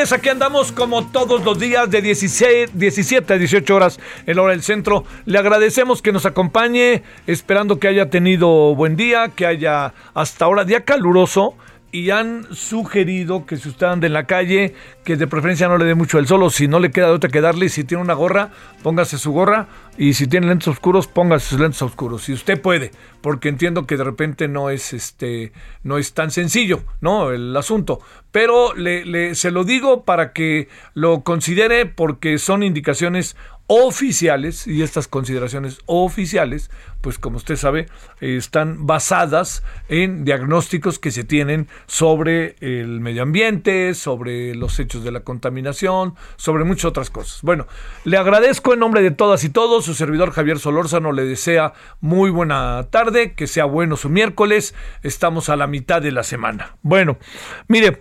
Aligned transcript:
Tardes, 0.00 0.12
aquí 0.12 0.28
andamos 0.30 0.72
como 0.72 1.06
todos 1.08 1.44
los 1.44 1.58
días 1.58 1.90
de 1.90 2.00
16, 2.00 2.70
17 2.72 3.34
a 3.34 3.38
18 3.38 3.74
horas 3.74 4.00
en 4.26 4.36
la 4.36 4.42
hora 4.42 4.52
del 4.52 4.62
centro. 4.62 5.04
Le 5.26 5.38
agradecemos 5.38 6.00
que 6.00 6.10
nos 6.10 6.24
acompañe, 6.24 7.02
esperando 7.26 7.78
que 7.78 7.88
haya 7.88 8.08
tenido 8.08 8.74
buen 8.74 8.96
día, 8.96 9.30
que 9.34 9.44
haya 9.44 9.92
hasta 10.14 10.46
ahora 10.46 10.64
día 10.64 10.84
caluroso 10.84 11.54
y 11.92 12.10
han 12.10 12.46
sugerido 12.54 13.46
que 13.46 13.56
si 13.56 13.68
usted 13.68 13.86
anda 13.86 14.06
en 14.06 14.12
la 14.12 14.26
calle, 14.26 14.74
que 15.04 15.16
de 15.16 15.26
preferencia 15.26 15.68
no 15.68 15.76
le 15.76 15.84
dé 15.84 15.94
mucho 15.94 16.18
el 16.18 16.26
sol, 16.26 16.42
o 16.42 16.50
si 16.50 16.68
no 16.68 16.78
le 16.78 16.90
queda 16.90 17.06
de 17.06 17.12
otra 17.12 17.30
que 17.30 17.40
darle, 17.40 17.68
si 17.68 17.84
tiene 17.84 18.02
una 18.02 18.14
gorra, 18.14 18.50
póngase 18.82 19.18
su 19.18 19.32
gorra, 19.32 19.66
y 19.98 20.14
si 20.14 20.26
tiene 20.26 20.46
lentes 20.46 20.68
oscuros, 20.68 21.08
póngase 21.08 21.48
sus 21.48 21.60
lentes 21.60 21.82
oscuros, 21.82 22.22
si 22.22 22.32
usted 22.32 22.60
puede, 22.60 22.92
porque 23.20 23.48
entiendo 23.48 23.86
que 23.86 23.96
de 23.96 24.04
repente 24.04 24.46
no 24.48 24.70
es 24.70 24.92
este, 24.92 25.52
no 25.82 25.98
es 25.98 26.14
tan 26.14 26.30
sencillo, 26.30 26.84
¿no? 27.00 27.30
El 27.30 27.56
asunto. 27.56 28.00
Pero 28.30 28.74
le, 28.74 29.04
le- 29.04 29.34
se 29.34 29.50
lo 29.50 29.64
digo 29.64 30.04
para 30.04 30.32
que 30.32 30.68
lo 30.94 31.22
considere, 31.22 31.86
porque 31.86 32.38
son 32.38 32.62
indicaciones 32.62 33.36
oficiales 33.72 34.66
y 34.66 34.82
estas 34.82 35.06
consideraciones 35.06 35.78
oficiales, 35.86 36.72
pues 37.00 37.18
como 37.18 37.36
usted 37.36 37.54
sabe, 37.54 37.86
eh, 38.20 38.34
están 38.36 38.84
basadas 38.84 39.62
en 39.88 40.24
diagnósticos 40.24 40.98
que 40.98 41.12
se 41.12 41.22
tienen 41.22 41.68
sobre 41.86 42.56
el 42.58 42.98
medio 42.98 43.22
ambiente, 43.22 43.94
sobre 43.94 44.56
los 44.56 44.80
hechos 44.80 45.04
de 45.04 45.12
la 45.12 45.20
contaminación, 45.20 46.14
sobre 46.34 46.64
muchas 46.64 46.86
otras 46.86 47.10
cosas. 47.10 47.42
Bueno, 47.42 47.68
le 48.02 48.16
agradezco 48.16 48.74
en 48.74 48.80
nombre 48.80 49.02
de 49.02 49.12
todas 49.12 49.44
y 49.44 49.50
todos, 49.50 49.84
su 49.84 49.94
servidor 49.94 50.32
Javier 50.32 50.58
Solórzano 50.58 51.12
le 51.12 51.24
desea 51.24 51.72
muy 52.00 52.30
buena 52.30 52.88
tarde, 52.90 53.34
que 53.34 53.46
sea 53.46 53.66
bueno 53.66 53.96
su 53.96 54.08
miércoles, 54.08 54.74
estamos 55.04 55.48
a 55.48 55.54
la 55.54 55.68
mitad 55.68 56.02
de 56.02 56.10
la 56.10 56.24
semana. 56.24 56.74
Bueno, 56.82 57.18
mire, 57.68 58.00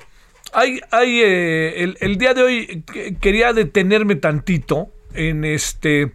hay, 0.51 0.81
hay 0.89 1.21
eh, 1.21 1.83
el, 1.83 1.97
el 2.01 2.17
día 2.17 2.33
de 2.33 2.41
hoy 2.41 2.83
que- 2.91 3.17
quería 3.17 3.53
detenerme 3.53 4.15
tantito 4.15 4.89
en 5.13 5.45
este 5.45 6.11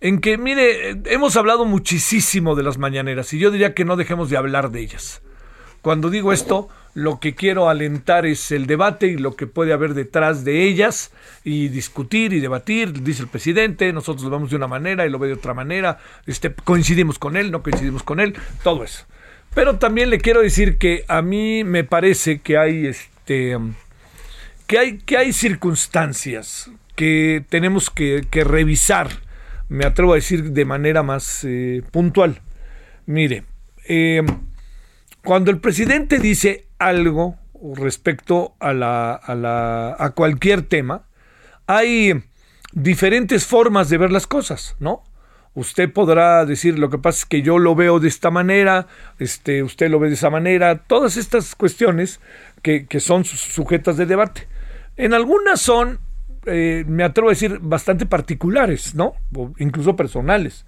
en 0.00 0.20
que 0.20 0.38
mire 0.38 0.90
hemos 1.06 1.36
hablado 1.36 1.64
muchísimo 1.64 2.54
de 2.54 2.62
las 2.62 2.78
mañaneras 2.78 3.32
y 3.32 3.38
yo 3.38 3.50
diría 3.50 3.74
que 3.74 3.84
no 3.84 3.96
dejemos 3.96 4.30
de 4.30 4.36
hablar 4.36 4.70
de 4.70 4.80
ellas. 4.80 5.22
Cuando 5.82 6.10
digo 6.10 6.32
esto 6.32 6.68
lo 6.94 7.20
que 7.20 7.34
quiero 7.34 7.68
alentar 7.68 8.26
es 8.26 8.50
el 8.50 8.66
debate 8.66 9.06
y 9.06 9.16
lo 9.16 9.36
que 9.36 9.46
puede 9.46 9.72
haber 9.72 9.94
detrás 9.94 10.44
de 10.44 10.64
ellas 10.64 11.12
y 11.44 11.68
discutir 11.68 12.32
y 12.32 12.40
debatir 12.40 13.02
dice 13.02 13.22
el 13.22 13.28
presidente 13.28 13.92
nosotros 13.92 14.24
lo 14.24 14.30
vemos 14.30 14.50
de 14.50 14.56
una 14.56 14.66
manera 14.66 15.06
y 15.06 15.10
lo 15.10 15.18
ve 15.18 15.28
de 15.28 15.34
otra 15.34 15.54
manera 15.54 15.98
este 16.26 16.52
coincidimos 16.52 17.18
con 17.18 17.36
él 17.36 17.50
no 17.50 17.62
coincidimos 17.62 18.02
con 18.02 18.20
él 18.20 18.34
todo 18.62 18.84
eso. 18.84 19.04
Pero 19.54 19.78
también 19.78 20.10
le 20.10 20.18
quiero 20.18 20.42
decir 20.42 20.78
que 20.78 21.04
a 21.08 21.22
mí 21.22 21.64
me 21.64 21.82
parece 21.82 22.40
que 22.40 22.58
hay 22.58 22.86
este 22.86 23.58
que 24.66 24.78
hay, 24.78 24.98
que 24.98 25.16
hay 25.16 25.32
circunstancias 25.32 26.70
que 26.98 27.44
tenemos 27.48 27.90
que, 27.90 28.26
revisar, 28.44 29.08
me 29.68 29.84
atrevo 29.86 30.14
a 30.14 30.16
decir 30.16 30.50
de 30.50 30.64
manera 30.64 31.04
más 31.04 31.44
eh, 31.44 31.84
puntual. 31.92 32.40
Mire, 33.06 33.44
eh, 33.88 34.22
cuando 35.22 35.52
el 35.52 35.60
presidente 35.60 36.18
dice 36.18 36.66
algo 36.80 37.36
respecto 37.76 38.56
a, 38.58 38.70
a, 38.70 39.34
la, 39.36 39.96
a 39.96 40.10
cualquier 40.10 40.62
tema, 40.62 41.04
hay 41.68 42.24
diferentes 42.72 43.46
formas 43.46 43.88
de 43.90 43.98
ver 43.98 44.10
las 44.10 44.26
cosas, 44.26 44.74
¿no? 44.80 45.04
Usted 45.54 45.92
podrá 45.92 46.44
decir, 46.46 46.80
lo 46.80 46.90
que 46.90 46.98
pasa 46.98 47.20
es 47.20 47.26
que 47.26 47.42
yo 47.42 47.60
lo 47.60 47.76
veo 47.76 48.00
de 48.00 48.08
esta 48.08 48.32
manera, 48.32 48.88
este, 49.20 49.62
usted 49.62 49.88
lo 49.88 50.00
ve 50.00 50.08
de 50.08 50.14
esa 50.14 50.30
manera, 50.30 50.78
todas 50.78 51.16
estas 51.16 51.54
cuestiones 51.54 52.18
que, 52.62 52.86
que 52.86 52.98
son 52.98 53.24
su- 53.24 53.36
sujetas 53.36 53.96
de 53.96 54.06
debate. 54.06 54.48
En 54.96 55.14
algunas 55.14 55.60
son, 55.60 56.00
eh, 56.46 56.84
me 56.86 57.04
atrevo 57.04 57.28
a 57.28 57.32
decir, 57.32 57.58
bastante 57.60 58.06
particulares, 58.06 58.94
¿no? 58.94 59.14
O 59.34 59.52
incluso 59.58 59.96
personales. 59.96 60.64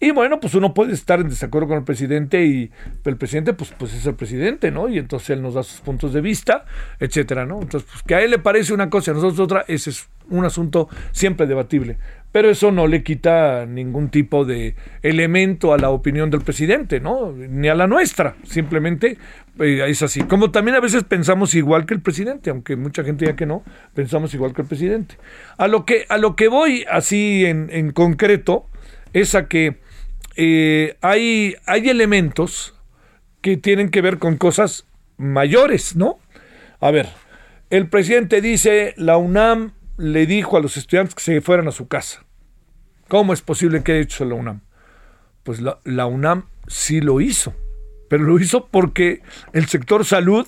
Y 0.00 0.10
bueno, 0.10 0.40
pues 0.40 0.54
uno 0.54 0.74
puede 0.74 0.92
estar 0.92 1.20
en 1.20 1.28
desacuerdo 1.28 1.68
con 1.68 1.78
el 1.78 1.84
presidente 1.84 2.44
y 2.44 2.70
el 3.04 3.16
presidente, 3.16 3.54
pues, 3.54 3.72
pues 3.78 3.94
es 3.94 4.04
el 4.06 4.14
presidente, 4.14 4.70
¿no? 4.70 4.88
Y 4.88 4.98
entonces 4.98 5.30
él 5.30 5.40
nos 5.40 5.54
da 5.54 5.62
sus 5.62 5.80
puntos 5.80 6.12
de 6.12 6.20
vista, 6.20 6.64
etcétera, 6.98 7.46
¿no? 7.46 7.62
Entonces, 7.62 7.88
pues 7.90 8.02
que 8.02 8.14
a 8.14 8.20
él 8.20 8.30
le 8.32 8.38
parece 8.38 8.74
una 8.74 8.90
cosa 8.90 9.10
y 9.10 9.12
a 9.12 9.14
nosotros 9.14 9.40
otra, 9.40 9.64
ese 9.68 9.90
es 9.90 10.08
un 10.28 10.44
asunto 10.44 10.88
siempre 11.12 11.46
debatible. 11.46 11.98
Pero 12.34 12.50
eso 12.50 12.72
no 12.72 12.88
le 12.88 13.04
quita 13.04 13.64
ningún 13.64 14.08
tipo 14.08 14.44
de 14.44 14.74
elemento 15.02 15.72
a 15.72 15.78
la 15.78 15.90
opinión 15.90 16.30
del 16.30 16.40
presidente, 16.40 16.98
¿no? 16.98 17.30
Ni 17.30 17.68
a 17.68 17.76
la 17.76 17.86
nuestra. 17.86 18.34
Simplemente 18.42 19.18
eh, 19.60 19.84
es 19.86 20.02
así. 20.02 20.22
Como 20.22 20.50
también 20.50 20.76
a 20.76 20.80
veces 20.80 21.04
pensamos 21.04 21.54
igual 21.54 21.86
que 21.86 21.94
el 21.94 22.00
presidente, 22.00 22.50
aunque 22.50 22.74
mucha 22.74 23.04
gente 23.04 23.24
ya 23.24 23.36
que 23.36 23.46
no, 23.46 23.62
pensamos 23.94 24.34
igual 24.34 24.52
que 24.52 24.62
el 24.62 24.66
presidente. 24.66 25.14
A 25.58 25.68
lo 25.68 25.86
que, 25.86 26.06
a 26.08 26.18
lo 26.18 26.34
que 26.34 26.48
voy 26.48 26.84
así 26.90 27.46
en, 27.46 27.68
en 27.70 27.92
concreto 27.92 28.66
es 29.12 29.36
a 29.36 29.46
que 29.46 29.76
eh, 30.34 30.96
hay, 31.02 31.54
hay 31.66 31.88
elementos 31.88 32.74
que 33.42 33.56
tienen 33.56 33.90
que 33.90 34.00
ver 34.00 34.18
con 34.18 34.38
cosas 34.38 34.88
mayores, 35.18 35.94
¿no? 35.94 36.18
A 36.80 36.90
ver, 36.90 37.10
el 37.70 37.88
presidente 37.88 38.40
dice, 38.40 38.92
la 38.96 39.18
UNAM 39.18 39.74
le 39.96 40.26
dijo 40.26 40.56
a 40.56 40.60
los 40.60 40.76
estudiantes 40.76 41.14
que 41.14 41.22
se 41.22 41.40
fueran 41.40 41.68
a 41.68 41.72
su 41.72 41.88
casa. 41.88 42.24
¿Cómo 43.08 43.32
es 43.32 43.42
posible 43.42 43.82
que 43.82 43.92
haya 43.92 44.00
hecho 44.02 44.24
la 44.24 44.34
UNAM? 44.34 44.60
Pues 45.42 45.60
la, 45.60 45.78
la 45.84 46.06
UNAM 46.06 46.46
sí 46.66 47.00
lo 47.00 47.20
hizo, 47.20 47.54
pero 48.08 48.24
lo 48.24 48.38
hizo 48.38 48.66
porque 48.66 49.22
el 49.52 49.66
sector 49.66 50.04
salud 50.04 50.46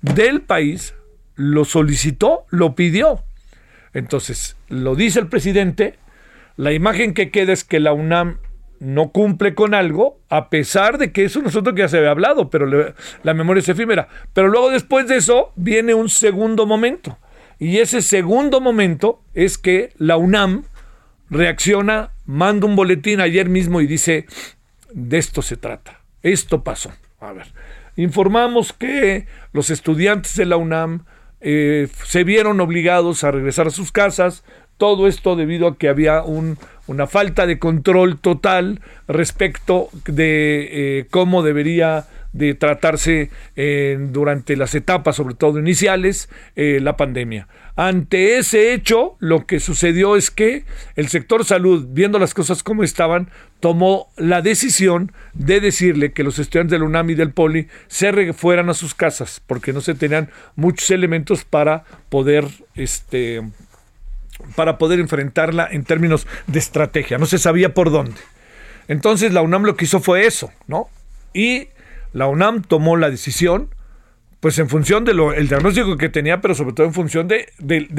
del 0.00 0.42
país 0.42 0.94
lo 1.34 1.64
solicitó, 1.64 2.46
lo 2.50 2.74
pidió. 2.74 3.24
Entonces, 3.92 4.56
lo 4.68 4.94
dice 4.94 5.20
el 5.20 5.28
presidente, 5.28 5.98
la 6.56 6.72
imagen 6.72 7.14
que 7.14 7.30
queda 7.30 7.52
es 7.52 7.64
que 7.64 7.80
la 7.80 7.92
UNAM 7.92 8.38
no 8.78 9.10
cumple 9.10 9.54
con 9.54 9.74
algo, 9.74 10.20
a 10.28 10.50
pesar 10.50 10.98
de 10.98 11.12
que 11.12 11.24
es 11.24 11.36
un 11.36 11.46
asunto 11.46 11.74
que 11.74 11.80
ya 11.80 11.88
se 11.88 11.98
había 11.98 12.10
hablado, 12.10 12.50
pero 12.50 12.66
la 13.22 13.34
memoria 13.34 13.60
es 13.60 13.68
efímera. 13.68 14.08
Pero 14.32 14.48
luego 14.48 14.70
después 14.70 15.08
de 15.08 15.16
eso 15.16 15.52
viene 15.56 15.94
un 15.94 16.08
segundo 16.08 16.66
momento. 16.66 17.18
Y 17.58 17.78
ese 17.78 18.02
segundo 18.02 18.60
momento 18.60 19.22
es 19.34 19.58
que 19.58 19.92
la 19.96 20.16
UNAM 20.16 20.64
reacciona, 21.30 22.10
manda 22.26 22.66
un 22.66 22.76
boletín 22.76 23.20
ayer 23.20 23.48
mismo 23.48 23.80
y 23.80 23.86
dice, 23.86 24.26
de 24.92 25.18
esto 25.18 25.42
se 25.42 25.56
trata, 25.56 26.00
esto 26.22 26.62
pasó. 26.62 26.92
A 27.20 27.32
ver, 27.32 27.46
informamos 27.96 28.72
que 28.72 29.26
los 29.52 29.70
estudiantes 29.70 30.36
de 30.36 30.46
la 30.46 30.56
UNAM 30.56 31.04
eh, 31.40 31.88
se 32.04 32.24
vieron 32.24 32.60
obligados 32.60 33.24
a 33.24 33.30
regresar 33.30 33.66
a 33.66 33.70
sus 33.70 33.92
casas 33.92 34.42
Todo 34.78 35.06
esto 35.06 35.36
debido 35.36 35.68
a 35.68 35.78
que 35.78 35.88
había 35.88 36.22
un, 36.22 36.58
una 36.86 37.06
falta 37.06 37.46
de 37.46 37.58
control 37.58 38.18
total 38.18 38.80
respecto 39.08 39.88
de 40.06 40.98
eh, 40.98 41.06
cómo 41.10 41.42
debería 41.42 42.06
de 42.36 42.54
tratarse 42.54 43.30
eh, 43.56 43.98
durante 43.98 44.56
las 44.56 44.74
etapas, 44.74 45.16
sobre 45.16 45.34
todo 45.34 45.58
iniciales, 45.58 46.28
eh, 46.54 46.78
la 46.82 46.96
pandemia. 46.96 47.48
Ante 47.76 48.38
ese 48.38 48.72
hecho, 48.72 49.16
lo 49.18 49.46
que 49.46 49.60
sucedió 49.60 50.16
es 50.16 50.30
que 50.30 50.64
el 50.96 51.08
sector 51.08 51.44
salud, 51.44 51.86
viendo 51.90 52.18
las 52.18 52.34
cosas 52.34 52.62
como 52.62 52.82
estaban, 52.82 53.30
tomó 53.60 54.08
la 54.16 54.42
decisión 54.42 55.12
de 55.34 55.60
decirle 55.60 56.12
que 56.12 56.22
los 56.22 56.38
estudiantes 56.38 56.72
del 56.72 56.82
UNAM 56.82 57.10
y 57.10 57.14
del 57.14 57.32
POLI 57.32 57.68
se 57.86 58.32
fueran 58.32 58.68
a 58.70 58.74
sus 58.74 58.94
casas, 58.94 59.42
porque 59.46 59.72
no 59.72 59.80
se 59.80 59.94
tenían 59.94 60.30
muchos 60.54 60.90
elementos 60.90 61.44
para 61.44 61.84
poder 62.08 62.46
este, 62.74 63.42
para 64.54 64.78
poder 64.78 65.00
enfrentarla 65.00 65.68
en 65.70 65.84
términos 65.84 66.26
de 66.46 66.58
estrategia. 66.58 67.18
No 67.18 67.26
se 67.26 67.38
sabía 67.38 67.74
por 67.74 67.90
dónde. 67.90 68.20
Entonces 68.88 69.32
la 69.32 69.42
UNAM 69.42 69.64
lo 69.64 69.76
que 69.76 69.86
hizo 69.86 70.00
fue 70.00 70.26
eso, 70.26 70.50
¿no? 70.66 70.88
Y 71.34 71.68
la 72.16 72.28
UNAM 72.28 72.62
tomó 72.62 72.96
la 72.96 73.10
decisión, 73.10 73.74
pues 74.40 74.58
en 74.58 74.70
función 74.70 75.04
del 75.04 75.20
el 75.36 75.48
diagnóstico 75.48 75.98
que 75.98 76.08
tenía, 76.08 76.40
pero 76.40 76.54
sobre 76.54 76.72
todo 76.72 76.86
en 76.86 76.94
función 76.94 77.28
de, 77.28 77.46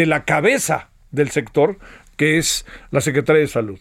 la 0.07 0.25
cabeza 0.25 0.89
del 1.11 1.29
sector, 1.29 1.77
que 2.15 2.39
es 2.39 2.65
la 2.89 3.01
Secretaría 3.01 3.41
de 3.41 3.47
Salud. 3.47 3.77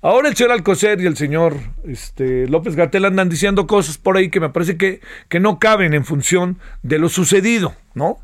Ahora 0.00 0.30
el 0.30 0.34
señor 0.34 0.52
Alcocer 0.52 0.98
y 1.02 1.06
el 1.06 1.18
señor 1.18 1.58
este, 1.86 2.48
López 2.48 2.74
Gatel 2.74 3.04
andan 3.04 3.28
diciendo 3.28 3.66
cosas 3.66 3.98
por 3.98 4.16
ahí 4.16 4.30
que 4.30 4.40
me 4.40 4.48
parece 4.48 4.78
que, 4.78 5.00
no 5.40 5.58
caben 5.58 5.92
en 5.92 6.06
función 6.06 6.58
de 6.82 6.98
lo 6.98 7.10
sucedido, 7.10 7.74
¿no? 7.92 8.18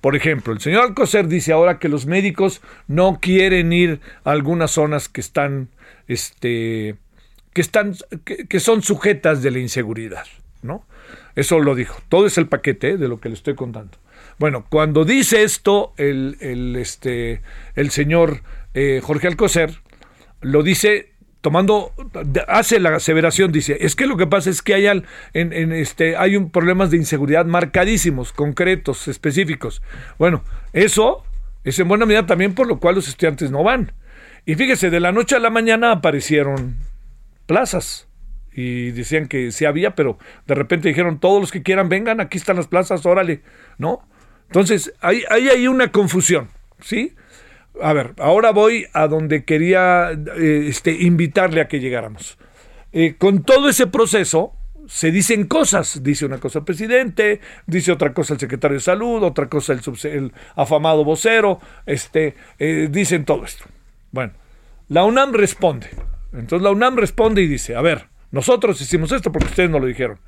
Por 0.00 0.14
ejemplo, 0.14 0.52
el 0.52 0.60
señor 0.60 0.84
Alcocer 0.84 1.26
dice 1.26 1.52
ahora 1.52 1.80
que 1.80 1.88
los 1.88 2.06
médicos 2.06 2.60
no 2.86 3.18
quieren 3.20 3.72
ir 3.72 4.00
a 4.22 4.30
algunas 4.30 4.70
zonas 4.70 5.08
que 5.08 5.20
están, 5.20 5.70
este, 6.06 6.94
que, 7.52 8.60
son 8.60 8.82
sujetas 8.82 9.42
de 9.42 9.50
la 9.50 9.58
inseguridad, 9.58 10.26
Eso 11.34 11.58
lo 11.60 11.74
dijo. 11.74 12.00
Todo 12.08 12.26
es 12.26 12.38
el 12.38 12.46
paquete 12.46 12.90
¿eh? 12.90 12.96
de 12.96 13.08
lo 13.08 13.20
que 13.20 13.28
le 13.28 13.34
estoy 13.34 13.54
contando. 13.54 13.98
Bueno, 14.38 14.66
cuando 14.68 15.04
dice 15.04 15.42
esto 15.42 15.92
el, 15.96 16.36
el, 16.40 16.76
este, 16.76 17.42
el 17.74 17.90
señor 17.90 18.42
eh, 18.74 19.00
Jorge 19.02 19.28
Alcocer, 19.28 19.80
lo 20.40 20.62
dice 20.62 21.14
tomando, 21.44 21.92
hace 22.48 22.80
la 22.80 22.96
aseveración, 22.96 23.52
dice, 23.52 23.76
es 23.80 23.94
que 23.94 24.06
lo 24.06 24.16
que 24.16 24.26
pasa 24.26 24.48
es 24.48 24.62
que 24.62 24.72
hay, 24.72 24.86
en, 25.34 25.72
este, 25.72 26.16
hay 26.16 26.36
un, 26.36 26.50
problemas 26.50 26.90
de 26.90 26.96
inseguridad 26.96 27.44
marcadísimos, 27.44 28.32
concretos, 28.32 29.08
específicos. 29.08 29.82
Bueno, 30.18 30.42
eso 30.72 31.22
es 31.62 31.78
en 31.78 31.86
buena 31.86 32.06
medida 32.06 32.24
también 32.24 32.54
por 32.54 32.66
lo 32.66 32.80
cual 32.80 32.94
los 32.94 33.08
estudiantes 33.08 33.50
no 33.50 33.62
van. 33.62 33.92
Y 34.46 34.54
fíjese, 34.54 34.88
de 34.88 35.00
la 35.00 35.12
noche 35.12 35.36
a 35.36 35.38
la 35.38 35.50
mañana 35.50 35.92
aparecieron 35.92 36.78
plazas 37.44 38.08
y 38.54 38.92
decían 38.92 39.26
que 39.26 39.50
sí 39.52 39.64
había, 39.64 39.94
pero 39.94 40.18
de 40.46 40.54
repente 40.54 40.88
dijeron, 40.88 41.18
todos 41.18 41.40
los 41.40 41.50
que 41.50 41.62
quieran 41.62 41.88
vengan, 41.88 42.20
aquí 42.20 42.38
están 42.38 42.56
las 42.56 42.68
plazas, 42.68 43.04
órale, 43.06 43.42
¿no? 43.78 44.06
Entonces, 44.46 44.92
hay, 45.00 45.24
hay 45.28 45.66
una 45.66 45.90
confusión, 45.90 46.48
¿sí? 46.80 47.14
a 47.82 47.92
ver, 47.92 48.14
ahora 48.18 48.52
voy 48.52 48.86
a 48.92 49.08
donde 49.08 49.44
quería 49.44 50.10
eh, 50.12 50.66
este, 50.68 50.92
invitarle 50.92 51.60
a 51.60 51.68
que 51.68 51.80
llegáramos. 51.80 52.38
Eh, 52.92 53.16
con 53.18 53.42
todo 53.42 53.68
ese 53.68 53.86
proceso 53.86 54.52
se 54.86 55.10
dicen 55.10 55.46
cosas, 55.46 56.02
dice 56.02 56.26
una 56.26 56.38
cosa 56.38 56.60
el 56.60 56.64
presidente, 56.64 57.40
dice 57.66 57.90
otra 57.90 58.12
cosa 58.12 58.34
el 58.34 58.40
secretario 58.40 58.76
de 58.76 58.82
salud, 58.82 59.22
otra 59.22 59.48
cosa 59.48 59.72
el, 59.72 59.80
el 60.04 60.32
afamado 60.54 61.04
vocero, 61.04 61.58
este, 61.86 62.34
eh, 62.58 62.88
dicen 62.90 63.24
todo 63.24 63.44
esto. 63.44 63.64
Bueno, 64.12 64.34
la 64.88 65.04
UNAM 65.04 65.32
responde. 65.32 65.88
Entonces 66.32 66.62
la 66.62 66.70
UNAM 66.70 66.96
responde 66.96 67.42
y 67.42 67.48
dice, 67.48 67.74
a 67.74 67.80
ver, 67.80 68.08
nosotros 68.34 68.80
hicimos 68.80 69.12
esto 69.12 69.32
porque 69.32 69.48
ustedes 69.48 69.70
no 69.70 69.78
lo 69.78 69.86
dijeron. 69.86 70.18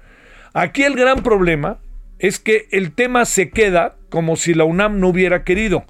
Aquí 0.54 0.82
el 0.84 0.94
gran 0.94 1.22
problema 1.22 1.78
es 2.18 2.38
que 2.38 2.68
el 2.70 2.92
tema 2.92 3.26
se 3.26 3.50
queda 3.50 3.96
como 4.08 4.36
si 4.36 4.54
la 4.54 4.64
UNAM 4.64 5.00
no 5.00 5.08
hubiera 5.08 5.44
querido 5.44 5.84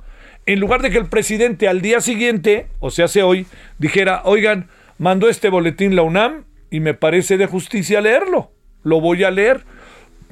en 0.47 0.61
lugar 0.61 0.81
de 0.81 0.91
que 0.91 0.99
el 0.99 1.07
presidente 1.07 1.69
al 1.69 1.83
día 1.83 2.01
siguiente, 2.01 2.69
o 2.79 2.91
sea, 2.91 3.07
hace 3.07 3.23
hoy, 3.23 3.47
dijera, 3.79 4.23
oigan, 4.25 4.69
mandó 4.97 5.29
este 5.29 5.51
boletín 5.51 5.97
la 5.97 6.03
UNAM 6.03 6.45
y 6.71 6.79
me 6.79 6.95
parece 6.95 7.37
de 7.37 7.47
justicia 7.47 8.01
leerlo. 8.01 8.53
Lo 8.85 9.01
voy 9.01 9.25
a 9.25 9.33
leer. 9.33 9.65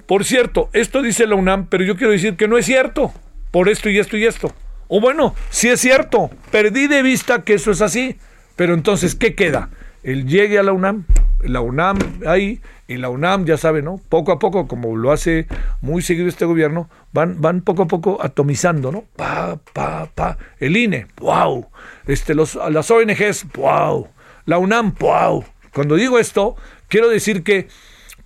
Por 0.06 0.24
cierto, 0.24 0.70
esto 0.72 1.02
dice 1.02 1.26
la 1.26 1.34
UNAM, 1.34 1.66
pero 1.68 1.82
yo 1.82 1.96
quiero 1.96 2.12
decir 2.12 2.36
que 2.36 2.46
no 2.46 2.56
es 2.56 2.66
cierto. 2.66 3.12
Por 3.50 3.68
esto 3.68 3.90
y 3.90 3.98
esto 3.98 4.16
y 4.16 4.24
esto. 4.24 4.52
O 4.86 5.00
bueno, 5.00 5.34
sí 5.50 5.68
es 5.68 5.80
cierto. 5.80 6.30
Perdí 6.52 6.86
de 6.86 7.02
vista 7.02 7.42
que 7.42 7.54
eso 7.54 7.72
es 7.72 7.80
así. 7.80 8.16
Pero 8.54 8.74
entonces, 8.74 9.16
¿qué 9.16 9.34
queda? 9.34 9.70
El 10.04 10.26
llegue 10.26 10.60
a 10.60 10.62
la 10.62 10.72
UNAM, 10.72 11.06
la 11.44 11.60
UNAM 11.60 11.98
ahí, 12.26 12.60
y 12.86 12.96
la 12.96 13.08
UNAM, 13.08 13.46
ya 13.46 13.56
sabe, 13.56 13.82
¿no? 13.82 14.00
Poco 14.08 14.32
a 14.32 14.38
poco, 14.38 14.68
como 14.68 14.96
lo 14.96 15.12
hace 15.12 15.46
muy 15.80 16.02
seguido 16.02 16.28
este 16.28 16.44
gobierno, 16.44 16.90
van, 17.12 17.40
van 17.40 17.62
poco 17.62 17.84
a 17.84 17.88
poco 17.88 18.18
atomizando, 18.22 18.92
¿no? 18.92 19.04
Pa, 19.16 19.58
pa, 19.72 20.10
pa. 20.14 20.36
El 20.58 20.76
INE, 20.76 21.06
wow. 21.16 21.66
Este, 22.06 22.34
los, 22.34 22.56
las 22.70 22.90
ONGs, 22.90 23.46
wow. 23.54 24.08
La 24.44 24.58
UNAM, 24.58 24.94
wow. 24.98 25.44
Cuando 25.72 25.96
digo 25.96 26.18
esto, 26.18 26.56
quiero 26.88 27.08
decir 27.08 27.42
que 27.42 27.68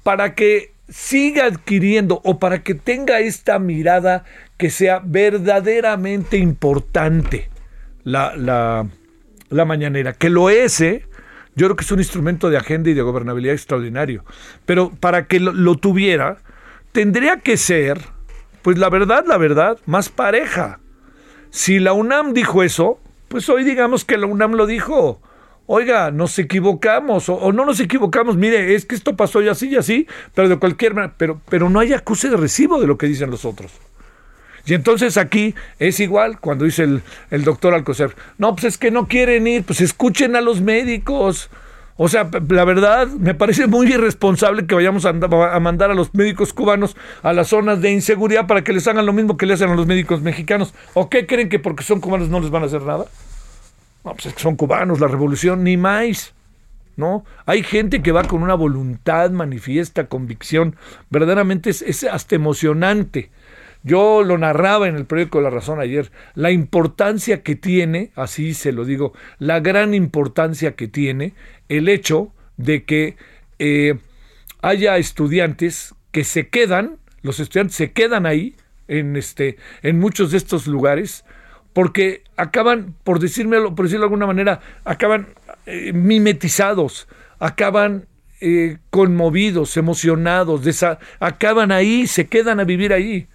para 0.02 0.34
que 0.34 0.72
siga 0.88 1.46
adquiriendo 1.46 2.20
o 2.24 2.38
para 2.38 2.62
que 2.62 2.74
tenga 2.74 3.20
esta 3.20 3.58
mirada 3.58 4.24
que 4.56 4.70
sea 4.70 5.00
verdaderamente 5.04 6.38
importante 6.38 7.48
la, 8.04 8.34
la, 8.36 8.88
la 9.50 9.64
mañanera, 9.64 10.14
que 10.14 10.30
lo 10.30 10.50
es, 10.50 10.80
¿eh? 10.80 11.04
Yo 11.58 11.66
creo 11.66 11.74
que 11.74 11.82
es 11.82 11.90
un 11.90 11.98
instrumento 11.98 12.50
de 12.50 12.56
agenda 12.56 12.88
y 12.88 12.94
de 12.94 13.02
gobernabilidad 13.02 13.52
extraordinario. 13.52 14.24
Pero 14.64 14.90
para 14.90 15.26
que 15.26 15.40
lo, 15.40 15.74
tuviera, 15.74 16.38
tendría 16.92 17.38
que 17.38 17.56
ser, 17.56 17.98
pues 18.62 18.78
la 18.78 18.88
verdad, 18.88 19.24
la 19.26 19.38
verdad, 19.38 19.76
más 19.84 20.08
pareja. 20.08 20.78
Si 21.50 21.80
la 21.80 21.94
UNAM 21.94 22.32
dijo 22.32 22.62
eso, 22.62 23.00
pues 23.26 23.48
hoy 23.48 23.64
digamos 23.64 24.04
que 24.04 24.18
la 24.18 24.26
UNAM 24.26 24.52
lo 24.52 24.66
dijo. 24.66 25.20
Oiga, 25.66 26.12
nos 26.12 26.38
equivocamos 26.38 27.28
o, 27.28 27.52
no 27.52 27.66
nos 27.66 27.80
equivocamos. 27.80 28.36
Mire, 28.36 28.76
es 28.76 28.86
que 28.86 28.94
esto 28.94 29.16
pasó 29.16 29.42
y 29.42 29.48
así 29.48 29.68
y 29.68 29.74
así, 29.74 30.06
pero 30.36 30.48
de 30.48 30.60
cualquier 30.60 30.94
manera, 30.94 31.14
pero, 31.18 31.40
pero 31.48 31.68
no 31.68 31.80
hay 31.80 31.92
acuse 31.92 32.28
de 32.30 32.36
recibo 32.36 32.80
de 32.80 32.86
lo 32.86 32.96
que 32.96 33.08
dicen 33.08 33.32
los 33.32 33.44
otros. 33.44 33.72
Y 34.66 34.74
entonces 34.74 35.16
aquí 35.16 35.54
es 35.78 36.00
igual 36.00 36.40
cuando 36.40 36.64
dice 36.64 36.84
el, 37.30 37.44
doctor 37.44 37.74
Alcocer, 37.74 38.14
no, 38.36 38.54
pues 38.54 38.64
es 38.64 38.78
que 38.78 38.90
no 38.90 39.08
quieren 39.08 39.46
ir, 39.46 39.64
pues 39.64 39.80
escuchen 39.80 40.36
a 40.36 40.40
los 40.40 40.60
médicos. 40.60 41.50
O 41.96 42.08
sea, 42.08 42.30
la 42.48 42.64
verdad, 42.64 43.08
me 43.08 43.34
parece 43.34 43.66
muy 43.66 43.92
irresponsable 43.92 44.66
que 44.66 44.74
vayamos 44.74 45.04
a, 45.04 45.12
mandar 45.12 45.90
a 45.90 45.94
los 45.94 46.14
médicos 46.14 46.52
cubanos 46.52 46.96
a 47.22 47.32
las 47.32 47.48
zonas 47.48 47.80
de 47.80 47.90
inseguridad 47.90 48.46
para 48.46 48.62
que 48.62 48.72
les 48.72 48.86
hagan 48.86 49.04
lo 49.04 49.12
mismo 49.12 49.36
que 49.36 49.46
le 49.46 49.54
hacen 49.54 49.70
a 49.70 49.74
los 49.74 49.86
médicos 49.86 50.22
mexicanos. 50.22 50.74
¿O 50.94 51.10
qué 51.10 51.26
creen 51.26 51.48
que 51.48 51.58
porque 51.58 51.82
son 51.82 52.00
cubanos 52.00 52.28
no 52.28 52.38
les 52.38 52.50
van 52.50 52.62
a 52.62 52.66
hacer 52.66 52.82
nada? 52.82 53.06
No, 54.04 54.12
pues 54.12 54.26
es 54.26 54.34
son 54.36 54.54
cubanos, 54.54 55.00
la 55.00 55.08
revolución, 55.08 55.64
ni 55.64 55.76
más. 55.76 56.34
¿No? 56.96 57.24
Hay 57.46 57.62
gente 57.62 58.02
que 58.02 58.10
va 58.10 58.24
con 58.24 58.42
una 58.42 58.54
voluntad 58.54 59.30
manifiesta, 59.30 60.08
convicción, 60.08 60.74
verdaderamente 61.10 61.70
es 61.70 62.04
hasta 62.04 62.34
emocionante 62.34 63.30
yo 63.82 64.22
lo 64.22 64.38
narraba 64.38 64.88
en 64.88 64.96
el 64.96 65.06
periódico 65.06 65.40
La 65.40 65.50
Razón 65.50 65.80
ayer, 65.80 66.10
la 66.34 66.50
importancia 66.50 67.42
que 67.42 67.56
tiene, 67.56 68.10
así 68.16 68.54
se 68.54 68.72
lo 68.72 68.84
digo, 68.84 69.12
la 69.38 69.60
gran 69.60 69.94
importancia 69.94 70.74
que 70.74 70.88
tiene 70.88 71.34
el 71.68 71.88
hecho 71.88 72.32
de 72.56 72.84
que 72.84 73.16
eh, 73.58 73.98
haya 74.62 74.96
estudiantes 74.96 75.94
que 76.10 76.24
se 76.24 76.48
quedan, 76.48 76.98
los 77.22 77.40
estudiantes 77.40 77.76
se 77.76 77.92
quedan 77.92 78.26
ahí, 78.26 78.56
en, 78.88 79.16
este, 79.16 79.58
en 79.82 79.98
muchos 79.98 80.30
de 80.30 80.38
estos 80.38 80.66
lugares, 80.66 81.24
porque 81.72 82.22
acaban, 82.36 82.94
por, 83.04 83.20
decirme, 83.20 83.60
por 83.60 83.84
decirlo 83.84 84.00
de 84.00 84.06
alguna 84.06 84.26
manera, 84.26 84.60
acaban 84.84 85.28
eh, 85.66 85.92
mimetizados, 85.92 87.06
acaban 87.38 88.06
eh, 88.40 88.78
conmovidos, 88.90 89.76
emocionados, 89.76 90.62
acaban 91.20 91.70
ahí, 91.70 92.06
se 92.06 92.26
quedan 92.26 92.60
a 92.60 92.64
vivir 92.64 92.92
ahí 92.92 93.28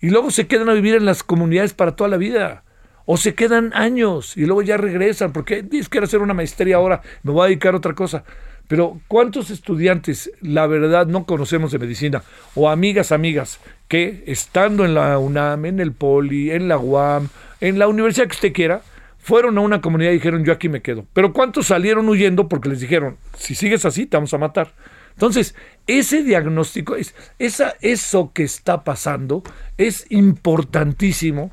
y 0.00 0.10
luego 0.10 0.30
se 0.30 0.46
quedan 0.46 0.68
a 0.68 0.74
vivir 0.74 0.94
en 0.94 1.04
las 1.04 1.22
comunidades 1.22 1.74
para 1.74 1.96
toda 1.96 2.10
la 2.10 2.16
vida. 2.16 2.62
O 3.04 3.16
se 3.16 3.34
quedan 3.34 3.72
años 3.74 4.36
y 4.36 4.46
luego 4.46 4.62
ya 4.62 4.76
regresan, 4.76 5.32
porque 5.32 5.62
dices 5.62 5.88
quiero 5.88 6.06
hacer 6.06 6.20
una 6.20 6.34
maestría 6.34 6.76
ahora, 6.76 7.02
me 7.22 7.32
voy 7.32 7.42
a 7.42 7.46
dedicar 7.46 7.74
a 7.74 7.78
otra 7.78 7.94
cosa. 7.94 8.24
Pero 8.68 9.00
¿cuántos 9.06 9.50
estudiantes, 9.50 10.32
la 10.40 10.66
verdad, 10.66 11.06
no 11.06 11.24
conocemos 11.24 11.70
de 11.70 11.78
medicina? 11.78 12.24
O 12.56 12.68
amigas, 12.68 13.12
amigas, 13.12 13.60
que 13.86 14.24
estando 14.26 14.84
en 14.84 14.94
la 14.94 15.18
UNAM, 15.18 15.66
en 15.66 15.78
el 15.78 15.92
Poli, 15.92 16.50
en 16.50 16.66
la 16.66 16.78
UAM, 16.78 17.28
en 17.60 17.78
la 17.78 17.86
universidad 17.86 18.26
que 18.26 18.34
usted 18.34 18.52
quiera, 18.52 18.82
fueron 19.18 19.56
a 19.58 19.60
una 19.60 19.80
comunidad 19.80 20.10
y 20.10 20.14
dijeron, 20.14 20.44
yo 20.44 20.52
aquí 20.52 20.68
me 20.68 20.82
quedo. 20.82 21.04
Pero 21.12 21.32
¿cuántos 21.32 21.66
salieron 21.66 22.08
huyendo 22.08 22.48
porque 22.48 22.68
les 22.68 22.80
dijeron, 22.80 23.16
si 23.36 23.54
sigues 23.54 23.84
así, 23.84 24.06
te 24.06 24.16
vamos 24.16 24.34
a 24.34 24.38
matar? 24.38 24.72
Entonces, 25.16 25.54
ese 25.86 26.22
diagnóstico, 26.22 26.94
es, 26.94 27.14
esa, 27.38 27.74
eso 27.80 28.32
que 28.34 28.42
está 28.42 28.84
pasando, 28.84 29.42
es 29.78 30.04
importantísimo 30.10 31.52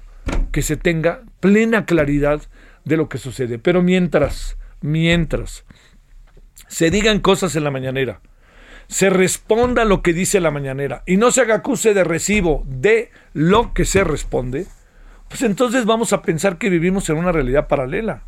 que 0.52 0.62
se 0.62 0.76
tenga 0.76 1.22
plena 1.40 1.86
claridad 1.86 2.42
de 2.84 2.98
lo 2.98 3.08
que 3.08 3.20
sucede. 3.20 3.60
Pero 3.60 3.82
mientras, 3.82 4.58
mientras 4.82 5.64
se 6.68 6.92
digan 6.92 7.22
cosas 7.22 7.56
en 7.56 7.64
la 7.64 7.72
mañanera, 7.72 8.20
se 8.88 9.10
responda 9.10 9.86
lo 9.86 10.04
que 10.04 10.12
dice 10.12 10.42
la 10.42 10.52
mañanera 10.52 11.04
y 11.06 11.16
no 11.16 11.32
se 11.32 11.40
haga 11.40 11.56
acuse 11.56 11.94
de 11.94 12.04
recibo 12.04 12.66
de 12.68 13.12
lo 13.32 13.74
que 13.74 13.86
se 13.86 14.04
responde, 14.04 14.68
pues 15.30 15.42
entonces 15.42 15.86
vamos 15.86 16.12
a 16.12 16.22
pensar 16.22 16.58
que 16.58 16.70
vivimos 16.70 17.10
en 17.10 17.16
una 17.16 17.32
realidad 17.32 17.70
paralela. 17.70 18.24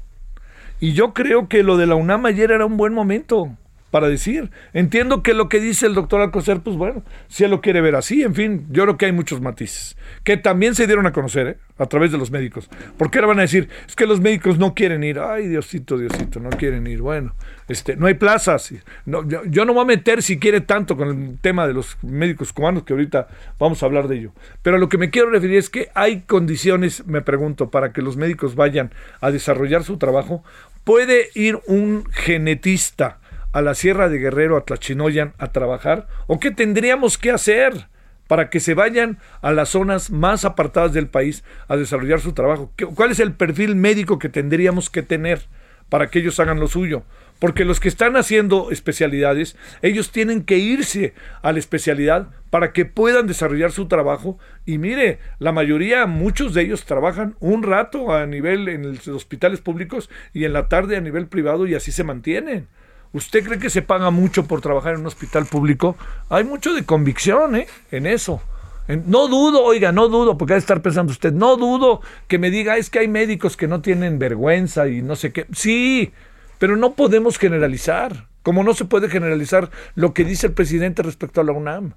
Y 0.80 0.94
yo 0.94 1.14
creo 1.14 1.50
que 1.50 1.62
lo 1.62 1.76
de 1.76 1.88
la 1.88 1.96
UNAM 1.96 2.26
ayer 2.26 2.52
era 2.52 2.66
un 2.66 2.78
buen 2.78 2.94
momento 2.94 3.58
para 3.92 4.10
decir. 4.10 4.52
Entiendo 4.74 5.24
que 5.24 5.34
lo 5.34 5.48
que 5.48 5.60
dice 5.60 5.86
el 5.86 5.94
doctor 5.94 6.22
Alcocer, 6.22 6.60
pues 6.60 6.76
bueno, 6.76 7.04
si 7.28 7.44
él 7.44 7.52
lo 7.52 7.62
quiere 7.62 7.82
ver 7.82 7.96
así, 7.96 8.24
en 8.24 8.36
fin, 8.36 8.66
yo 8.70 8.84
creo 8.84 8.98
que 8.98 9.06
hay 9.06 9.12
muchos 9.12 9.42
matices, 9.42 9.96
que 10.24 10.38
también 10.38 10.76
se 10.76 10.86
dieron 10.86 11.06
a 11.06 11.14
conocer 11.14 11.48
¿eh? 11.48 11.58
a 11.78 11.86
través 11.86 12.12
de 12.12 12.18
los 12.18 12.32
médicos. 12.32 12.70
Porque 12.98 13.20
ahora 13.20 13.30
van 13.30 13.40
a 13.40 13.44
decir, 13.44 13.70
es 13.88 13.96
que 13.96 14.06
los 14.06 14.20
médicos 14.20 14.58
no 14.58 14.74
quieren 14.74 15.04
ir, 15.04 15.20
ay 15.20 15.48
Diosito, 15.48 15.98
Diosito, 15.98 16.40
no 16.40 16.50
quieren 16.50 16.88
ir. 16.88 17.02
Bueno, 17.02 17.36
este, 17.68 17.96
no 17.96 18.08
hay 18.08 18.16
plazas. 18.16 18.74
No, 19.06 19.28
yo, 19.28 19.44
yo 19.46 19.66
no 19.66 19.74
voy 19.74 19.84
a 19.84 19.86
meter 19.86 20.22
si 20.22 20.40
quiere 20.40 20.62
tanto 20.62 20.98
con 20.98 21.10
el 21.10 21.40
tema 21.40 21.68
de 21.68 21.74
los 21.74 21.98
médicos 22.02 22.54
cubanos, 22.54 22.84
que 22.84 22.94
ahorita 22.94 23.28
vamos 23.60 23.82
a 23.82 23.86
hablar 23.86 24.08
de 24.08 24.18
ello. 24.18 24.32
Pero 24.62 24.78
a 24.78 24.80
lo 24.80 24.90
que 24.90 24.98
me 24.98 25.10
quiero 25.10 25.30
referir 25.30 25.58
es 25.58 25.70
que 25.70 25.90
hay 25.94 26.22
condiciones, 26.22 27.06
me 27.08 27.22
pregunto, 27.22 27.70
para 27.70 27.94
que 27.94 28.02
los 28.02 28.18
médicos 28.18 28.56
vayan 28.56 28.92
a 29.22 29.32
desarrollar 29.32 29.84
su 29.84 29.98
trabajo. 29.98 30.44
Puede 30.84 31.30
ir 31.34 31.60
un 31.66 32.06
genetista, 32.12 33.20
a 33.56 33.62
la 33.62 33.74
Sierra 33.74 34.10
de 34.10 34.18
Guerrero, 34.20 34.58
a 34.58 34.66
Tlachinoyan, 34.66 35.34
a 35.38 35.54
trabajar? 35.54 36.08
¿O 36.28 36.42
qué 36.42 36.52
tendríamos 36.52 37.18
que 37.18 37.32
hacer 37.32 37.88
para 38.28 38.50
que 38.50 38.60
se 38.60 38.74
vayan 38.74 39.18
a 39.42 39.54
las 39.54 39.70
zonas 39.70 40.12
más 40.12 40.44
apartadas 40.44 40.92
del 40.92 41.08
país 41.08 41.46
a 41.70 41.78
desarrollar 41.78 42.20
su 42.20 42.34
trabajo? 42.34 42.74
¿Cuál 42.96 43.12
es 43.12 43.22
el 43.22 43.32
perfil 43.32 43.78
médico 43.78 44.20
que 44.20 44.28
tendríamos 44.28 44.90
que 44.90 45.04
tener 45.04 45.44
para 45.88 46.08
que 46.08 46.20
ellos 46.20 46.38
hagan 46.42 46.60
lo 46.60 46.68
suyo? 46.68 47.04
Porque 47.40 47.64
los 47.64 47.80
que 47.80 47.88
están 47.88 48.18
haciendo 48.18 48.72
especialidades, 48.72 49.56
ellos 49.82 50.12
tienen 50.12 50.44
que 50.44 50.58
irse 50.58 51.14
a 51.42 51.54
la 51.54 51.60
especialidad 51.60 52.28
para 52.50 52.74
que 52.74 52.84
puedan 52.84 53.26
desarrollar 53.26 53.72
su 53.72 53.88
trabajo. 53.88 54.38
Y 54.66 54.80
mire, 54.80 55.20
la 55.40 55.54
mayoría, 55.54 56.08
muchos 56.08 56.54
de 56.54 56.64
ellos 56.64 56.84
trabajan 56.84 57.38
un 57.40 57.64
rato 57.64 58.14
a 58.14 58.26
nivel 58.26 58.68
en 58.68 58.96
los 58.96 59.08
hospitales 59.08 59.62
públicos 59.62 60.10
y 60.34 60.44
en 60.44 60.52
la 60.52 60.68
tarde 60.68 60.98
a 60.98 61.02
nivel 61.02 61.28
privado 61.28 61.66
y 61.68 61.74
así 61.74 61.94
se 61.94 62.04
mantienen. 62.04 62.68
¿Usted 63.16 63.46
cree 63.46 63.60
que 63.60 63.70
se 63.70 63.82
paga 63.82 64.12
mucho 64.12 64.46
por 64.46 64.60
trabajar 64.60 64.96
en 64.96 65.00
un 65.00 65.06
hospital 65.06 65.46
público? 65.46 65.96
Hay 66.28 66.44
mucho 66.44 66.74
de 66.74 66.84
convicción 66.84 67.56
¿eh? 67.56 67.66
en 67.90 68.08
eso. 68.08 68.42
No 68.90 69.30
dudo, 69.30 69.64
oiga, 69.64 69.94
no 69.94 70.10
dudo, 70.10 70.38
porque 70.38 70.52
ha 70.52 70.58
de 70.58 70.60
estar 70.60 70.82
pensando 70.82 71.14
usted, 71.14 71.32
no 71.32 71.56
dudo 71.56 72.02
que 72.28 72.40
me 72.40 72.52
diga, 72.52 72.76
es 72.76 72.90
que 72.90 73.00
hay 73.00 73.08
médicos 73.08 73.56
que 73.56 73.70
no 73.70 73.80
tienen 73.80 74.20
vergüenza 74.20 74.90
y 74.90 75.02
no 75.02 75.16
sé 75.16 75.32
qué. 75.32 75.48
Sí, 75.54 76.12
pero 76.60 76.76
no 76.76 76.92
podemos 76.92 77.38
generalizar, 77.38 78.28
como 78.44 78.66
no 78.66 78.74
se 78.74 78.84
puede 78.84 79.08
generalizar 79.08 79.70
lo 79.96 80.14
que 80.14 80.26
dice 80.26 80.48
el 80.48 80.54
presidente 80.54 81.02
respecto 81.02 81.40
a 81.40 81.46
la 81.46 81.54
UNAM. 81.54 81.94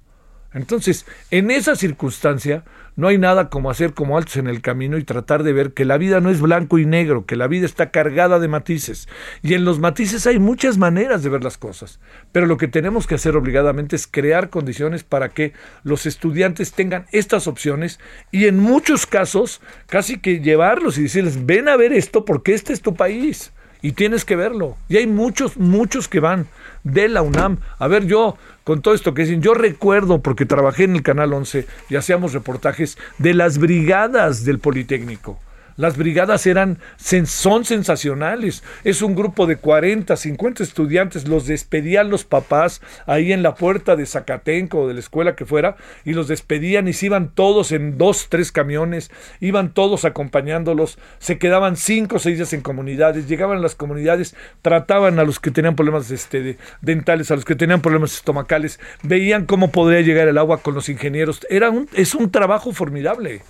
Entonces, 0.53 1.05
en 1.29 1.51
esa 1.51 1.75
circunstancia, 1.75 2.63
no 2.95 3.07
hay 3.07 3.17
nada 3.17 3.49
como 3.49 3.69
hacer 3.71 3.93
como 3.93 4.17
altos 4.17 4.35
en 4.37 4.47
el 4.47 4.61
camino 4.61 4.97
y 4.97 5.03
tratar 5.03 5.43
de 5.43 5.53
ver 5.53 5.73
que 5.73 5.85
la 5.85 5.97
vida 5.97 6.19
no 6.19 6.29
es 6.29 6.41
blanco 6.41 6.79
y 6.79 6.85
negro, 6.85 7.25
que 7.25 7.35
la 7.35 7.47
vida 7.47 7.65
está 7.65 7.91
cargada 7.91 8.39
de 8.39 8.47
matices. 8.47 9.07
Y 9.41 9.53
en 9.53 9.63
los 9.63 9.79
matices 9.79 10.27
hay 10.27 10.37
muchas 10.37 10.77
maneras 10.77 11.23
de 11.23 11.29
ver 11.29 11.43
las 11.43 11.57
cosas. 11.57 11.99
Pero 12.31 12.45
lo 12.45 12.57
que 12.57 12.67
tenemos 12.67 13.07
que 13.07 13.15
hacer 13.15 13.37
obligadamente 13.37 13.95
es 13.95 14.05
crear 14.05 14.49
condiciones 14.49 15.03
para 15.03 15.29
que 15.29 15.53
los 15.83 16.05
estudiantes 16.05 16.73
tengan 16.73 17.05
estas 17.11 17.47
opciones 17.47 17.99
y 18.31 18.47
en 18.47 18.59
muchos 18.59 19.05
casos 19.05 19.61
casi 19.87 20.19
que 20.19 20.41
llevarlos 20.41 20.97
y 20.97 21.03
decirles, 21.03 21.45
ven 21.45 21.69
a 21.69 21.77
ver 21.77 21.93
esto 21.93 22.25
porque 22.25 22.53
este 22.53 22.73
es 22.73 22.81
tu 22.81 22.95
país 22.95 23.53
y 23.81 23.93
tienes 23.93 24.25
que 24.25 24.35
verlo. 24.35 24.77
Y 24.87 24.97
hay 24.97 25.07
muchos, 25.07 25.57
muchos 25.57 26.07
que 26.07 26.19
van 26.19 26.47
de 26.83 27.07
la 27.07 27.21
UNAM. 27.21 27.59
A 27.77 27.87
ver, 27.87 28.05
yo, 28.05 28.37
con 28.69 28.83
todo 28.83 28.93
esto 28.93 29.15
que 29.15 29.23
dicen, 29.23 29.41
yo 29.41 29.55
recuerdo, 29.55 30.21
porque 30.21 30.45
trabajé 30.45 30.83
en 30.83 30.95
el 30.95 31.01
Canal 31.01 31.33
11 31.33 31.65
y 31.89 31.95
hacíamos 31.95 32.33
reportajes 32.33 32.99
de 33.17 33.33
las 33.33 33.57
brigadas 33.57 34.45
del 34.45 34.59
Politécnico. 34.59 35.39
Las 35.79 35.95
brigadas 35.95 36.45
eran, 36.45 36.77
son 36.97 37.63
sensacionales. 37.63 38.63
Es 38.83 39.01
un 39.01 39.15
grupo 39.15 39.47
de 39.47 39.55
40, 39.55 40.17
50 40.17 40.61
estudiantes, 40.61 41.25
los 41.25 41.47
despedían 41.47 42.09
los 42.09 42.25
papás 42.25 42.81
ahí 43.05 43.31
en 43.31 43.43
la 43.43 43.55
puerta 43.55 43.95
de 43.95 44.05
Zacatenco 44.05 44.81
o 44.81 44.87
de 44.89 44.95
la 44.95 44.99
escuela 44.99 45.37
que 45.37 45.45
fuera, 45.45 45.77
y 46.03 46.11
los 46.11 46.27
despedían 46.27 46.89
y 46.89 46.91
se 46.91 47.05
iban 47.05 47.29
todos 47.33 47.71
en 47.71 47.97
dos, 47.97 48.27
tres 48.27 48.51
camiones, 48.51 49.09
iban 49.39 49.73
todos 49.73 50.03
acompañándolos, 50.03 50.99
se 51.17 51.37
quedaban 51.37 51.77
cinco 51.77 52.17
o 52.17 52.19
seis 52.19 52.35
días 52.35 52.51
en 52.51 52.59
comunidades, 52.59 53.29
llegaban 53.29 53.59
a 53.59 53.61
las 53.61 53.75
comunidades, 53.75 54.35
trataban 54.61 55.17
a 55.17 55.23
los 55.23 55.39
que 55.39 55.49
tenían 55.49 55.77
problemas 55.77 56.11
este, 56.11 56.57
dentales, 56.81 57.31
a 57.31 57.35
los 57.35 57.45
que 57.45 57.55
tenían 57.55 57.81
problemas 57.81 58.15
estomacales, 58.15 58.81
veían 59.01 59.45
cómo 59.45 59.71
podría 59.71 60.01
llegar 60.01 60.27
el 60.27 60.39
agua 60.39 60.57
con 60.57 60.73
los 60.73 60.89
ingenieros. 60.89 61.39
Era 61.49 61.69
un, 61.69 61.87
es 61.93 62.15
un 62.15 62.31
trabajo 62.31 62.73
formidable. 62.73 63.43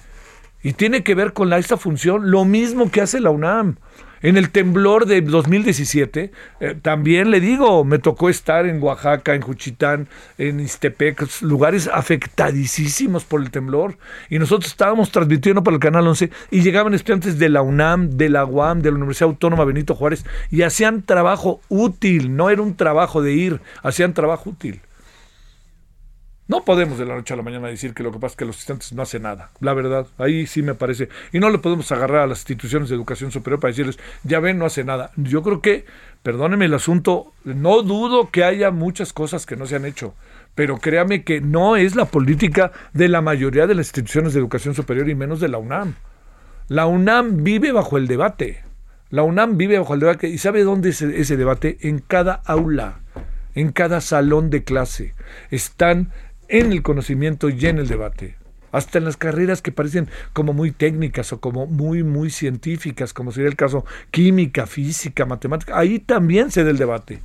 Y 0.62 0.74
tiene 0.74 1.04
que 1.04 1.16
ver 1.16 1.34
con 1.34 1.50
la, 1.50 1.58
esta 1.58 1.78
función, 1.78 2.32
lo 2.32 2.46
mismo 2.46 2.92
que 2.92 3.02
hace 3.02 3.20
la 3.20 3.30
UNAM. 3.30 3.78
En 4.22 4.36
el 4.36 4.50
temblor 4.50 5.06
de 5.06 5.22
2017, 5.22 6.32
eh, 6.60 6.76
también 6.82 7.32
le 7.32 7.40
digo, 7.40 7.86
me 7.86 8.00
tocó 8.00 8.30
estar 8.30 8.66
en 8.66 8.84
Oaxaca, 8.84 9.34
en 9.34 9.42
Juchitán, 9.42 10.10
en 10.38 10.60
Istepec, 10.60 11.26
lugares 11.42 11.90
afectadísimos 11.92 13.24
por 13.24 13.40
el 13.40 13.50
temblor. 13.50 13.98
Y 14.30 14.38
nosotros 14.38 14.70
estábamos 14.72 15.12
transmitiendo 15.12 15.64
para 15.64 15.76
el 15.76 15.82
Canal 15.82 16.06
11 16.06 16.32
y 16.52 16.62
llegaban 16.62 16.94
estudiantes 16.94 17.40
de 17.40 17.48
la 17.48 17.62
UNAM, 17.62 18.10
de 18.18 18.28
la 18.28 18.44
UAM, 18.44 18.82
de 18.82 18.92
la 18.92 18.98
Universidad 18.98 19.30
Autónoma 19.30 19.64
Benito 19.64 19.96
Juárez 19.96 20.26
y 20.52 20.64
hacían 20.64 21.04
trabajo 21.04 21.62
útil, 21.70 22.36
no 22.36 22.50
era 22.50 22.62
un 22.62 22.76
trabajo 22.76 23.22
de 23.22 23.34
ir, 23.34 23.62
hacían 23.84 24.14
trabajo 24.14 24.50
útil. 24.50 24.82
No 26.50 26.66
podemos 26.66 26.98
de 26.98 27.06
la 27.06 27.14
noche 27.14 27.36
a 27.36 27.38
la 27.38 27.44
mañana 27.44 27.68
decir 27.68 27.94
que 27.94 28.02
lo 28.02 28.12
que 28.12 28.18
pasa 28.18 28.34
es 28.34 28.38
que 28.38 28.46
los 28.46 28.58
estudiantes 28.58 28.92
no 28.92 29.04
hacen 29.04 29.22
nada. 29.22 29.52
La 29.60 29.76
verdad, 29.76 30.08
ahí 30.18 30.48
sí 30.48 30.64
me 30.64 30.74
parece. 30.74 31.08
Y 31.32 31.40
no 31.40 31.52
le 31.52 31.60
podemos 31.60 31.92
agarrar 31.92 32.24
a 32.24 32.28
las 32.28 32.40
instituciones 32.40 32.90
de 32.90 32.96
educación 32.96 33.32
superior 33.32 33.60
para 33.60 33.70
decirles, 33.70 34.00
ya 34.24 34.40
ven, 34.40 34.58
no 34.58 34.66
hace 34.66 34.84
nada. 34.84 35.12
Yo 35.16 35.44
creo 35.44 35.62
que, 35.62 35.86
perdóneme 36.24 36.66
el 36.66 36.74
asunto, 36.74 37.34
no 37.44 37.84
dudo 37.84 38.32
que 38.32 38.44
haya 38.44 38.72
muchas 38.72 39.14
cosas 39.14 39.46
que 39.46 39.58
no 39.58 39.68
se 39.68 39.76
han 39.76 39.86
hecho, 39.86 40.16
pero 40.56 40.80
créame 40.80 41.24
que 41.24 41.40
no 41.40 41.76
es 41.76 41.96
la 41.96 42.06
política 42.06 42.72
de 42.94 43.10
la 43.10 43.22
mayoría 43.22 43.68
de 43.68 43.76
las 43.76 43.90
instituciones 43.90 44.34
de 44.34 44.40
educación 44.40 44.74
superior 44.74 45.08
y 45.08 45.14
menos 45.14 45.40
de 45.40 45.50
la 45.50 45.60
UNAM. 45.60 45.94
La 46.68 46.88
UNAM 46.88 47.44
vive 47.44 47.72
bajo 47.72 47.96
el 47.96 48.08
debate. 48.08 48.64
La 49.12 49.22
UNAM 49.22 49.56
vive 49.56 49.78
bajo 49.78 49.94
el 49.94 50.00
debate. 50.00 50.28
¿Y 50.30 50.40
sabe 50.40 50.64
dónde 50.64 50.90
es 50.90 51.04
ese 51.04 51.38
debate? 51.38 51.78
En 51.82 52.00
cada 52.00 52.34
aula, 52.34 53.02
en 53.54 53.72
cada 53.72 54.02
salón 54.02 54.50
de 54.50 54.64
clase. 54.64 55.14
Están 55.52 56.12
en 56.50 56.72
el 56.72 56.82
conocimiento 56.82 57.50
y 57.50 57.66
en 57.66 57.78
el 57.78 57.88
debate. 57.88 58.36
Hasta 58.72 58.98
en 58.98 59.06
las 59.06 59.18
carreras 59.18 59.62
que 59.62 59.72
parecen 59.72 60.10
como 60.34 60.54
muy 60.54 60.72
técnicas 60.72 61.34
o 61.34 61.40
como 61.40 61.66
muy, 61.66 62.04
muy 62.04 62.30
científicas, 62.30 63.14
como 63.14 63.32
sería 63.32 63.50
el 63.50 63.56
caso 63.56 63.86
química, 64.12 64.68
física, 64.68 65.26
matemática, 65.26 65.78
ahí 65.78 66.00
también 66.00 66.52
se 66.52 66.64
da 66.64 66.70
el 66.70 66.78
debate. 66.78 67.20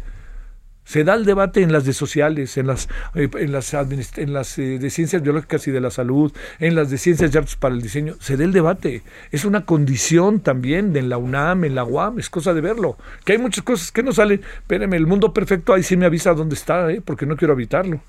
Se 0.85 1.03
da 1.03 1.15
el 1.15 1.25
debate 1.25 1.63
en 1.63 1.73
las 1.73 1.87
de 1.87 1.95
sociales, 1.95 2.59
en 2.59 2.67
las, 2.67 2.91
eh, 3.15 3.31
en 3.37 3.53
las, 3.53 4.59
eh, 4.59 4.79
de 4.79 4.91
ciencias 4.91 5.23
biológicas 5.23 5.67
y 5.67 5.71
de 5.71 5.81
la 5.81 5.91
salud, 5.91 6.31
en 6.61 6.75
las 6.75 6.91
de 6.91 6.99
ciencias 6.99 7.35
y 7.35 7.39
artes 7.39 7.57
para 7.57 7.75
el 7.75 7.81
diseño. 7.81 8.17
Se 8.21 8.37
da 8.37 8.45
el 8.45 8.53
debate. 8.53 9.03
Es 9.31 9.47
una 9.47 9.65
condición 9.65 10.41
también 10.41 10.95
en 10.95 11.09
la 11.09 11.17
UNAM, 11.17 11.65
en 11.65 11.75
la 11.75 11.85
UAM, 11.85 12.19
es 12.19 12.29
cosa 12.29 12.53
de 12.53 12.61
verlo. 12.61 12.99
Que 13.25 13.33
hay 13.33 13.39
muchas 13.39 13.65
cosas 13.65 13.93
que 13.93 14.03
no 14.03 14.13
salen. 14.13 14.43
Espérenme, 14.59 14.99
el 14.99 15.07
mundo 15.07 15.33
perfecto 15.33 15.73
ahí 15.73 15.83
sí 15.83 15.97
me 15.97 16.05
avisa 16.05 16.35
dónde 16.35 16.55
está, 16.55 16.91
¿eh? 16.93 17.01
porque 17.03 17.25
no 17.25 17.37
quiero 17.37 17.55
habitarlo. 17.55 18.03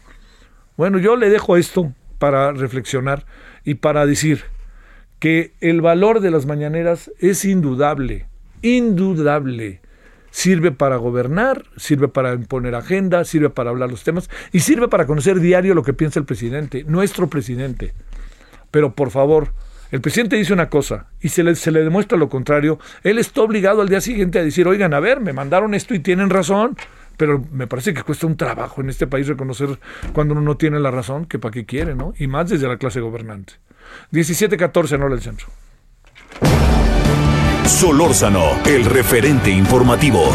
Bueno, 0.77 0.97
yo 0.99 1.15
le 1.15 1.29
dejo 1.29 1.57
esto 1.57 1.93
para 2.19 2.51
reflexionar 2.51 3.25
y 3.63 3.75
para 3.75 4.05
decir 4.05 4.43
que 5.19 5.53
el 5.61 5.81
valor 5.81 6.19
de 6.19 6.31
las 6.31 6.45
mañaneras 6.45 7.11
es 7.19 7.45
indudable, 7.45 8.27
indudable. 8.61 9.81
Sirve 10.31 10.71
para 10.71 10.97
gobernar, 10.97 11.63
sirve 11.77 12.09
para 12.09 12.33
imponer 12.33 12.75
agenda, 12.75 13.23
sirve 13.23 13.49
para 13.49 13.69
hablar 13.69 13.89
los 13.89 14.03
temas 14.03 14.29
y 14.51 14.59
sirve 14.59 14.89
para 14.89 15.07
conocer 15.07 15.39
diario 15.39 15.73
lo 15.73 15.83
que 15.83 15.93
piensa 15.93 16.19
el 16.19 16.25
presidente, 16.25 16.83
nuestro 16.83 17.29
presidente. 17.29 17.93
Pero 18.69 18.93
por 18.95 19.11
favor, 19.11 19.53
el 19.91 20.01
presidente 20.01 20.35
dice 20.35 20.51
una 20.51 20.69
cosa 20.69 21.07
y 21.21 21.29
se 21.29 21.41
le, 21.41 21.55
se 21.55 21.71
le 21.71 21.85
demuestra 21.85 22.17
lo 22.17 22.27
contrario, 22.27 22.79
él 23.03 23.17
está 23.17 23.41
obligado 23.41 23.81
al 23.81 23.87
día 23.87 24.01
siguiente 24.01 24.39
a 24.39 24.43
decir, 24.43 24.67
oigan, 24.67 24.93
a 24.93 24.99
ver, 24.99 25.21
me 25.21 25.31
mandaron 25.31 25.73
esto 25.73 25.95
y 25.95 25.99
tienen 25.99 26.29
razón, 26.29 26.75
pero 27.17 27.43
me 27.51 27.67
parece 27.67 27.93
que 27.93 28.03
cuesta 28.03 28.27
un 28.27 28.37
trabajo 28.37 28.81
en 28.81 28.89
este 28.89 29.07
país 29.07 29.27
reconocer 29.27 29.79
cuando 30.13 30.33
uno 30.33 30.41
no 30.41 30.57
tiene 30.57 30.79
la 30.79 30.91
razón, 30.91 31.25
que 31.25 31.39
para 31.39 31.51
qué 31.51 31.65
quiere, 31.65 31.95
¿no? 31.95 32.13
Y 32.17 32.27
más 32.27 32.49
desde 32.49 32.67
la 32.67 32.77
clase 32.77 32.99
gobernante. 32.99 33.53
17-14 34.11 34.99
no 34.99 35.13
el 35.13 35.21
centro. 35.21 35.47
Solórzano, 37.65 38.61
el 38.65 38.85
referente 38.85 39.49
informativo. 39.49 40.29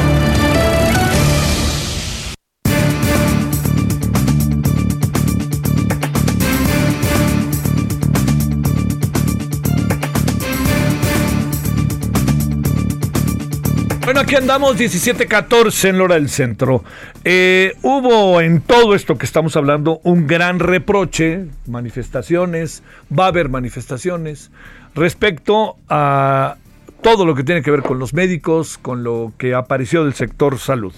Aquí 14.18 14.34
andamos 14.34 14.76
17:14 14.76 15.90
en 15.90 15.98
Lora 15.98 16.16
del 16.16 16.28
Centro. 16.28 16.82
Eh, 17.22 17.74
hubo 17.82 18.40
en 18.40 18.60
todo 18.60 18.94
esto 18.94 19.16
que 19.16 19.26
estamos 19.26 19.56
hablando 19.56 20.00
un 20.02 20.26
gran 20.26 20.58
reproche, 20.58 21.46
manifestaciones, 21.66 22.82
va 23.16 23.26
a 23.26 23.28
haber 23.28 23.48
manifestaciones 23.48 24.50
respecto 24.94 25.76
a 25.88 26.56
todo 27.02 27.24
lo 27.24 27.34
que 27.34 27.44
tiene 27.44 27.62
que 27.62 27.70
ver 27.70 27.82
con 27.82 27.98
los 27.98 28.12
médicos, 28.12 28.78
con 28.78 29.04
lo 29.04 29.32
que 29.38 29.54
apareció 29.54 30.04
del 30.04 30.14
sector 30.14 30.58
salud. 30.58 30.94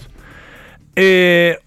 Eh, 0.95 1.59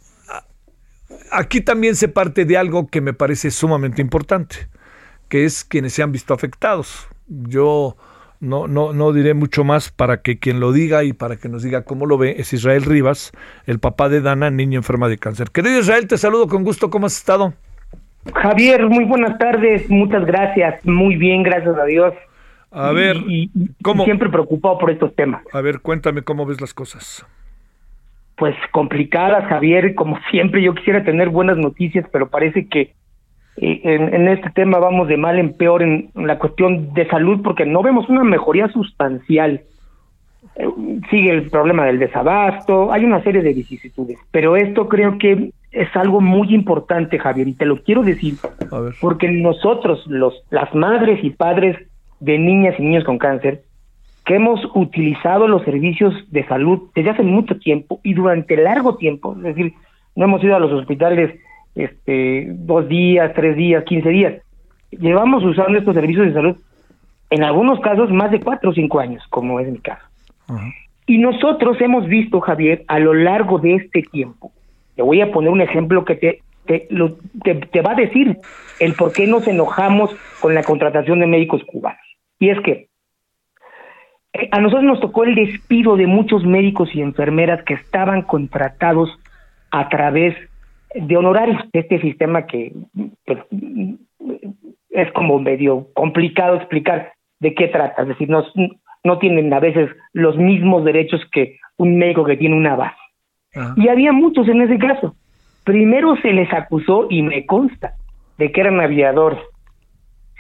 aquí 1.31 1.61
también 1.61 1.97
se 1.97 2.09
parte 2.09 2.45
de 2.45 2.57
algo 2.57 2.89
que 2.89 3.01
me 3.01 3.13
parece 3.13 3.51
sumamente 3.51 4.03
importante, 4.03 4.69
que 5.29 5.45
es 5.45 5.65
quienes 5.65 5.93
se 5.93 6.03
han 6.03 6.13
visto 6.13 6.35
afectados. 6.35 7.07
Yo 7.29 7.97
no, 8.41 8.67
no, 8.67 8.93
no 8.93 9.13
diré 9.13 9.35
mucho 9.35 9.65
más 9.65 9.91
para 9.91 10.23
que 10.23 10.39
quien 10.39 10.61
lo 10.61 10.73
diga 10.73 11.05
y 11.05 11.13
para 11.13 11.37
que 11.37 11.49
nos 11.49 11.63
diga 11.63 11.83
cómo 11.83 12.07
lo 12.07 12.19
ve 12.19 12.37
es 12.39 12.53
Israel 12.53 12.85
Rivas, 12.85 13.33
el 13.67 13.79
papá 13.79 14.09
de 14.09 14.21
Dana, 14.21 14.51
niño 14.51 14.79
enferma 14.79 15.09
de 15.09 15.19
cáncer. 15.19 15.51
Querido 15.51 15.79
Israel, 15.79 16.07
te 16.07 16.19
saludo 16.19 16.49
con 16.49 16.65
gusto, 16.65 16.91
¿cómo 16.91 17.07
has 17.07 17.17
estado? 17.17 17.55
Javier, 18.35 18.87
muy 18.89 19.05
buenas 19.05 19.39
tardes, 19.39 19.89
muchas 19.89 20.25
gracias, 20.25 20.85
muy 20.85 21.17
bien, 21.17 21.43
gracias 21.43 21.77
a 21.77 21.85
Dios. 21.85 22.15
A 22.71 22.93
ver, 22.93 23.17
y, 23.27 23.51
siempre 24.05 24.29
preocupado 24.29 24.79
por 24.79 24.91
estos 24.91 25.15
temas. 25.15 25.43
A 25.53 25.61
ver, 25.61 25.81
cuéntame 25.81 26.23
cómo 26.23 26.45
ves 26.45 26.61
las 26.61 26.75
cosas. 26.75 27.25
Pues 28.37 28.55
complicadas, 28.73 29.49
Javier, 29.49 29.95
como 29.95 30.19
siempre 30.31 30.63
yo 30.63 30.75
quisiera 30.75 31.03
tener 31.03 31.31
buenas 31.31 31.57
noticias, 31.57 32.05
pero 32.13 32.29
parece 32.29 32.67
que 32.67 32.93
en, 33.59 34.29
este 34.29 34.51
tema 34.51 34.79
vamos 34.79 35.09
de 35.09 35.17
mal 35.17 35.39
en 35.39 35.55
peor 35.55 35.83
en, 35.83 36.11
la 36.15 36.39
cuestión 36.39 36.93
de 36.95 37.09
salud 37.09 37.41
porque 37.43 37.65
no 37.65 37.83
vemos 37.83 38.09
una 38.09 38.25
mejoría 38.25 38.69
sustancial. 38.69 39.63
Eh, 40.57 40.69
sigue 41.11 41.31
el 41.31 41.51
problema 41.51 41.87
del 41.87 41.99
desabasto, 41.99 42.93
hay 42.93 43.05
una 43.05 43.23
serie 43.23 43.43
de 43.43 43.53
vicisitudes, 43.53 44.19
pero 44.31 44.57
esto 44.57 44.89
creo 44.89 45.19
que 45.19 45.51
es 45.73 45.95
algo 45.95 46.21
muy 46.21 46.55
importante, 46.55 47.19
Javier, 47.19 47.49
y 47.49 47.55
te 47.55 47.67
lo 47.67 47.83
quiero 47.83 48.03
decir, 48.03 48.35
porque 49.01 49.29
nosotros, 49.29 50.07
los, 50.07 50.43
las 50.51 50.75
madres 50.75 51.23
y 51.23 51.31
padres 51.31 51.77
de 52.21 52.39
niñas 52.39 52.77
y 52.79 52.83
niños 52.83 53.05
con 53.05 53.19
cáncer, 53.19 53.63
que 54.25 54.37
hemos 54.37 54.61
utilizado 54.75 55.47
los 55.47 55.63
servicios 55.65 56.15
de 56.31 56.47
salud 56.47 56.91
desde 56.95 57.11
hace 57.11 57.23
mucho 57.23 57.59
tiempo 57.59 58.01
y 58.03 58.15
durante 58.15 58.57
largo 58.57 58.97
tiempo, 58.97 59.35
es 59.37 59.43
decir, 59.43 59.75
no 60.15 60.25
hemos 60.25 60.43
ido 60.43 60.57
a 60.57 60.61
los 60.61 60.73
hospitales 60.73 61.39
este, 61.77 62.47
dos 62.49 62.89
días, 62.89 63.33
tres 63.35 63.57
días, 63.57 63.85
quince 63.85 64.09
días. 64.09 64.35
Llevamos 64.91 65.45
usando 65.45 65.79
estos 65.79 65.95
servicios 65.95 66.27
de 66.27 66.33
salud, 66.33 66.57
en 67.31 67.45
algunos 67.45 67.81
casos, 67.81 68.11
más 68.11 68.31
de 68.31 68.41
cuatro 68.41 68.71
o 68.71 68.75
cinco 68.75 68.99
años, 68.99 69.23
como 69.29 69.61
es 69.61 69.71
mi 69.71 69.79
caso. 69.79 70.05
Y 71.07 71.19
nosotros 71.19 71.81
hemos 71.81 72.07
visto, 72.07 72.41
Javier, 72.41 72.85
a 72.89 72.99
lo 72.99 73.15
largo 73.15 73.59
de 73.59 73.75
este 73.77 74.03
tiempo, 74.03 74.53
te 74.95 75.03
voy 75.03 75.21
a 75.21 75.31
poner 75.31 75.51
un 75.51 75.61
ejemplo 75.61 76.05
que 76.05 76.15
te, 76.15 76.41
te, 76.65 76.87
lo, 76.91 77.19
te, 77.43 77.81
va 77.83 77.93
a 77.93 77.97
decir 77.97 78.39
el 78.81 78.95
por 78.95 79.13
qué 79.13 79.27
nos 79.27 79.47
enojamos 79.47 80.11
con 80.41 80.55
la 80.55 80.63
contratación 80.63 81.21
de 81.21 81.27
médicos 81.27 81.63
cubanos. 81.65 82.01
Y 82.39 82.51
es 82.51 82.61
que 82.61 82.89
eh, 84.33 84.49
a 84.51 84.61
nosotros 84.61 84.85
nos 84.85 85.01
tocó 85.01 85.25
el 85.25 85.35
despido 85.35 85.97
de 85.97 86.07
muchos 86.07 86.45
médicos 86.45 86.95
y 86.95 87.03
enfermeras 87.03 87.63
que 87.65 87.75
estaban 87.75 88.23
contratados 88.23 89.11
a 89.71 89.89
través 89.89 90.35
de 91.01 91.17
honorarios, 91.17 91.61
este 91.73 92.01
sistema 92.01 92.47
que 92.47 92.73
pues, 93.25 93.39
es 94.91 95.13
como 95.13 95.39
medio 95.39 95.89
complicado 95.95 96.57
explicar 96.57 97.13
de 97.41 97.55
qué 97.55 97.69
trata, 97.69 98.03
es 98.03 98.09
decir, 98.09 98.29
no, 98.31 98.45
no 99.05 99.19
tienen 99.19 99.53
a 99.53 99.61
veces 99.61 99.91
los 100.13 100.37
mismos 100.37 100.85
derechos 100.85 101.21
que 101.33 101.59
un 101.77 101.99
médico 101.99 102.25
que 102.25 102.37
tiene 102.37 102.57
una 102.57 102.77
base. 102.77 102.97
Y 103.77 103.89
había 103.89 104.13
muchos 104.13 104.49
en 104.49 104.61
ese 104.61 104.79
caso. 104.79 105.15
Primero 105.65 106.17
se 106.17 106.33
les 106.33 106.53
acusó, 106.53 107.07
y 107.09 107.23
me 107.23 107.47
consta, 107.47 107.95
de 108.39 108.53
que 108.53 108.61
eran 108.61 108.81
aviadores. 108.81 109.41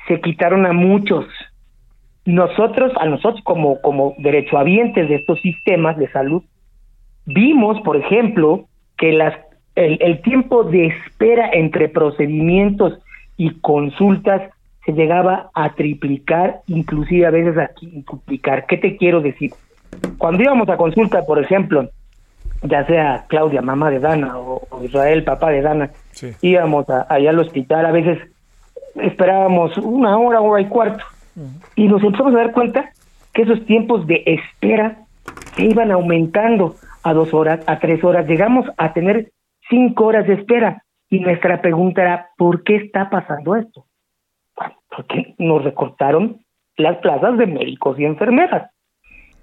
Se 0.06 0.20
quitaron 0.20 0.66
a 0.66 0.72
muchos. 0.72 1.24
Nosotros, 2.26 2.92
a 3.00 3.06
nosotros 3.06 3.42
como, 3.42 3.80
como 3.80 4.14
derechohabientes 4.18 5.08
de 5.08 5.14
estos 5.16 5.40
sistemas 5.40 5.96
de 5.96 6.10
salud, 6.10 6.42
vimos, 7.24 7.80
por 7.80 7.96
ejemplo, 7.96 8.66
que 8.98 9.12
las 9.12 9.34
el, 9.76 10.22
tiempo 10.22 10.64
de 10.64 10.86
espera 10.86 11.50
entre 11.52 11.88
procedimientos 11.88 12.98
y 13.36 13.50
consultas 13.60 14.42
se 14.84 14.92
llegaba 14.92 15.50
a 15.54 15.74
triplicar, 15.74 16.60
inclusive 16.66 17.26
a 17.26 17.30
veces 17.30 17.58
a 17.58 17.68
quintuplicar. 17.68 18.66
¿Qué 18.66 18.78
te 18.78 18.96
quiero 18.96 19.20
decir? 19.20 19.52
Cuando 20.16 20.42
íbamos 20.42 20.68
a 20.68 20.76
consulta, 20.76 21.22
por 21.22 21.38
ejemplo, 21.38 21.90
ya 22.62 22.86
sea 22.86 23.26
Claudia, 23.28 23.60
mamá 23.60 23.90
de 23.90 24.00
Dana, 24.00 24.38
o, 24.38 24.62
Israel, 24.82 25.24
papá 25.24 25.50
de 25.50 25.60
Dana, 25.60 25.90
íbamos 26.40 26.86
allá 26.88 27.30
al 27.30 27.38
hospital, 27.38 27.84
a 27.84 27.92
veces 27.92 28.18
esperábamos 28.94 29.76
una 29.78 30.16
hora, 30.16 30.40
hora 30.40 30.62
y 30.62 30.66
cuarto, 30.66 31.04
y 31.74 31.86
nos 31.88 32.02
empezamos 32.02 32.34
a 32.34 32.38
dar 32.38 32.52
cuenta 32.52 32.92
que 33.34 33.42
esos 33.42 33.66
tiempos 33.66 34.06
de 34.06 34.22
espera 34.24 35.00
se 35.54 35.64
iban 35.64 35.90
aumentando 35.90 36.76
a 37.02 37.12
dos 37.12 37.34
horas, 37.34 37.60
a 37.66 37.78
tres 37.78 38.02
horas, 38.02 38.26
llegamos 38.26 38.66
a 38.78 38.92
tener 38.94 39.30
cinco 39.68 40.06
horas 40.06 40.26
de 40.26 40.34
espera. 40.34 40.82
Y 41.08 41.20
nuestra 41.20 41.60
pregunta 41.60 42.02
era, 42.02 42.30
¿por 42.36 42.64
qué 42.64 42.76
está 42.76 43.08
pasando 43.10 43.54
esto? 43.56 43.86
Bueno, 44.56 44.74
porque 44.94 45.34
nos 45.38 45.62
recortaron 45.62 46.40
las 46.76 46.98
plazas 46.98 47.38
de 47.38 47.46
médicos 47.46 47.98
y 47.98 48.04
enfermeras. 48.04 48.70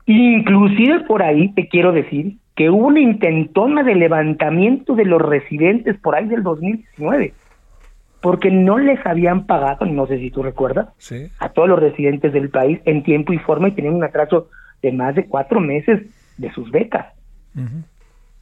Inclusive 0.05 1.01
por 1.01 1.23
ahí 1.23 1.53
te 1.53 1.67
quiero 1.67 1.91
decir 1.91 2.37
que 2.55 2.69
hubo 2.69 2.87
una 2.87 2.99
intentona 2.99 3.83
de 3.83 3.95
levantamiento 3.95 4.95
de 4.95 5.05
los 5.05 5.21
residentes 5.21 5.97
por 5.99 6.15
ahí 6.15 6.27
del 6.27 6.43
2019, 6.43 7.33
porque 8.21 8.51
no 8.51 8.77
les 8.77 9.03
habían 9.05 9.45
pagado, 9.45 9.85
no 9.85 10.05
sé 10.05 10.19
si 10.19 10.29
tú 10.29 10.43
recuerdas, 10.43 10.89
a 11.39 11.49
todos 11.49 11.69
los 11.69 11.79
residentes 11.79 12.33
del 12.33 12.49
país 12.49 12.79
en 12.85 13.03
tiempo 13.03 13.33
y 13.33 13.39
forma 13.39 13.69
y 13.69 13.71
tenían 13.71 13.95
un 13.95 14.03
atraso 14.03 14.49
de 14.81 14.91
más 14.91 15.15
de 15.15 15.25
cuatro 15.25 15.59
meses 15.59 16.01
de 16.37 16.51
sus 16.51 16.69
becas. 16.69 17.07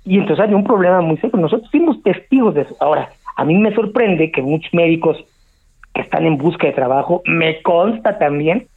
Y 0.04 0.18
entonces 0.18 0.46
hay 0.46 0.54
un 0.54 0.64
problema 0.64 1.02
muy 1.02 1.18
serio. 1.18 1.40
Nosotros 1.40 1.70
fuimos 1.70 2.02
testigos 2.04 2.56
de 2.56 2.62
eso. 2.62 2.76
Ahora, 2.80 3.10
a 3.36 3.46
mí 3.46 3.58
me 3.58 3.74
sorprende 3.74 4.32
que 4.32 4.42
muchos 4.42 4.74
médicos 4.74 5.18
que 5.94 6.02
están 6.02 6.26
en 6.26 6.38
busca 6.38 6.68
de 6.68 6.74
trabajo, 6.74 7.22
me 7.26 7.62
consta 7.62 8.18
también, 8.18 8.68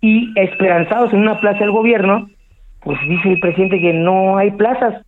y 0.00 0.32
esperanzados 0.38 1.12
en 1.12 1.20
una 1.20 1.40
plaza 1.40 1.60
del 1.60 1.70
gobierno, 1.70 2.28
pues 2.80 2.98
dice 3.08 3.32
el 3.32 3.40
presidente 3.40 3.80
que 3.80 3.92
no 3.92 4.36
hay 4.36 4.50
plazas, 4.50 5.04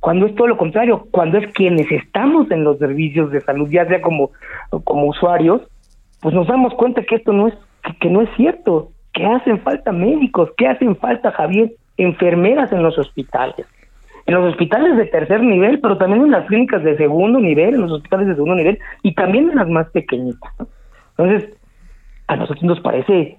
cuando 0.00 0.26
es 0.26 0.34
todo 0.36 0.46
lo 0.46 0.56
contrario, 0.56 1.06
cuando 1.10 1.38
es 1.38 1.52
quienes 1.52 1.90
estamos 1.90 2.50
en 2.50 2.62
los 2.64 2.78
servicios 2.78 3.30
de 3.32 3.40
salud, 3.40 3.68
ya 3.68 3.86
sea 3.86 4.00
como, 4.00 4.30
como 4.84 5.06
usuarios, 5.06 5.62
pues 6.20 6.34
nos 6.34 6.46
damos 6.46 6.72
cuenta 6.74 7.02
que 7.02 7.16
esto 7.16 7.32
no 7.32 7.48
es, 7.48 7.54
que 8.00 8.08
no 8.08 8.22
es 8.22 8.30
cierto, 8.36 8.90
que 9.12 9.26
hacen 9.26 9.60
falta 9.60 9.92
médicos, 9.92 10.50
que 10.56 10.68
hacen 10.68 10.96
falta, 10.96 11.32
Javier, 11.32 11.72
enfermeras 11.96 12.70
en 12.72 12.84
los 12.84 12.96
hospitales 12.96 13.66
en 14.28 14.34
los 14.34 14.50
hospitales 14.50 14.94
de 14.98 15.06
tercer 15.06 15.42
nivel, 15.42 15.80
pero 15.80 15.96
también 15.96 16.22
en 16.22 16.30
las 16.30 16.46
clínicas 16.46 16.84
de 16.84 16.98
segundo 16.98 17.40
nivel, 17.40 17.74
en 17.74 17.80
los 17.80 17.92
hospitales 17.92 18.26
de 18.28 18.34
segundo 18.34 18.56
nivel 18.56 18.78
y 19.02 19.14
también 19.14 19.48
en 19.48 19.56
las 19.56 19.68
más 19.68 19.88
pequeñitas. 19.88 20.52
Entonces, 21.16 21.58
a 22.26 22.36
nosotros 22.36 22.62
nos 22.62 22.80
parece 22.80 23.38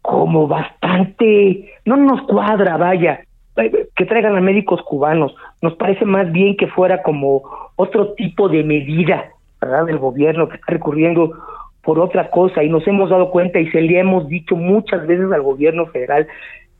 como 0.00 0.48
bastante, 0.48 1.70
no 1.84 1.98
nos 1.98 2.22
cuadra, 2.22 2.78
vaya, 2.78 3.20
eh, 3.56 3.88
que 3.94 4.06
traigan 4.06 4.34
a 4.34 4.40
médicos 4.40 4.80
cubanos, 4.82 5.34
nos 5.60 5.74
parece 5.74 6.06
más 6.06 6.32
bien 6.32 6.56
que 6.56 6.68
fuera 6.68 7.02
como 7.02 7.42
otro 7.76 8.14
tipo 8.14 8.48
de 8.48 8.64
medida, 8.64 9.26
¿verdad? 9.60 9.84
Del 9.84 9.98
gobierno 9.98 10.48
que 10.48 10.56
está 10.56 10.72
recurriendo 10.72 11.34
por 11.82 11.98
otra 11.98 12.30
cosa 12.30 12.64
y 12.64 12.70
nos 12.70 12.86
hemos 12.88 13.10
dado 13.10 13.30
cuenta 13.30 13.60
y 13.60 13.70
se 13.70 13.82
le 13.82 13.98
hemos 13.98 14.26
dicho 14.26 14.56
muchas 14.56 15.06
veces 15.06 15.30
al 15.32 15.42
gobierno 15.42 15.84
federal 15.86 16.26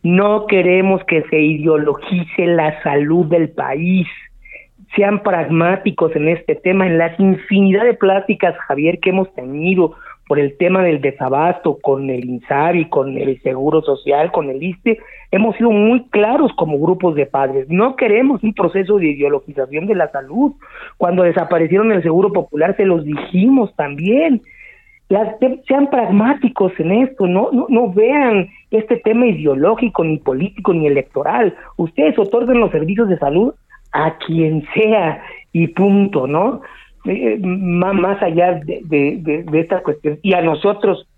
no 0.03 0.47
queremos 0.47 1.05
que 1.05 1.23
se 1.31 1.39
ideologice 1.39 2.47
la 2.47 2.83
salud 2.83 3.27
del 3.27 3.51
país. 3.51 4.07
Sean 4.97 5.23
pragmáticos 5.23 6.15
en 6.17 6.29
este 6.29 6.55
tema, 6.55 6.87
en 6.87 6.99
las 6.99 7.19
infinidad 7.21 7.85
de 7.85 7.95
pláticas, 7.95 8.57
Javier, 8.67 8.99
que 8.99 9.11
hemos 9.11 9.33
tenido 9.35 9.95
por 10.27 10.39
el 10.39 10.57
tema 10.57 10.83
del 10.85 11.01
desabasto 11.01 11.79
con 11.83 12.09
el 12.09 12.25
INSABI, 12.25 12.89
con 12.89 13.19
el 13.19 13.43
Seguro 13.43 13.83
Social, 13.83 14.31
con 14.31 14.49
el 14.49 14.63
ISTE, 14.63 14.99
hemos 15.33 15.57
sido 15.57 15.73
muy 15.73 16.05
claros 16.11 16.53
como 16.57 16.79
grupos 16.79 17.17
de 17.17 17.27
padres. 17.27 17.67
No 17.69 17.97
queremos 17.97 18.41
un 18.45 18.55
proceso 18.55 18.99
de 18.99 19.09
ideologización 19.09 19.87
de 19.87 19.97
la 19.97 20.09
salud. 20.13 20.53
Cuando 20.99 21.25
desaparecieron 21.25 21.91
el 21.91 22.05
Seguro 22.05 22.33
Popular 22.33 22.77
se 22.77 22.85
los 22.85 23.05
dijimos 23.05 23.75
también 23.75 24.43
sean 25.67 25.91
pragmáticos 25.91 26.73
en 26.79 26.93
esto, 26.93 27.27
no, 27.27 27.51
no, 27.53 27.67
no 27.69 27.93
vean 27.93 28.49
este 28.71 28.97
tema 28.97 29.27
ideológico, 29.27 30.05
ni 30.05 30.19
político, 30.19 30.73
ni 30.73 30.87
electoral. 30.87 31.55
Ustedes 31.77 32.19
otorgan 32.19 32.61
los 32.61 32.71
servicios 32.71 33.09
de 33.09 33.19
salud 33.19 33.53
a 33.93 34.17
quien 34.19 34.65
sea 34.73 35.23
y 35.53 35.67
punto, 35.69 36.27
¿no? 36.29 36.63
Eh, 37.07 37.39
más 37.39 38.23
allá 38.23 38.61
de, 38.65 38.83
de, 38.85 39.45
de, 39.45 39.61
esta 39.61 39.83
cuestión. 39.83 40.19
Y 40.23 40.35
a 40.35 40.43
nosotros 40.43 41.09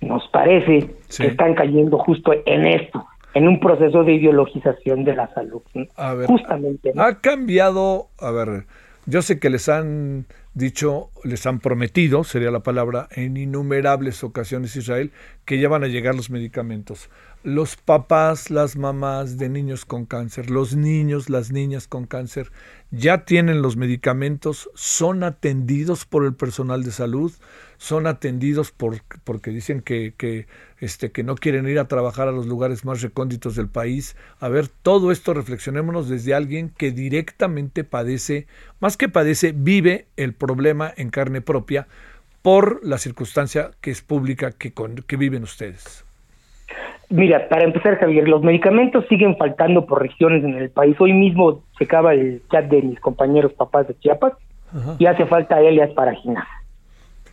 nos 0.00 0.26
parece 0.28 0.90
que 1.16 1.26
están 1.26 1.54
cayendo 1.54 1.98
justo 1.98 2.32
en 2.46 2.66
esto. 2.66 3.06
en 3.34 3.48
un 3.48 3.58
proceso 3.58 4.04
de 4.04 4.14
ideologización 4.14 5.04
de 5.04 5.14
la 5.14 5.32
salud. 5.34 5.60
A 5.96 6.14
ver, 6.14 6.26
Justamente. 6.26 6.92
Ha 6.96 7.20
cambiado, 7.20 8.06
a 8.20 8.30
ver, 8.30 8.64
yo 9.06 9.22
sé 9.22 9.40
que 9.40 9.50
les 9.50 9.68
han 9.68 10.26
dicho, 10.54 11.10
les 11.24 11.44
han 11.46 11.58
prometido, 11.58 12.24
sería 12.24 12.50
la 12.50 12.62
palabra, 12.62 13.08
en 13.10 13.36
innumerables 13.36 14.24
ocasiones 14.24 14.76
Israel, 14.76 15.12
que 15.44 15.58
ya 15.58 15.68
van 15.68 15.84
a 15.84 15.88
llegar 15.88 16.14
los 16.14 16.30
medicamentos 16.30 17.10
los 17.44 17.76
papás, 17.76 18.50
las 18.50 18.74
mamás 18.74 19.36
de 19.36 19.50
niños 19.50 19.84
con 19.84 20.06
cáncer, 20.06 20.48
los 20.48 20.74
niños, 20.74 21.28
las 21.28 21.52
niñas 21.52 21.86
con 21.86 22.06
cáncer, 22.06 22.50
ya 22.90 23.26
tienen 23.26 23.60
los 23.60 23.76
medicamentos, 23.76 24.70
son 24.74 25.22
atendidos 25.22 26.06
por 26.06 26.24
el 26.24 26.34
personal 26.34 26.82
de 26.82 26.90
salud, 26.90 27.32
son 27.76 28.06
atendidos 28.06 28.72
por, 28.72 29.02
porque 29.24 29.50
dicen 29.50 29.82
que, 29.82 30.14
que, 30.16 30.46
este, 30.78 31.12
que 31.12 31.22
no 31.22 31.34
quieren 31.34 31.68
ir 31.68 31.78
a 31.78 31.86
trabajar 31.86 32.28
a 32.28 32.32
los 32.32 32.46
lugares 32.46 32.86
más 32.86 33.02
recónditos 33.02 33.56
del 33.56 33.68
país. 33.68 34.16
A 34.40 34.48
ver, 34.48 34.68
todo 34.68 35.12
esto 35.12 35.34
reflexionémonos 35.34 36.08
desde 36.08 36.32
alguien 36.32 36.70
que 36.70 36.92
directamente 36.92 37.84
padece, 37.84 38.46
más 38.80 38.96
que 38.96 39.10
padece, 39.10 39.52
vive 39.52 40.06
el 40.16 40.32
problema 40.32 40.94
en 40.96 41.10
carne 41.10 41.42
propia 41.42 41.88
por 42.40 42.80
la 42.86 42.96
circunstancia 42.96 43.72
que 43.82 43.90
es 43.90 44.00
pública 44.00 44.52
que, 44.52 44.72
que 45.06 45.16
viven 45.18 45.42
ustedes. 45.42 46.03
Mira, 47.10 47.48
para 47.48 47.64
empezar, 47.64 47.98
Javier, 47.98 48.28
los 48.28 48.42
medicamentos 48.42 49.04
siguen 49.08 49.36
faltando 49.36 49.86
por 49.86 50.02
regiones 50.02 50.42
en 50.44 50.54
el 50.54 50.70
país. 50.70 50.96
Hoy 51.00 51.12
mismo 51.12 51.62
se 51.78 51.84
acaba 51.84 52.14
el 52.14 52.42
chat 52.50 52.66
de 52.66 52.82
mis 52.82 53.00
compañeros 53.00 53.52
papás 53.52 53.88
de 53.88 53.98
Chiapas 53.98 54.32
y 54.98 55.06
hace 55.06 55.26
falta 55.26 55.60
Elias 55.60 55.90
para 55.92 56.14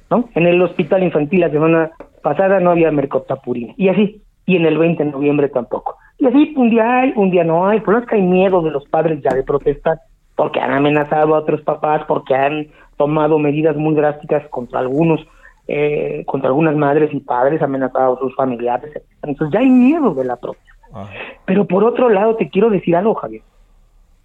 ¿no? 0.10 0.29
En 0.36 0.45
el 0.45 0.62
hospital 0.62 1.03
infantil 1.03 1.39
la 1.39 1.49
semana 1.49 1.91
pasada 2.21 2.60
no 2.60 2.71
había 2.71 2.91
mercotapurina. 2.91 3.73
Y 3.77 3.89
así, 3.89 4.21
y 4.45 4.57
en 4.57 4.65
el 4.65 4.77
20 4.77 5.03
de 5.03 5.12
noviembre 5.12 5.49
tampoco. 5.49 5.95
Y 6.19 6.27
así, 6.27 6.53
un 6.55 6.69
día 6.69 6.99
hay, 6.99 7.13
un 7.15 7.31
día 7.31 7.43
no 7.43 7.67
hay. 7.67 7.79
Por 7.79 7.97
es 7.97 8.05
que 8.07 8.15
hay 8.15 8.21
miedo 8.21 8.62
de 8.62 8.71
los 8.71 8.86
padres 8.86 9.21
ya 9.23 9.34
de 9.34 9.43
protestar 9.43 9.99
porque 10.36 10.60
han 10.60 10.73
amenazado 10.73 11.36
a 11.36 11.39
otros 11.39 11.62
papás, 11.62 12.03
porque 12.07 12.36
han 12.36 12.67
tomado 12.97 13.38
medidas 13.38 13.75
muy 13.75 13.95
drásticas 13.95 14.47
contra 14.49 14.79
algunos 14.79 15.19
eh, 15.73 16.25
contra 16.25 16.49
algunas 16.49 16.75
madres 16.75 17.13
y 17.13 17.21
padres 17.21 17.62
amenazados 17.62 18.19
sus 18.19 18.36
familiares. 18.36 18.91
Entonces 19.23 19.53
ya 19.53 19.60
hay 19.60 19.69
miedo 19.69 20.13
de 20.13 20.25
la 20.25 20.36
propia. 20.36 20.75
Pero 21.45 21.65
por 21.65 21.86
otro 21.86 22.10
lado, 22.10 22.36
te 22.36 22.49
quiero 22.49 22.69
decir 22.69 22.93
algo, 22.93 23.13
Javier. 23.15 23.41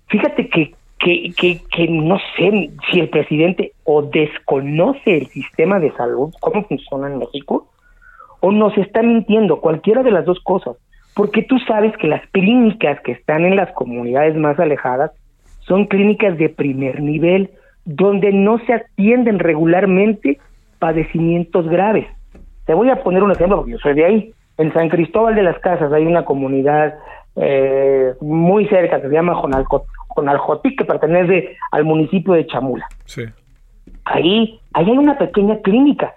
Fíjate 0.08 0.48
que, 0.48 0.74
que, 0.98 1.32
que, 1.36 1.60
que 1.70 1.86
no 1.86 2.18
sé 2.36 2.70
si 2.90 2.98
el 2.98 3.08
presidente 3.10 3.74
o 3.84 4.02
desconoce 4.02 5.18
el 5.18 5.28
sistema 5.28 5.78
de 5.78 5.92
salud, 5.92 6.34
cómo 6.40 6.64
funciona 6.64 7.06
en 7.06 7.18
México, 7.18 7.68
o 8.40 8.50
nos 8.50 8.76
está 8.76 9.02
mintiendo, 9.02 9.60
cualquiera 9.60 10.02
de 10.02 10.10
las 10.10 10.24
dos 10.24 10.40
cosas. 10.40 10.76
Porque 11.14 11.42
tú 11.42 11.60
sabes 11.60 11.96
que 11.98 12.08
las 12.08 12.26
clínicas 12.32 13.00
que 13.02 13.12
están 13.12 13.44
en 13.44 13.54
las 13.54 13.70
comunidades 13.72 14.34
más 14.34 14.58
alejadas 14.58 15.12
son 15.60 15.86
clínicas 15.86 16.36
de 16.38 16.48
primer 16.48 17.00
nivel, 17.00 17.50
donde 17.84 18.32
no 18.32 18.58
se 18.66 18.72
atienden 18.72 19.38
regularmente 19.38 20.40
padecimientos 20.78 21.68
graves. 21.68 22.06
Te 22.66 22.74
voy 22.74 22.90
a 22.90 23.02
poner 23.02 23.22
un 23.22 23.32
ejemplo 23.32 23.58
porque 23.58 23.72
yo 23.72 23.78
soy 23.78 23.94
de 23.94 24.04
ahí. 24.04 24.32
En 24.58 24.72
San 24.72 24.88
Cristóbal 24.88 25.34
de 25.34 25.42
las 25.42 25.58
Casas 25.60 25.92
hay 25.92 26.06
una 26.06 26.24
comunidad 26.24 26.94
eh, 27.36 28.14
muy 28.20 28.66
cerca 28.68 29.00
que 29.00 29.08
se 29.08 29.14
llama 29.14 29.34
Jonaljotic, 29.34 30.78
que 30.78 30.84
pertenece 30.84 31.56
al 31.70 31.84
municipio 31.84 32.32
de 32.32 32.46
Chamula. 32.46 32.86
Sí. 33.04 33.22
Ahí, 34.04 34.60
ahí 34.72 34.90
hay 34.90 34.98
una 34.98 35.18
pequeña 35.18 35.58
clínica, 35.58 36.14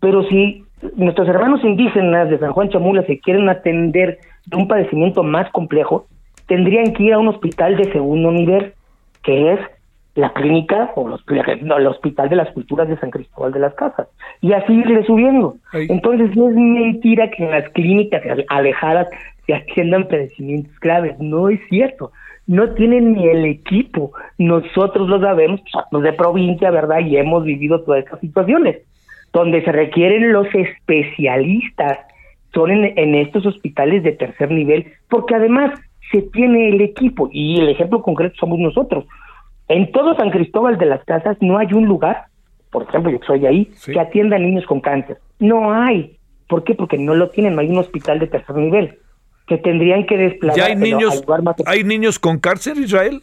pero 0.00 0.22
si 0.24 0.64
nuestros 0.96 1.28
hermanos 1.28 1.62
indígenas 1.64 2.28
de 2.30 2.38
San 2.38 2.52
Juan 2.52 2.68
Chamula 2.70 3.02
se 3.04 3.18
quieren 3.20 3.48
atender 3.48 4.18
de 4.46 4.56
un 4.56 4.68
padecimiento 4.68 5.22
más 5.22 5.50
complejo, 5.50 6.06
tendrían 6.46 6.92
que 6.92 7.04
ir 7.04 7.12
a 7.12 7.18
un 7.18 7.28
hospital 7.28 7.76
de 7.76 7.92
segundo 7.92 8.32
nivel, 8.32 8.72
que 9.22 9.52
es 9.52 9.60
la 10.14 10.32
clínica 10.32 10.90
o 10.96 11.08
los, 11.08 11.22
el 11.28 11.86
hospital 11.86 12.28
de 12.28 12.36
las 12.36 12.50
culturas 12.52 12.88
de 12.88 12.98
San 12.98 13.10
Cristóbal 13.10 13.52
de 13.52 13.60
las 13.60 13.74
Casas 13.74 14.08
y 14.40 14.52
así 14.52 14.72
irle 14.72 15.04
subiendo. 15.04 15.56
Entonces 15.72 16.34
no 16.36 16.48
es 16.48 16.56
mentira 16.56 17.30
que 17.30 17.44
en 17.44 17.52
las 17.52 17.68
clínicas 17.70 18.22
alejadas 18.48 19.08
se 19.46 19.54
atiendan 19.54 20.08
padecimientos 20.08 20.78
graves, 20.80 21.18
no 21.20 21.48
es 21.48 21.60
cierto. 21.68 22.12
No 22.46 22.70
tienen 22.74 23.12
ni 23.12 23.28
el 23.28 23.44
equipo. 23.44 24.12
Nosotros 24.38 25.08
lo 25.08 25.20
sabemos, 25.20 25.60
pues, 25.60 25.84
somos 25.90 26.02
de 26.02 26.12
provincia, 26.14 26.70
¿verdad? 26.70 27.00
Y 27.00 27.16
hemos 27.16 27.44
vivido 27.44 27.82
todas 27.82 28.04
estas 28.04 28.20
situaciones 28.20 28.78
donde 29.32 29.62
se 29.62 29.70
requieren 29.70 30.32
los 30.32 30.46
especialistas, 30.54 31.98
son 32.54 32.70
en, 32.70 32.98
en 32.98 33.14
estos 33.14 33.44
hospitales 33.44 34.02
de 34.02 34.12
tercer 34.12 34.50
nivel, 34.50 34.86
porque 35.08 35.34
además 35.34 35.78
se 36.10 36.22
tiene 36.22 36.70
el 36.70 36.80
equipo 36.80 37.28
y 37.30 37.60
el 37.60 37.68
ejemplo 37.68 38.00
concreto 38.02 38.34
somos 38.40 38.58
nosotros 38.58 39.04
en 39.68 39.92
todo 39.92 40.16
San 40.16 40.30
Cristóbal 40.30 40.78
de 40.78 40.86
las 40.86 41.04
Casas 41.04 41.36
no 41.40 41.58
hay 41.58 41.72
un 41.72 41.86
lugar, 41.86 42.26
por 42.70 42.84
ejemplo, 42.84 43.10
yo 43.12 43.18
soy 43.26 43.46
ahí, 43.46 43.70
que 43.84 44.00
atienda 44.00 44.36
a 44.36 44.38
niños 44.38 44.66
con 44.66 44.80
cáncer. 44.80 45.18
No 45.38 45.72
hay. 45.72 46.18
¿Por 46.48 46.64
qué? 46.64 46.74
Porque 46.74 46.98
no 46.98 47.14
lo 47.14 47.28
tienen, 47.30 47.54
no 47.54 47.60
hay 47.60 47.68
un 47.68 47.78
hospital 47.78 48.18
de 48.18 48.26
tercer 48.26 48.56
nivel. 48.56 48.98
Que 49.46 49.58
tendrían 49.58 50.06
que 50.06 50.16
desplazar. 50.16 50.64
hay 50.64 50.76
niños, 50.76 51.22
¿Hay 51.66 51.84
niños 51.84 52.18
con 52.18 52.38
cáncer, 52.38 52.76
Israel? 52.78 53.22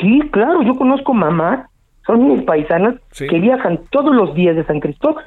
Sí, 0.00 0.20
claro, 0.32 0.62
yo 0.62 0.74
conozco 0.74 1.14
mamás, 1.14 1.68
son 2.06 2.26
mis 2.28 2.44
paisanas, 2.44 2.96
que 3.16 3.38
viajan 3.38 3.80
todos 3.90 4.14
los 4.14 4.34
días 4.34 4.56
de 4.56 4.64
San 4.64 4.80
Cristóbal 4.80 5.24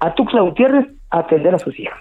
a 0.00 0.14
Tuxtla 0.14 0.42
Gutiérrez 0.42 0.86
a 1.10 1.20
atender 1.20 1.54
a 1.54 1.58
sus 1.58 1.78
hijas. 1.78 1.98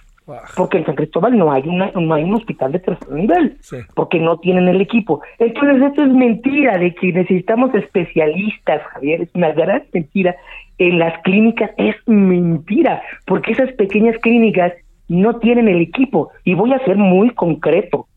Porque 0.55 0.77
en 0.77 0.85
San 0.85 0.95
Cristóbal 0.95 1.37
no 1.37 1.51
hay, 1.51 1.63
una, 1.65 1.91
no 1.91 2.13
hay 2.13 2.23
un 2.23 2.35
hospital 2.35 2.71
de 2.71 2.79
tercer 2.79 3.11
nivel, 3.11 3.57
porque 3.93 4.19
no 4.19 4.37
tienen 4.37 4.67
el 4.69 4.79
equipo. 4.79 5.21
Entonces, 5.37 5.81
esto 5.81 6.03
es 6.03 6.13
mentira 6.13 6.77
de 6.77 6.95
que 6.95 7.11
necesitamos 7.11 7.73
especialistas, 7.75 8.81
Javier, 8.93 9.23
es 9.23 9.29
una 9.35 9.51
gran 9.51 9.83
mentira. 9.91 10.35
En 10.77 10.99
las 10.99 11.21
clínicas 11.23 11.71
es 11.77 11.95
mentira, 12.05 13.01
porque 13.25 13.51
esas 13.51 13.71
pequeñas 13.73 14.17
clínicas 14.19 14.73
no 15.09 15.39
tienen 15.39 15.67
el 15.67 15.81
equipo. 15.81 16.31
Y 16.45 16.53
voy 16.53 16.73
a 16.73 16.83
ser 16.85 16.95
muy 16.97 17.31
concreto. 17.31 18.07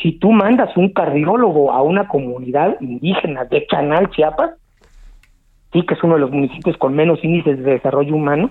Si 0.00 0.12
tú 0.12 0.30
mandas 0.30 0.76
un 0.76 0.90
cardiólogo 0.90 1.72
a 1.72 1.82
una 1.82 2.06
comunidad 2.06 2.76
indígena 2.80 3.44
de 3.44 3.66
Canal 3.66 4.10
Chiapas, 4.10 4.50
sí 5.72 5.82
que 5.82 5.94
es 5.94 6.02
uno 6.04 6.14
de 6.14 6.20
los 6.20 6.30
municipios 6.30 6.76
con 6.76 6.94
menos 6.94 7.22
índices 7.24 7.58
de 7.58 7.72
desarrollo 7.72 8.14
humano, 8.14 8.50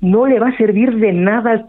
no 0.00 0.26
le 0.26 0.38
va 0.38 0.48
a 0.48 0.56
servir 0.56 0.96
de 0.96 1.12
nada 1.12 1.64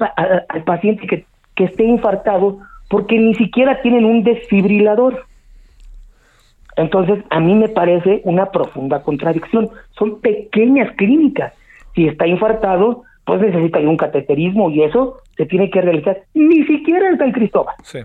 al, 0.50 0.64
paciente 0.64 1.08
que, 1.08 1.26
que 1.56 1.66
esté 1.66 1.84
infartado 1.84 2.60
porque 2.90 3.18
ni 3.18 3.36
siquiera 3.36 3.82
tienen 3.82 4.06
un 4.06 4.24
desfibrilador. 4.24 5.26
Entonces, 6.76 7.24
a 7.30 7.40
mí 7.40 7.56
me 7.56 7.70
parece 7.70 8.22
una 8.24 8.52
profunda 8.52 9.02
contradicción. 9.02 9.70
Son 9.92 10.22
pequeñas 10.22 10.92
clínicas. 10.96 11.54
Si 11.96 12.08
está 12.08 12.28
infartado, 12.28 13.04
pues 13.26 13.42
necesita 13.42 13.80
un 13.80 13.98
cateterismo 13.98 14.70
y 14.70 14.84
eso 14.84 15.18
se 15.36 15.46
tiene 15.46 15.70
que 15.70 15.82
realizar 15.82 16.22
ni 16.34 16.64
siquiera 16.66 17.10
en 17.10 17.18
San 17.18 17.32
Cristóbal. 17.32 17.76
Sí. 17.84 18.00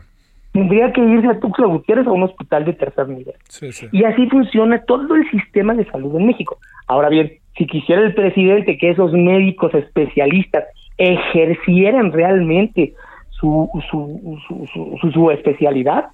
Tendría 0.52 0.92
que 0.92 1.00
irse 1.00 1.28
a 1.28 1.38
Tuxtla 1.38 1.66
Gutiérrez 1.66 2.06
a 2.06 2.12
un 2.12 2.24
hospital 2.24 2.64
de 2.64 2.72
tercer 2.74 3.08
nivel. 3.08 3.34
Sí, 3.48 3.72
sí. 3.72 3.86
Y 3.92 4.04
así 4.04 4.26
funciona 4.28 4.82
todo 4.84 5.14
el 5.14 5.30
sistema 5.30 5.74
de 5.74 5.84
salud 5.86 6.16
en 6.16 6.26
México. 6.26 6.58
Ahora 6.86 7.08
bien, 7.08 7.32
si 7.62 7.66
quisiera 7.68 8.02
el 8.02 8.12
presidente 8.12 8.76
que 8.76 8.90
esos 8.90 9.12
médicos 9.12 9.72
especialistas 9.72 10.64
ejercieran 10.98 12.10
realmente 12.10 12.92
su, 13.30 13.70
su, 13.88 14.40
su, 14.48 15.10
su, 15.12 15.30
especialidad, 15.30 16.06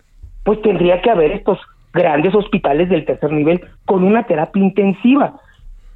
pues 0.44 0.60
tendría 0.60 1.00
que 1.00 1.10
haber 1.10 1.32
estos 1.32 1.58
grandes 1.94 2.34
hospitales 2.34 2.90
del 2.90 3.06
tercer 3.06 3.32
nivel 3.32 3.62
con 3.86 4.04
una 4.04 4.24
terapia 4.24 4.62
intensiva. 4.62 5.40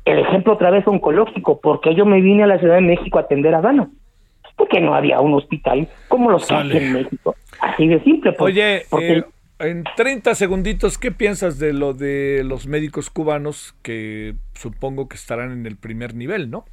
El 0.07 0.21
ejemplo 0.21 0.55
otra 0.55 0.71
vez 0.71 0.87
oncológico, 0.87 1.61
porque 1.61 1.95
yo 1.95 2.07
me 2.07 2.23
vine 2.23 2.45
a 2.45 2.47
la 2.47 2.59
Ciudad 2.59 2.77
de 2.77 2.81
México 2.81 3.19
a 3.19 3.23
atender 3.23 3.55
a 3.55 3.61
Dana, 3.61 3.91
porque 4.57 4.81
no 4.81 4.95
había 4.95 5.21
un 5.21 5.35
hospital 5.35 5.87
como 6.09 6.31
los 6.31 6.47
que 6.47 6.55
hay 6.55 6.77
en 6.79 6.93
México. 6.95 7.35
Así 7.61 7.88
de 7.88 8.03
simple. 8.05 8.33
Pues, 8.33 8.55
Oye, 8.55 8.83
porque, 8.88 9.19
eh, 9.19 9.25
en 9.59 9.85
30 9.97 10.35
segunditos, 10.35 10.99
¿qué 10.99 11.12
piensas 11.12 11.59
de 11.59 11.73
lo 11.73 11.93
de 11.95 12.43
los 12.45 12.67
médicos 12.67 13.11
cubanos 13.11 13.75
que 13.83 14.35
supongo 14.55 15.09
que 15.09 15.17
estarán 15.17 15.53
en 15.53 15.67
el 15.67 15.77
primer 15.77 16.15
nivel, 16.15 16.51
no? 16.51 16.65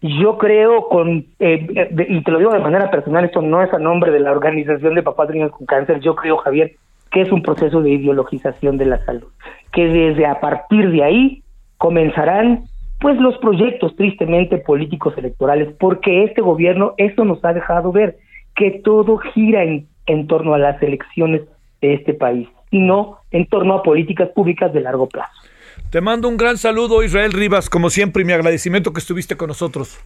Yo 0.00 0.38
creo 0.38 0.88
con, 0.88 1.26
eh, 1.38 1.66
y 2.08 2.22
te 2.22 2.30
lo 2.30 2.38
digo 2.38 2.52
de 2.52 2.60
manera 2.60 2.90
personal, 2.90 3.24
esto 3.24 3.42
no 3.42 3.62
es 3.62 3.72
a 3.72 3.78
nombre 3.78 4.10
de 4.10 4.20
la 4.20 4.32
Organización 4.32 4.94
de 4.94 5.02
Papás 5.02 5.30
Niños 5.30 5.52
con 5.52 5.66
Cáncer, 5.66 6.00
yo 6.00 6.14
creo, 6.14 6.36
Javier, 6.38 6.76
que 7.10 7.22
es 7.22 7.32
un 7.32 7.42
proceso 7.42 7.82
de 7.82 7.90
ideologización 7.90 8.76
de 8.78 8.86
la 8.86 9.04
salud, 9.04 9.28
que 9.72 9.86
desde 9.86 10.26
a 10.26 10.40
partir 10.40 10.90
de 10.90 11.02
ahí 11.02 11.42
comenzarán 11.78 12.64
pues 13.00 13.16
los 13.18 13.38
proyectos 13.38 13.94
tristemente 13.96 14.58
políticos 14.58 15.14
electorales, 15.16 15.74
porque 15.78 16.24
este 16.24 16.42
gobierno 16.42 16.94
eso 16.96 17.24
nos 17.24 17.44
ha 17.44 17.52
dejado 17.52 17.92
ver, 17.92 18.18
que 18.56 18.80
todo 18.82 19.18
gira 19.18 19.62
en 19.62 19.86
en 20.08 20.26
torno 20.26 20.54
a 20.54 20.58
las 20.58 20.82
elecciones 20.82 21.42
de 21.80 21.94
este 21.94 22.14
país 22.14 22.48
y 22.70 22.80
no 22.80 23.18
en 23.30 23.46
torno 23.46 23.74
a 23.74 23.82
políticas 23.82 24.30
públicas 24.30 24.72
de 24.72 24.80
largo 24.80 25.08
plazo. 25.08 25.32
Te 25.90 26.00
mando 26.00 26.28
un 26.28 26.36
gran 26.36 26.58
saludo, 26.58 27.02
Israel 27.02 27.32
Rivas, 27.32 27.70
como 27.70 27.88
siempre, 27.88 28.22
y 28.22 28.24
mi 28.26 28.32
agradecimiento 28.32 28.92
que 28.92 29.00
estuviste 29.00 29.36
con 29.36 29.48
nosotros. 29.48 29.98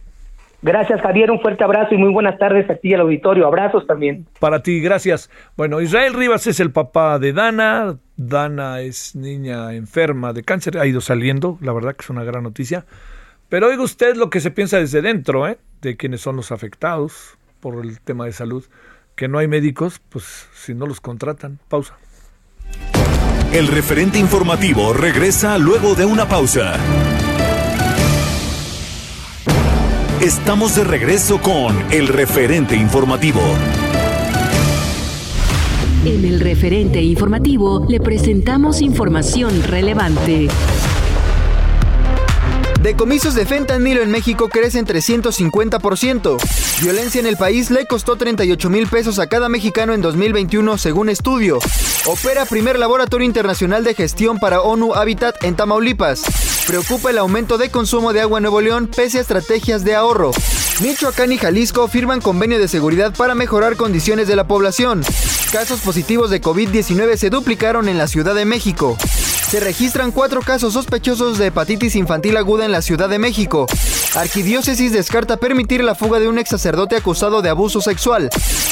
Gracias, 0.61 1.01
Javier. 1.01 1.29
Un 1.29 1.41
fuerte 1.41 1.61
abrazo 1.65 1.93
y 1.93 1.97
muy 1.97 2.13
buenas 2.13 2.39
tardes 2.39 2.69
a 2.69 2.75
ti 2.75 2.93
al 2.93 3.01
auditorio. 3.01 3.45
Abrazos 3.45 3.85
también. 3.85 4.25
Para 4.39 4.63
ti, 4.63 4.79
gracias. 4.79 5.29
Bueno, 5.57 5.81
Israel 5.81 6.13
Rivas 6.13 6.47
es 6.47 6.61
el 6.61 6.71
papá 6.71 7.19
de 7.19 7.33
Dana. 7.33 7.97
Dana 8.15 8.79
es 8.79 9.13
niña 9.13 9.73
enferma 9.73 10.31
de 10.31 10.43
cáncer. 10.43 10.77
Ha 10.77 10.85
ido 10.85 11.01
saliendo, 11.01 11.57
la 11.59 11.73
verdad 11.73 11.97
que 11.97 12.03
es 12.03 12.09
una 12.09 12.23
gran 12.23 12.43
noticia. 12.43 12.85
Pero 13.49 13.67
oiga 13.67 13.83
usted 13.83 14.15
lo 14.15 14.29
que 14.29 14.39
se 14.39 14.51
piensa 14.51 14.79
desde 14.79 15.01
dentro, 15.01 15.49
¿eh? 15.49 15.57
De 15.81 15.97
quienes 15.97 16.21
son 16.21 16.37
los 16.37 16.53
afectados 16.53 17.37
por 17.59 17.83
el 17.83 17.99
tema 17.99 18.23
de 18.23 18.31
salud. 18.31 18.63
Que 19.15 19.27
no 19.27 19.37
hay 19.37 19.47
médicos, 19.47 20.01
pues 20.09 20.47
si 20.55 20.73
no 20.73 20.85
los 20.85 21.01
contratan. 21.01 21.59
Pausa. 21.67 21.97
El 23.53 23.67
referente 23.67 24.17
informativo 24.17 24.93
regresa 24.93 25.57
luego 25.59 25.93
de 25.93 26.05
una 26.05 26.27
pausa. 26.27 26.73
Estamos 30.21 30.75
de 30.75 30.83
regreso 30.85 31.39
con 31.39 31.91
el 31.91 32.07
referente 32.07 32.75
informativo. 32.75 33.41
En 36.05 36.25
el 36.25 36.39
referente 36.39 37.01
informativo 37.01 37.85
le 37.87 37.99
presentamos 37.99 38.81
información 38.81 39.63
relevante. 39.63 40.47
Decomisos 42.83 43.33
de 43.33 43.45
fentanilo 43.45 44.01
en 44.01 44.11
México 44.11 44.49
crecen 44.49 44.85
350%. 44.85 46.37
Violencia 46.81 47.21
en 47.21 47.27
el 47.27 47.37
país 47.37 47.71
le 47.71 47.85
costó 47.85 48.17
38 48.17 48.69
mil 48.69 48.87
pesos 48.87 49.19
a 49.19 49.27
cada 49.27 49.47
mexicano 49.47 49.93
en 49.93 50.01
2021, 50.01 50.77
según 50.77 51.07
estudio. 51.07 51.59
Opera 52.05 52.43
primer 52.43 52.77
laboratorio 52.77 53.25
internacional 53.25 53.85
de 53.85 53.93
gestión 53.93 54.37
para 54.37 54.59
ONU 54.59 54.95
Habitat 54.95 55.41
en 55.45 55.55
Tamaulipas. 55.55 56.23
Preocupa 56.67 57.09
el 57.09 57.19
aumento 57.19 57.57
de 57.57 57.71
consumo 57.71 58.11
de 58.11 58.19
agua 58.19 58.39
en 58.39 58.43
Nuevo 58.43 58.59
León 58.59 58.89
pese 58.93 59.19
a 59.19 59.21
estrategias 59.21 59.85
de 59.85 59.95
ahorro. 59.95 60.31
Michoacán 60.81 61.31
y 61.31 61.37
Jalisco 61.37 61.87
firman 61.87 62.19
convenio 62.19 62.59
de 62.59 62.67
seguridad 62.67 63.15
para 63.15 63.33
mejorar 63.33 63.77
condiciones 63.77 64.27
de 64.27 64.35
la 64.35 64.45
población. 64.45 65.05
Casos 65.53 65.79
positivos 65.79 66.29
de 66.29 66.41
COVID-19 66.41 67.15
se 67.15 67.29
duplicaron 67.29 67.87
en 67.87 67.97
la 67.97 68.09
Ciudad 68.09 68.35
de 68.35 68.43
México. 68.43 68.97
Se 69.53 69.59
registran 69.59 70.11
cuatro 70.11 70.41
casos 70.41 70.73
sospechosos 70.73 71.37
de 71.37 71.45
hepatitis 71.45 71.95
infantil 71.95 72.37
aguda 72.37 72.65
en 72.65 72.71
la 72.71 72.81
Ciudad 72.81 73.07
de 73.07 73.19
México. 73.19 73.67
Arquidiócesis 74.15 74.91
descarta 74.91 75.37
permitir 75.37 75.83
la 75.83 75.93
fuga 75.93 76.19
de 76.19 76.27
un 76.27 76.39
ex 76.39 76.49
sacerdote 76.49 76.95
acusado 76.95 77.43
de 77.43 77.51
abuso 77.51 77.79
sexual. 77.79 78.31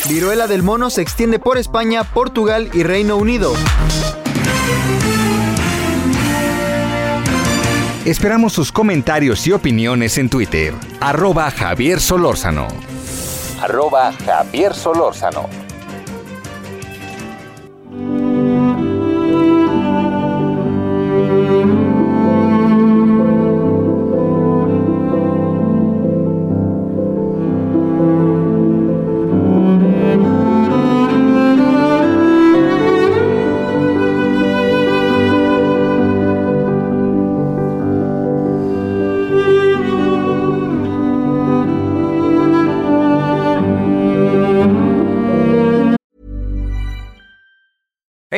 Viruela 0.10 0.48
del 0.48 0.64
mono 0.64 0.90
se 0.90 1.04
extiende 1.04 1.38
por 1.38 1.60
España, 1.60 2.04
Portugal 2.04 2.72
y 2.74 2.82
Reino 2.82 3.18
Unido. 3.18 3.54
Esperamos 8.04 8.54
sus 8.54 8.72
comentarios 8.72 9.46
y 9.46 9.52
opiniones 9.52 10.18
en 10.18 10.32
Twitter. 10.32 10.74
Arroba 11.00 11.52
Javier 11.52 12.02
Solórzano. 12.02 12.68
Arroba 13.62 14.14
Javier 14.26 14.74
Solórzano. 14.74 15.48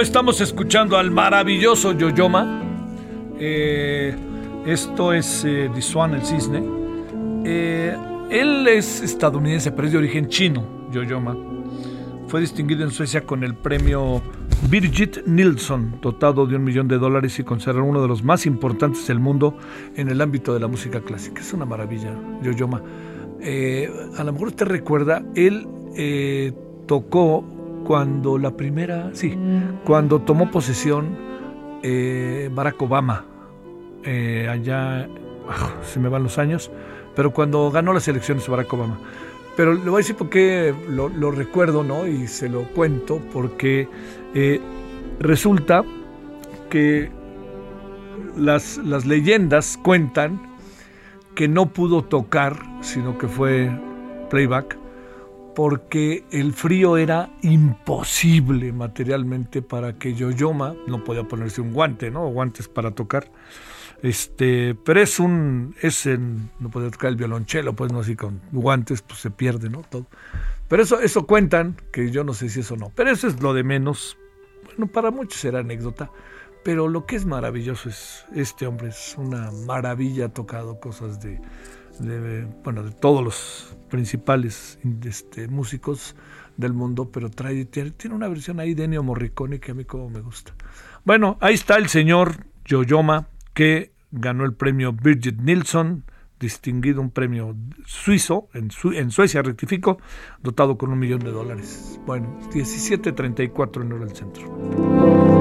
Estamos 0.00 0.40
escuchando 0.40 0.96
al 0.96 1.10
maravilloso 1.10 1.92
Yoyoma. 1.92 2.62
Eh, 3.38 4.16
esto 4.64 5.12
es 5.12 5.44
eh, 5.44 5.70
Swan, 5.80 6.14
el 6.14 6.24
cisne. 6.24 6.62
Eh, 7.44 7.94
él 8.30 8.66
es 8.66 9.02
estadounidense, 9.02 9.70
pero 9.72 9.86
es 9.86 9.92
de 9.92 9.98
origen 9.98 10.28
chino, 10.28 10.64
Yoyoma. 10.90 11.36
Fue 12.28 12.40
distinguido 12.40 12.82
en 12.82 12.90
Suecia 12.90 13.26
con 13.26 13.44
el 13.44 13.54
premio 13.54 14.22
Birgit 14.70 15.26
Nilsson, 15.26 15.98
dotado 16.00 16.46
de 16.46 16.56
un 16.56 16.64
millón 16.64 16.88
de 16.88 16.96
dólares 16.96 17.38
y 17.38 17.44
considerado 17.44 17.84
uno 17.84 18.00
de 18.00 18.08
los 18.08 18.22
más 18.22 18.46
importantes 18.46 19.06
del 19.06 19.20
mundo 19.20 19.58
en 19.96 20.08
el 20.08 20.22
ámbito 20.22 20.54
de 20.54 20.60
la 20.60 20.66
música 20.66 21.02
clásica. 21.02 21.42
Es 21.42 21.52
una 21.52 21.66
maravilla, 21.66 22.14
Yoyoma. 22.42 22.82
Eh, 23.42 23.92
a 24.16 24.24
lo 24.24 24.32
mejor 24.32 24.48
usted 24.48 24.66
recuerda, 24.66 25.22
él 25.34 25.68
eh, 25.94 26.52
tocó 26.86 27.59
cuando 27.84 28.38
la 28.38 28.56
primera, 28.56 29.10
sí, 29.12 29.36
cuando 29.84 30.20
tomó 30.20 30.50
posesión 30.50 31.16
eh, 31.82 32.50
Barack 32.52 32.80
Obama, 32.82 33.24
eh, 34.04 34.48
allá, 34.50 35.08
ah, 35.48 35.72
se 35.82 36.00
me 36.00 36.08
van 36.08 36.22
los 36.22 36.38
años, 36.38 36.70
pero 37.14 37.32
cuando 37.32 37.70
ganó 37.70 37.92
las 37.92 38.06
elecciones 38.08 38.48
Barack 38.48 38.72
Obama. 38.72 38.98
Pero 39.56 39.74
le 39.74 39.80
voy 39.80 39.94
a 39.94 39.96
decir 39.98 40.16
por 40.16 40.30
qué 40.30 40.74
lo, 40.88 41.30
recuerdo, 41.30 41.82
¿no? 41.82 42.06
Y 42.06 42.28
se 42.28 42.48
lo 42.48 42.62
cuento, 42.68 43.20
porque 43.32 43.88
eh, 44.34 44.60
resulta 45.18 45.82
que 46.70 47.10
las, 48.36 48.78
las 48.78 49.06
leyendas 49.06 49.78
cuentan 49.82 50.40
que 51.34 51.48
no 51.48 51.66
pudo 51.72 52.04
tocar, 52.04 52.56
sino 52.80 53.18
que 53.18 53.28
fue 53.28 53.70
playback, 54.30 54.79
porque 55.62 56.24
el 56.30 56.54
frío 56.54 56.96
era 56.96 57.28
imposible 57.42 58.72
materialmente 58.72 59.60
para 59.60 59.98
que 59.98 60.14
Yoyoma 60.14 60.74
no 60.86 61.04
podía 61.04 61.24
ponerse 61.24 61.60
un 61.60 61.74
guante, 61.74 62.10
¿no? 62.10 62.26
Guantes 62.28 62.66
para 62.66 62.92
tocar. 62.92 63.30
Este, 64.02 64.74
pero 64.74 65.02
es 65.02 65.20
un, 65.20 65.74
es 65.82 66.06
no 66.06 66.70
podía 66.70 66.90
tocar 66.90 67.10
el 67.10 67.16
violonchelo, 67.16 67.74
pues 67.74 67.92
no 67.92 68.00
así 68.00 68.16
con 68.16 68.40
guantes, 68.52 69.02
pues 69.02 69.20
se 69.20 69.30
pierde, 69.30 69.68
¿no? 69.68 69.82
Todo. 69.82 70.06
Pero 70.66 70.82
eso, 70.82 70.98
eso 70.98 71.26
cuentan, 71.26 71.76
que 71.92 72.10
yo 72.10 72.24
no 72.24 72.32
sé 72.32 72.48
si 72.48 72.60
eso 72.60 72.76
no. 72.76 72.90
Pero 72.94 73.10
eso 73.10 73.28
es 73.28 73.42
lo 73.42 73.52
de 73.52 73.62
menos. 73.62 74.16
Bueno, 74.64 74.86
para 74.86 75.10
muchos 75.10 75.44
era 75.44 75.58
anécdota. 75.58 76.10
Pero 76.64 76.88
lo 76.88 77.04
que 77.04 77.16
es 77.16 77.26
maravilloso 77.26 77.90
es 77.90 78.24
este 78.34 78.66
hombre, 78.66 78.88
es 78.88 79.14
una 79.18 79.50
maravilla, 79.66 80.24
ha 80.24 80.28
tocado 80.30 80.80
cosas 80.80 81.20
de, 81.20 81.38
bueno, 82.64 82.82
de 82.82 82.92
todos 82.92 83.22
los 83.22 83.76
principales 83.88 84.78
este, 85.04 85.48
músicos 85.48 86.14
del 86.56 86.72
mundo, 86.72 87.10
pero 87.10 87.30
trae, 87.30 87.64
tiene, 87.64 87.92
una 88.10 88.28
versión 88.28 88.60
ahí 88.60 88.74
de 88.74 88.84
Ennio 88.84 89.02
Morricone 89.02 89.60
que 89.60 89.72
a 89.72 89.74
mí 89.74 89.84
como 89.84 90.08
me 90.08 90.20
gusta. 90.20 90.54
Bueno, 91.04 91.38
ahí 91.40 91.54
está 91.54 91.76
el 91.76 91.88
señor 91.88 92.46
Yoyoma 92.64 93.28
que 93.54 93.92
ganó 94.10 94.44
el 94.44 94.54
premio 94.54 94.92
Birgit 94.92 95.40
Nilsson, 95.40 96.04
distinguido 96.38 97.00
un 97.00 97.10
premio 97.10 97.56
suizo, 97.84 98.48
en, 98.54 98.70
en 98.94 99.10
Suecia 99.10 99.42
rectifico, 99.42 99.98
dotado 100.42 100.78
con 100.78 100.90
un 100.90 100.98
millón 100.98 101.20
de 101.20 101.30
dólares. 101.30 102.00
Bueno, 102.06 102.38
17.34 102.50 103.82
en 103.82 103.92
hora 103.92 104.04
del 104.06 104.16
centro. 104.16 105.39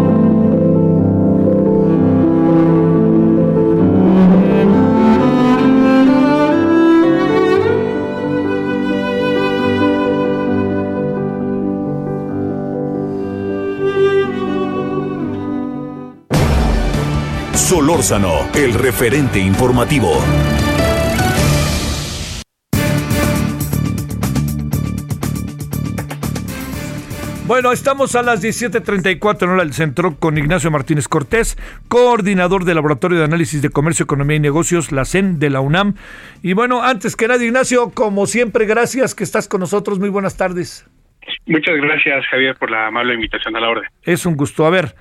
Solórzano, 17.70 18.50
el 18.56 18.74
referente 18.74 19.38
informativo. 19.38 20.10
Bueno, 27.46 27.72
estamos 27.72 28.16
a 28.16 28.24
las 28.24 28.44
17.34 28.44 29.44
en 29.44 29.50
hora 29.50 29.64
del 29.64 29.74
centro 29.74 30.16
con 30.16 30.40
Ignacio 30.40 30.72
Martínez 30.72 31.08
Cortés, 31.08 31.60
coordinador 31.88 32.66
del 32.66 32.74
Laboratorio 32.74 33.20
de 33.20 33.26
Análisis 33.26 33.62
de 33.62 33.70
Comercio, 33.70 34.06
Economía 34.06 34.38
y 34.38 34.40
Negocios, 34.40 34.92
la 34.92 35.06
CEN 35.06 35.38
de 35.38 35.52
la 35.52 35.62
UNAM. 35.62 35.94
Y 36.42 36.54
bueno, 36.54 36.82
antes 36.82 37.16
que 37.16 37.28
nada, 37.28 37.46
Ignacio, 37.46 37.92
como 37.92 38.26
siempre, 38.26 38.66
gracias 38.66 39.14
que 39.14 39.24
estás 39.24 39.48
con 39.48 39.60
nosotros. 39.60 40.00
Muy 40.00 40.10
buenas 40.10 40.38
tardes. 40.38 40.90
Muchas 41.46 41.76
gracias, 41.76 42.26
Javier, 42.32 42.56
por 42.56 42.72
la 42.72 42.88
amable 42.88 43.14
invitación 43.14 43.56
a 43.56 43.60
la 43.60 43.70
orden. 43.70 43.84
Es 44.02 44.26
un 44.26 44.36
gusto. 44.36 44.66
A 44.66 44.72
ver, 44.72 44.96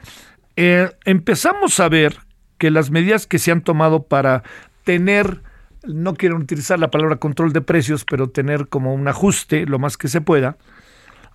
eh, 0.54 0.90
empezamos 1.07 1.81
a 1.81 1.88
ver 1.88 2.28
que 2.59 2.71
las 2.71 2.90
medidas 2.90 3.27
que 3.27 3.38
se 3.38 3.53
han 3.53 3.62
tomado 3.62 4.03
para 4.03 4.42
tener, 4.85 5.42
no 5.85 6.14
quiero 6.14 6.37
utilizar 6.37 6.79
la 6.79 6.90
palabra 6.90 7.16
control 7.16 7.53
de 7.53 7.61
precios, 7.61 8.05
pero 8.05 8.29
tener 8.29 8.68
como 8.68 8.94
un 8.94 9.09
ajuste 9.09 9.66
lo 9.66 9.79
más 9.79 9.97
que 9.97 10.09
se 10.09 10.21
pueda, 10.21 10.57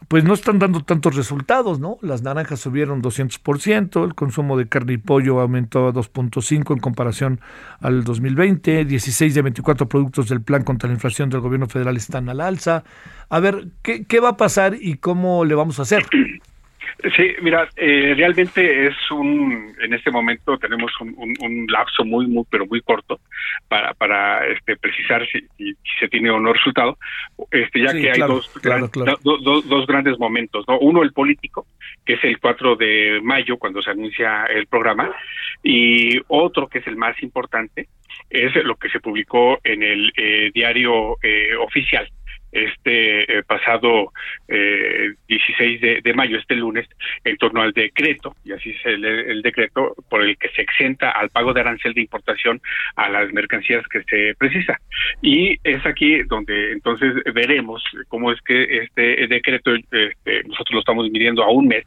pues 0.07 0.23
no 0.23 0.33
están 0.33 0.59
dando 0.59 0.81
tantos 0.81 1.15
resultados, 1.15 1.79
¿no? 1.79 1.97
Las 2.01 2.23
naranjas 2.23 2.59
subieron 2.59 3.01
200%, 3.01 4.05
el 4.05 4.15
consumo 4.15 4.57
de 4.57 4.67
carne 4.67 4.93
y 4.93 4.97
pollo 4.97 5.39
aumentó 5.39 5.87
a 5.87 5.93
2.5 5.93 6.73
en 6.73 6.79
comparación 6.79 7.39
al 7.79 8.03
2020, 8.03 8.85
16 8.85 9.33
de 9.33 9.41
24 9.41 9.87
productos 9.87 10.29
del 10.29 10.41
plan 10.41 10.63
contra 10.63 10.87
la 10.89 10.95
inflación 10.95 11.29
del 11.29 11.39
gobierno 11.39 11.67
federal 11.67 11.95
están 11.97 12.29
al 12.29 12.41
alza. 12.41 12.83
A 13.29 13.39
ver, 13.39 13.69
¿qué, 13.81 14.05
qué 14.05 14.19
va 14.19 14.29
a 14.29 14.37
pasar 14.37 14.75
y 14.79 14.97
cómo 14.97 15.45
le 15.45 15.55
vamos 15.55 15.79
a 15.79 15.83
hacer? 15.83 16.05
Sí, 17.17 17.35
mira, 17.41 17.67
eh, 17.75 18.13
realmente 18.15 18.87
es 18.87 18.95
un, 19.11 19.75
en 19.81 19.93
este 19.93 20.09
momento 20.09 20.57
tenemos 20.57 20.91
un, 21.01 21.65
lapso 21.67 22.05
muy, 22.05 22.27
muy, 22.27 22.45
pero 22.49 22.65
muy 22.65 22.81
corto 22.81 23.19
para, 23.67 23.93
para 23.93 24.47
este, 24.47 24.77
precisar 24.77 25.27
si, 25.27 25.45
se 25.99 26.07
tiene 26.07 26.29
o 26.29 26.39
no 26.39 26.53
resultado, 26.53 26.97
este, 27.51 27.81
ya 27.81 27.91
que 27.91 28.09
hay 28.09 28.19
dos, 28.19 28.49
dos 29.21 29.87
grandes 29.87 30.17
momentos, 30.17 30.63
¿no? 30.67 30.79
Uno, 30.79 31.03
el 31.03 31.11
político, 31.11 31.67
que 32.05 32.13
es 32.13 32.23
el 32.23 32.39
4 32.39 32.77
de 32.77 33.19
mayo, 33.21 33.57
cuando 33.57 33.81
se 33.81 33.91
anuncia 33.91 34.45
el 34.45 34.67
programa, 34.67 35.13
y 35.61 36.21
otro, 36.27 36.67
que 36.67 36.79
es 36.79 36.87
el 36.87 36.95
más 36.95 37.21
importante, 37.21 37.89
es 38.29 38.55
lo 38.63 38.75
que 38.75 38.89
se 38.89 38.99
publicó 38.99 39.59
en 39.63 39.83
el 39.83 40.13
eh, 40.15 40.51
diario 40.53 41.17
eh, 41.21 41.55
oficial, 41.55 42.09
este 42.53 43.39
eh, 43.39 43.43
pasado 43.43 44.11
eh, 44.47 45.13
16 45.27 46.03
de, 46.03 46.13
mayo, 46.13 46.37
este 46.37 46.55
lunes, 46.55 46.87
en 47.23 47.37
torno 47.37 47.61
al 47.61 47.73
decreto, 47.73 48.35
y 48.45 48.53
así 48.53 48.69
es 48.69 48.85
el, 48.85 49.41
decreto 49.41 49.95
por 50.09 50.23
el 50.23 50.37
que 50.37 50.49
se 50.49 50.61
exenta 50.61 51.09
al 51.11 51.29
pago 51.29 51.53
de 51.53 51.61
arancel 51.61 51.93
de 51.93 52.01
importación 52.01 52.61
a 52.95 53.09
las 53.09 53.31
mercancías 53.33 53.85
que 53.87 54.03
se 54.03 54.35
precisa. 54.35 54.79
Y 55.21 55.57
es 55.63 55.85
aquí 55.85 56.23
donde 56.23 56.71
entonces 56.71 57.13
veremos 57.33 57.83
cómo 58.07 58.31
es 58.31 58.39
que 58.41 58.77
este 58.77 59.27
decreto, 59.27 59.73
este, 59.73 60.15
nosotros 60.45 60.71
lo 60.71 60.79
estamos 60.79 61.09
midiendo 61.09 61.43
a 61.43 61.51
un 61.51 61.67
mes, 61.67 61.85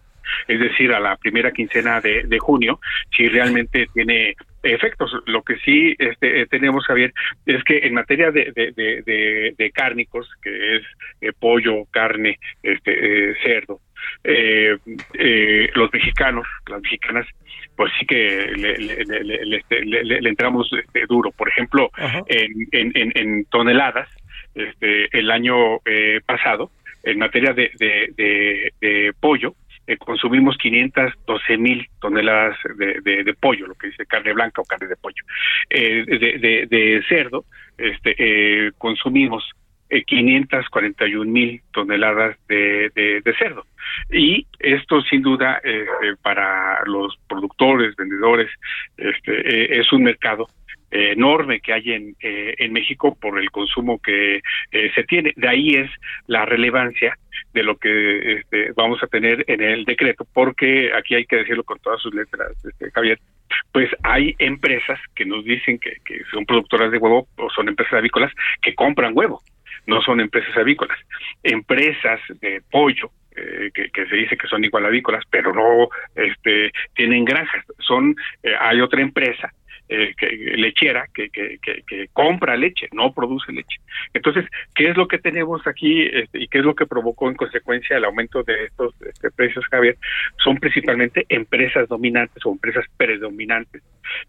es 0.49 0.59
decir, 0.59 0.93
a 0.93 1.01
la 1.01 1.17
primera 1.17 1.53
quincena 1.53 2.01
de 2.01 2.39
junio, 2.41 2.81
si 3.17 3.29
realmente 3.29 3.87
tiene 3.95 4.35
efectos. 4.73 5.13
Lo 5.27 5.43
que 5.43 5.57
sí 5.59 5.95
este, 5.99 6.43
eh, 6.43 6.47
tenemos, 6.47 6.85
Javier, 6.87 7.13
es 7.47 7.63
que 7.65 7.79
en 7.79 7.95
materia 7.95 8.31
de, 8.31 8.53
de, 8.55 9.55
de, 9.57 9.71
cárnicos, 9.71 10.29
que 10.43 10.77
es 10.77 10.83
eh, 11.21 11.33
pollo, 11.39 11.85
carne, 11.91 12.39
este, 12.63 13.31
eh, 13.31 13.35
cerdo, 13.43 13.81
los 15.75 15.93
mexicanos, 15.93 16.47
las 16.69 16.81
mexicanas, 16.81 17.27
pues 17.77 17.93
sí 17.99 18.07
que 18.07 18.53
le, 18.57 18.79
le, 18.79 19.57
este, 19.57 20.29
entramos 20.29 20.71
este, 20.73 21.07
duro. 21.07 21.31
Por 21.33 21.49
ejemplo, 21.49 21.91
en, 22.29 22.69
en, 22.95 23.13
en, 23.15 23.45
toneladas, 23.47 24.09
este, 24.55 25.09
el 25.19 25.31
año 25.31 25.79
pasado, 26.25 26.71
en 27.03 27.19
materia 27.19 27.53
de, 27.53 27.71
de 28.81 29.13
pollo, 29.21 29.55
eh, 29.87 29.97
consumimos 29.99 30.57
512 30.59 31.59
mil 31.59 31.89
toneladas 32.01 32.57
de, 32.77 33.01
de, 33.03 33.35
pollo, 33.35 33.67
lo 33.67 33.75
que 33.75 33.89
dice 33.89 34.07
carne 34.07 34.33
blanca 34.33 34.61
o 34.63 34.65
carne 34.65 34.89
de 34.89 34.97
pollo. 34.97 35.23
Eh, 35.71 36.05
de, 36.07 37.05
cerdo, 37.09 37.45
este, 37.79 38.15
eh, 38.19 38.73
consumimos 38.79 39.49
541 39.89 41.23
eh, 41.23 41.27
mil 41.27 41.63
toneladas 41.73 42.37
de, 42.49 42.91
de, 42.95 43.35
cerdo. 43.39 43.65
Y 44.11 44.47
esto 44.59 45.01
sin 45.03 45.23
duda 45.23 45.61
este, 45.63 46.17
para 46.23 46.85
los 46.87 47.17
productores, 47.29 47.95
vendedores, 47.95 48.51
este, 48.97 49.79
es 49.79 49.93
un 49.93 50.03
mercado 50.03 50.49
enorme 50.91 51.61
que 51.61 51.73
hay 51.73 51.93
en, 51.93 52.17
en 52.21 52.73
México 52.73 53.17
por 53.21 53.39
el 53.39 53.51
consumo 53.51 54.01
que 54.01 54.41
se 54.71 55.05
tiene. 55.05 55.33
De 55.37 55.49
ahí 55.49 55.75
es 55.75 55.91
la 56.27 56.45
relevancia 56.47 57.17
de 57.57 57.63
lo 57.63 57.79
que 57.79 58.35
este, 58.35 58.73
vamos 58.77 59.03
a 59.03 59.07
tener 59.07 59.43
en 59.49 59.63
el 59.63 59.87
decreto, 59.87 60.27
porque 60.35 60.91
aquí 60.95 61.15
hay 61.15 61.25
que 61.25 61.37
decirlo 61.37 61.65
con 61.65 61.79
todas 61.79 62.03
sus 62.03 62.15
letras, 62.15 62.53
este, 62.63 62.91
Javier, 62.91 63.19
pues 63.73 63.89
hay 64.03 64.37
empresas 64.39 65.01
que 65.15 65.25
nos 65.25 65.43
dicen 65.43 65.79
que, 65.79 65.97
son 66.31 66.45
productoras 66.45 66.91
de 66.91 66.99
huevo 66.99 67.27
o 67.37 67.49
son 67.49 67.69
empresas 67.69 67.95
avícolas 67.95 68.31
que 68.61 68.75
compran 68.75 69.17
huevo, 69.17 69.41
no 69.87 70.03
son 70.03 70.21
empresas 70.21 70.55
avícolas. 70.57 70.99
Empresas 71.43 72.21
de 72.41 72.61
pollo, 72.71 73.11
eh, 73.35 73.71
que, 73.73 73.89
que, 73.89 74.07
se 74.07 74.17
dice 74.17 74.37
que 74.37 74.49
son 74.49 74.63
igual 74.65 74.85
avícolas, 74.85 75.25
pero 75.31 75.55
no 75.55 75.89
este, 76.15 76.73
tienen 76.95 77.25
granjas. 77.25 77.65
Son, 77.79 78.15
eh, 78.43 78.53
hay 78.61 78.83
otra 78.83 79.01
empresa 79.01 79.51
eh, 79.89 80.15
que, 80.17 80.27
lechera 80.57 81.07
que, 81.15 81.31
que, 81.31 81.59
que, 81.61 82.09
compra 82.13 82.57
leche, 82.57 82.89
no 82.93 83.13
produce 83.13 83.53
leche. 83.53 83.79
Entonces, 84.15 84.45
¿qué 84.75 84.89
es 84.89 84.97
lo 84.97 85.07
que 85.07 85.19
tenemos 85.19 85.67
aquí 85.67 86.03
este, 86.03 86.41
y 86.41 86.49
qué 86.49 86.59
es 86.59 86.65
lo 86.65 86.75
que 86.75 86.87
provocó 86.87 87.29
en 87.29 87.37
consecuencia 87.37 87.97
el 87.97 88.05
aumento 88.05 88.43
de 88.43 88.65
estos 88.65 88.95
este, 89.03 89.31
precios, 89.31 89.65
Javier? 89.67 89.97
Son 90.43 90.57
principalmente 90.57 91.25
empresas 91.29 91.89
dominantes 91.89 92.45
o 92.45 92.53
empresas 92.53 92.85
predominantes 92.97 93.83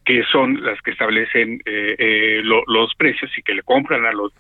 que 0.06 0.24
son 0.32 0.64
las 0.64 0.82
que 0.82 0.92
establecen 0.92 1.62
eh, 1.66 1.96
eh, 2.00 2.42
los 2.44 2.96
precios 2.96 3.32
y 3.38 3.44
que 3.44 3.54
le 3.54 3.62
compran 3.62 4.06
a 4.06 4.12
los 4.12 4.34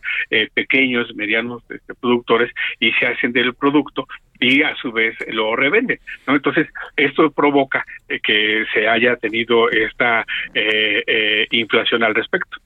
pequeños, 0.53 1.15
medianos 1.15 1.63
este, 1.69 1.93
productores 1.93 2.51
y 2.79 2.91
se 2.93 3.05
hacen 3.05 3.31
del 3.33 3.53
producto 3.53 4.07
y 4.39 4.63
a 4.63 4.75
su 4.75 4.91
vez 4.91 5.15
lo 5.31 5.55
revenden. 5.55 5.99
¿no? 6.25 6.35
Entonces, 6.35 6.67
esto 6.95 7.31
provoca 7.31 7.85
eh, 8.07 8.19
que 8.21 8.65
se 8.73 8.87
haya 8.87 9.15
tenido 9.15 9.69
esta 9.69 10.25
eh, 10.53 11.03
eh, 11.05 11.47
inflación 11.51 12.03
al 12.03 12.15
respecto. 12.15 12.57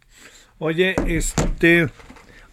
Oye, 0.60 0.96
este, 1.08 1.88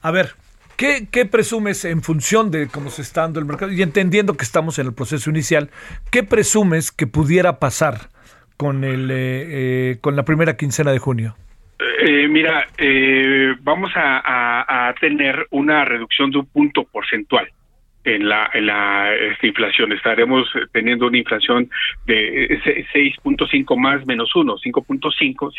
a 0.03 0.11
ver, 0.11 0.31
¿Qué, 0.77 1.09
¿Qué, 1.11 1.27
presumes 1.27 1.85
en 1.85 2.03
función 2.03 2.53
de 2.53 2.69
cómo 2.69 2.91
se 2.91 3.03
está 3.03 3.23
dando 3.23 3.41
el 3.41 3.47
mercado? 3.47 3.73
Y 3.73 3.83
entendiendo 3.83 4.37
que 4.37 4.45
estamos 4.45 4.79
en 4.79 4.87
el 4.87 4.95
proceso 4.95 5.29
inicial, 5.29 5.71
¿qué 6.13 6.23
presumes 6.23 6.93
que 6.93 7.09
pudiera 7.09 7.59
pasar 7.59 8.11
con, 8.57 8.85
el, 8.85 9.99
con 10.01 10.15
la 10.15 10.25
primera 10.25 10.57
quincena 10.57 10.93
de 10.93 11.01
junio? 11.01 11.35
mira, 12.31 12.69
vamos 13.63 13.91
a, 13.97 14.95
tener 15.01 15.49
una 15.51 15.85
reducción 15.85 16.31
de 16.31 16.39
un 16.39 16.47
punto 16.47 16.85
porcentual 16.85 17.49
en 18.15 18.29
la, 18.29 18.51
en 18.53 18.67
la 18.67 19.15
esta 19.15 19.47
inflación. 19.47 19.93
Estaremos 19.93 20.49
teniendo 20.73 21.07
una 21.07 21.19
inflación 21.19 21.71
de 22.07 22.61
6.5 22.93 23.77
más 23.77 24.07
menos 24.07 24.35
1, 24.35 24.57
5.5, 24.57 25.53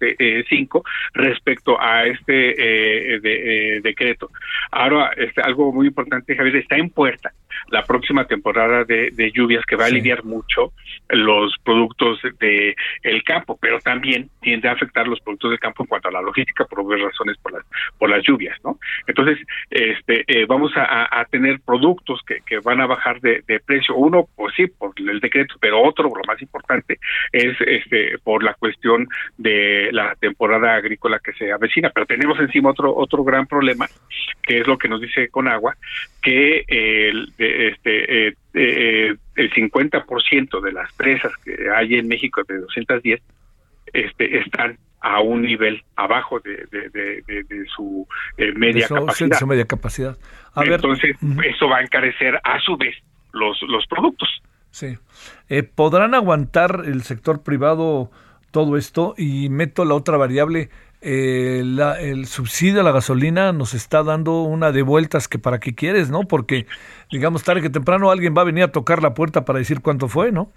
7.5 0.00 0.82
respecto 1.14 1.80
a 1.80 2.06
este 2.06 3.14
eh, 3.14 3.20
de, 3.20 3.76
eh, 3.76 3.80
decreto. 3.80 4.30
Ahora, 4.70 5.10
este, 5.16 5.40
algo 5.42 5.72
muy 5.72 5.88
importante, 5.88 6.36
Javier, 6.36 6.56
está 6.56 6.76
en 6.76 6.90
puerta 6.90 7.32
la 7.70 7.84
próxima 7.84 8.24
temporada 8.26 8.84
de, 8.84 9.32
lluvias 9.32 9.64
que 9.64 9.76
va 9.76 9.84
a 9.84 9.88
aliviar 9.88 10.24
mucho 10.24 10.72
los 11.08 11.56
productos 11.64 12.20
de 12.40 12.74
el 13.02 13.22
campo, 13.22 13.58
pero 13.60 13.78
también 13.80 14.28
tiende 14.40 14.68
a 14.68 14.72
afectar 14.72 15.06
los 15.06 15.20
productos 15.20 15.50
del 15.50 15.60
campo 15.60 15.82
en 15.82 15.86
cuanto 15.86 16.08
a 16.08 16.12
la 16.12 16.22
logística 16.22 16.64
por 16.64 16.84
varias 16.84 17.10
razones 17.10 17.36
por 17.38 17.52
las 17.52 17.64
por 17.98 18.10
las 18.10 18.22
lluvias, 18.24 18.58
¿no? 18.64 18.78
Entonces, 19.06 19.38
este, 19.70 20.24
eh, 20.26 20.46
vamos 20.46 20.72
a, 20.76 21.24
tener 21.30 21.60
productos 21.60 22.20
que, 22.26 22.40
que 22.44 22.58
van 22.58 22.80
a 22.80 22.86
bajar 22.86 23.20
de, 23.20 23.42
precio. 23.64 23.94
Uno, 23.94 24.26
pues 24.34 24.54
sí, 24.56 24.66
por 24.66 24.92
el 24.96 25.20
decreto, 25.20 25.54
pero 25.60 25.82
otro, 25.82 26.04
lo 26.04 26.24
más 26.26 26.40
importante, 26.42 26.98
es 27.32 27.56
este 27.60 28.18
por 28.18 28.42
la 28.42 28.54
cuestión 28.54 29.08
de 29.36 29.90
la 29.92 30.14
temporada 30.16 30.74
agrícola 30.74 31.20
que 31.22 31.32
se 31.34 31.52
avecina. 31.52 31.90
Pero 31.90 32.06
tenemos 32.06 32.38
encima 32.40 32.70
otro 32.70 32.94
otro 32.94 33.22
gran 33.22 33.46
problema, 33.46 33.86
que 34.42 34.60
es 34.60 34.66
lo 34.66 34.78
que 34.78 34.88
nos 34.88 35.00
dice 35.00 35.28
Conagua, 35.28 35.76
que 36.22 36.64
el, 36.66 37.32
este, 37.68 38.28
eh, 38.28 38.34
eh, 38.54 39.16
el 39.36 39.50
50% 39.52 40.60
de 40.60 40.72
las 40.72 40.92
presas 40.94 41.32
que 41.44 41.56
hay 41.74 41.96
en 41.96 42.08
México 42.08 42.42
de 42.48 42.58
210 42.58 43.20
este, 43.92 44.38
están 44.38 44.78
a 45.02 45.20
un 45.20 45.42
nivel 45.42 45.82
abajo 45.96 46.40
de, 46.40 46.66
su 47.74 48.06
eh, 48.36 48.52
media 48.54 48.86
capacidad. 48.88 49.38
Su 49.38 49.46
media 49.46 49.66
capacidad. 49.66 50.18
Entonces, 50.56 51.16
eso 51.44 51.68
va 51.68 51.78
a 51.78 51.82
encarecer 51.82 52.38
a 52.44 52.60
su 52.60 52.76
vez 52.76 52.96
los, 53.32 53.60
los 53.62 53.86
productos. 53.86 54.28
Sí. 54.70 54.98
¿Podrán 55.74 56.14
aguantar 56.14 56.82
el 56.84 57.02
sector 57.02 57.42
privado 57.42 58.10
todo 58.50 58.76
esto? 58.76 59.14
Y 59.16 59.48
meto 59.48 59.84
la 59.84 59.94
otra 59.94 60.16
variable 60.16 60.70
eh, 61.00 61.62
el 62.00 62.26
subsidio 62.26 62.80
a 62.80 62.84
la 62.84 62.92
gasolina 62.92 63.52
nos 63.52 63.74
está 63.74 64.02
dando 64.02 64.42
una 64.42 64.72
de 64.72 64.82
vueltas 64.82 65.28
que 65.28 65.38
para 65.38 65.60
qué 65.60 65.74
quieres, 65.74 66.10
¿no? 66.10 66.22
Porque, 66.22 66.66
digamos, 67.10 67.42
tarde 67.44 67.62
que 67.62 67.70
temprano 67.70 68.10
alguien 68.10 68.34
va 68.36 68.42
a 68.42 68.44
venir 68.44 68.64
a 68.64 68.72
tocar 68.72 69.02
la 69.02 69.14
puerta 69.14 69.44
para 69.44 69.58
decir 69.58 69.80
cuánto 69.80 70.08
fue, 70.08 70.32
¿no? 70.32 70.52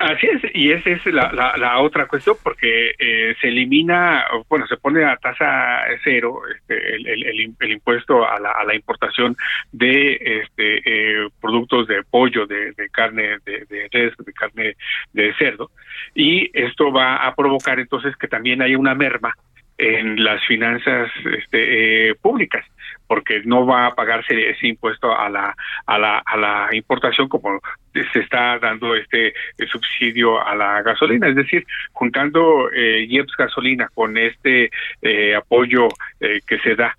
Así 0.00 0.26
es, 0.26 0.42
y 0.52 0.72
esa 0.72 0.90
es 0.90 1.06
la, 1.06 1.30
la, 1.32 1.78
otra 1.78 2.08
cuestión, 2.08 2.34
porque 2.42 2.90
eh, 2.98 3.36
se 3.40 3.46
elimina, 3.46 4.24
bueno, 4.48 4.66
se 4.66 4.76
pone 4.78 5.04
a 5.04 5.16
tasa 5.16 5.84
cero 6.02 6.40
este, 6.52 6.96
el, 6.96 7.70
impuesto 7.70 8.28
a 8.28 8.40
la, 8.40 8.50
a 8.50 8.64
la 8.64 8.74
importación 8.74 9.36
de 9.70 10.14
este, 10.42 10.78
eh, 10.84 11.28
productos 11.40 11.86
de 11.86 12.02
pollo, 12.02 12.48
de, 12.48 12.72
de 12.72 12.88
carne 12.90 13.38
de, 13.44 13.64
de 13.68 13.88
res, 13.92 14.12
de 14.18 14.32
carne 14.32 14.76
de 15.12 15.32
cerdo, 15.34 15.70
y 16.16 16.50
esto 16.52 16.90
va 16.90 17.24
a 17.24 17.36
provocar 17.36 17.78
entonces 17.78 18.16
que 18.16 18.26
también 18.26 18.62
haya 18.62 18.76
una 18.76 18.96
merma 18.96 19.36
en 19.78 20.22
las 20.22 20.44
finanzas 20.46 21.10
este, 21.24 22.10
eh, 22.10 22.14
públicas 22.14 22.64
porque 23.06 23.42
no 23.44 23.66
va 23.66 23.86
a 23.86 23.94
pagarse 23.94 24.50
ese 24.50 24.68
impuesto 24.68 25.16
a 25.16 25.28
la 25.28 25.54
a 25.86 25.98
la 25.98 26.18
a 26.18 26.36
la 26.36 26.68
importación 26.72 27.28
como 27.28 27.60
se 27.92 28.20
está 28.20 28.58
dando 28.58 28.94
este 28.94 29.32
subsidio 29.70 30.44
a 30.44 30.54
la 30.54 30.82
gasolina. 30.82 31.28
Es 31.28 31.36
decir 31.36 31.64
juntando 31.92 32.70
eh, 32.72 33.06
IEPS 33.08 33.36
gasolina 33.36 33.88
con 33.94 34.16
este 34.16 34.70
eh, 35.02 35.34
apoyo 35.34 35.88
eh, 36.20 36.40
que 36.46 36.58
se 36.60 36.74
da 36.74 36.94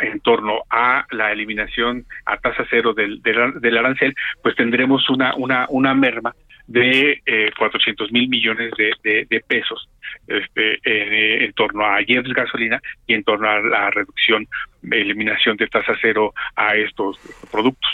en 0.00 0.20
torno 0.20 0.62
a 0.70 1.04
la 1.10 1.32
eliminación 1.32 2.06
a 2.24 2.36
tasa 2.36 2.64
cero 2.70 2.94
del, 2.94 3.20
del, 3.20 3.76
arancel, 3.76 4.14
pues 4.40 4.54
tendremos 4.54 5.10
una, 5.10 5.34
una, 5.34 5.66
una 5.70 5.92
merma 5.92 6.32
de 6.66 7.22
eh, 7.24 7.50
400 7.56 8.10
mil 8.12 8.28
millones 8.28 8.72
de, 8.76 9.26
de, 9.28 9.40
pesos 9.40 9.88
este, 10.26 10.74
eh, 10.84 11.44
en 11.44 11.52
torno 11.52 11.84
a 11.84 12.02
IEPS 12.02 12.32
gasolina 12.34 12.82
y 13.06 13.14
en 13.14 13.22
torno 13.22 13.48
a 13.48 13.60
la 13.60 13.90
reducción, 13.90 14.48
eliminación 14.82 15.56
de 15.56 15.68
tasa 15.68 15.92
cero 16.00 16.34
a 16.56 16.74
estos 16.74 17.18
productos. 17.50 17.90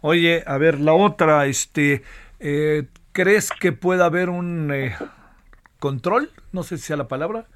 Oye, 0.00 0.42
a 0.46 0.58
ver, 0.58 0.80
la 0.80 0.94
otra, 0.94 1.46
este, 1.46 2.02
eh, 2.40 2.84
¿crees 3.12 3.50
que 3.50 3.72
pueda 3.72 4.06
haber 4.06 4.28
un 4.28 4.72
eh, 4.72 4.96
control? 5.78 6.30
No 6.52 6.62
sé 6.62 6.78
si 6.78 6.84
sea 6.84 6.96
la 6.96 7.08
palabra. 7.08 7.46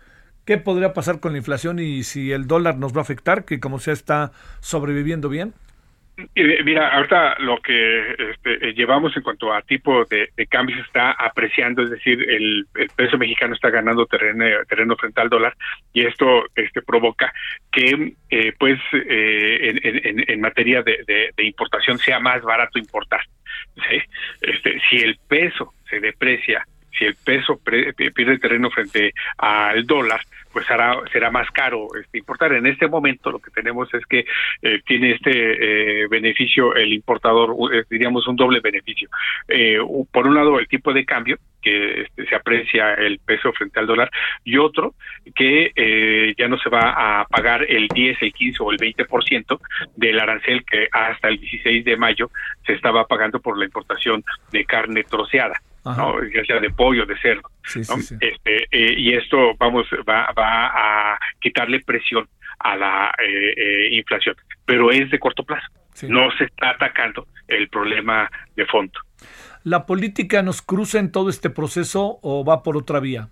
¿Qué 0.44 0.56
podría 0.58 0.94
pasar 0.94 1.20
con 1.20 1.32
la 1.32 1.38
inflación 1.38 1.78
y 1.78 2.02
si 2.02 2.32
el 2.32 2.46
dólar 2.46 2.76
nos 2.78 2.94
va 2.94 2.98
a 2.98 3.02
afectar, 3.02 3.44
que 3.44 3.60
como 3.60 3.78
sea 3.78 3.92
está 3.92 4.32
sobreviviendo 4.60 5.28
bien? 5.28 5.54
Mira, 6.34 6.88
ahorita 6.88 7.38
lo 7.38 7.58
que 7.58 8.10
este, 8.10 8.68
eh, 8.68 8.74
llevamos 8.74 9.16
en 9.16 9.22
cuanto 9.22 9.52
a 9.52 9.62
tipo 9.62 10.04
de, 10.04 10.30
cambios 10.48 10.80
está 10.80 11.12
apreciando, 11.12 11.82
es 11.82 11.90
decir, 11.90 12.24
el, 12.28 12.66
peso 12.96 13.18
mexicano 13.18 13.54
está 13.54 13.70
ganando 13.70 14.06
terreno, 14.06 14.44
terreno 14.68 14.96
frente 14.96 15.20
al 15.20 15.28
dólar 15.28 15.54
y 15.92 16.06
esto 16.06 16.44
este, 16.54 16.82
provoca 16.82 17.32
que, 17.70 18.14
eh, 18.30 18.52
pues, 18.58 18.78
eh, 18.92 20.24
en, 20.26 20.40
materia 20.40 20.82
de, 20.82 21.32
importación 21.38 21.98
sea 21.98 22.18
más 22.20 22.42
barato 22.42 22.78
importar. 22.78 23.20
Este, 24.40 24.80
si 24.88 24.96
el 24.96 25.18
peso 25.28 25.74
se 25.88 26.00
deprecia, 26.00 26.64
si 26.98 27.04
el 27.04 27.14
peso 27.14 27.60
pierde 27.62 28.38
terreno 28.38 28.70
frente 28.70 29.12
al 29.38 29.86
dólar, 29.86 30.20
pues 30.52 30.66
será, 30.66 30.96
será 31.12 31.30
más 31.30 31.50
caro 31.50 31.88
este, 32.00 32.18
importar. 32.18 32.52
En 32.52 32.66
este 32.66 32.88
momento 32.88 33.30
lo 33.30 33.38
que 33.38 33.50
tenemos 33.50 33.92
es 33.94 34.04
que 34.06 34.24
eh, 34.62 34.80
tiene 34.84 35.12
este 35.12 36.02
eh, 36.02 36.06
beneficio 36.08 36.74
el 36.74 36.92
importador, 36.92 37.54
eh, 37.72 37.84
diríamos 37.88 38.26
un 38.26 38.36
doble 38.36 38.60
beneficio. 38.60 39.08
por 40.10 40.26
un 40.26 40.34
lado, 40.34 40.58
el 40.58 40.68
tipo 40.68 40.92
de 40.92 41.04
cambio, 41.04 41.38
que 41.62 42.02
este, 42.02 42.26
se 42.26 42.34
aprecia 42.34 42.94
el 42.94 43.18
peso 43.18 43.52
frente 43.52 43.78
al 43.78 43.86
dólar, 43.86 44.10
y 44.44 44.56
otro, 44.56 44.94
que 45.34 45.72
ya 46.36 46.48
no 46.48 46.58
se 46.58 46.70
va 46.70 47.20
a 47.20 47.24
pagar 47.26 47.64
el 47.68 47.88
10, 47.88 48.22
el 48.22 48.32
15 48.32 48.62
o 48.62 48.72
el 48.72 48.78
20% 48.78 49.60
del 49.96 50.20
arancel 50.20 50.64
que 50.64 50.88
hasta 50.90 51.28
el 51.28 51.38
16 51.38 51.84
de 51.84 51.96
mayo 51.96 52.30
se 52.66 52.72
estaba 52.72 53.06
pagando 53.06 53.40
por 53.40 53.58
la 53.58 53.66
importación 53.66 54.24
de 54.52 54.64
carne 54.64 55.04
troceada. 55.04 55.60
¿No? 55.84 56.22
ya 56.24 56.44
sea 56.44 56.60
de 56.60 56.70
pollo, 56.70 57.06
de 57.06 57.18
cerdo. 57.18 57.48
Este, 57.74 58.66
eh, 58.70 58.94
y 58.96 59.14
esto 59.14 59.54
vamos 59.58 59.86
va, 60.08 60.32
va 60.36 60.66
a 61.14 61.18
quitarle 61.40 61.80
presión 61.80 62.28
a 62.58 62.76
la 62.76 63.14
eh, 63.22 63.54
eh, 63.56 63.88
inflación, 63.92 64.36
pero 64.64 64.90
es 64.90 65.10
de 65.10 65.18
corto 65.18 65.44
plazo. 65.44 65.66
No 66.08 66.30
se 66.32 66.44
está 66.44 66.70
atacando 66.70 67.26
el 67.48 67.68
problema 67.68 68.30
de 68.56 68.64
fondo. 68.66 68.98
¿La 69.64 69.84
política 69.84 70.42
nos 70.42 70.62
cruza 70.62 70.98
en 70.98 71.12
todo 71.12 71.28
este 71.28 71.50
proceso 71.50 72.18
o 72.22 72.44
va 72.44 72.62
por 72.62 72.76
otra 72.76 73.00
vía? 73.00 73.28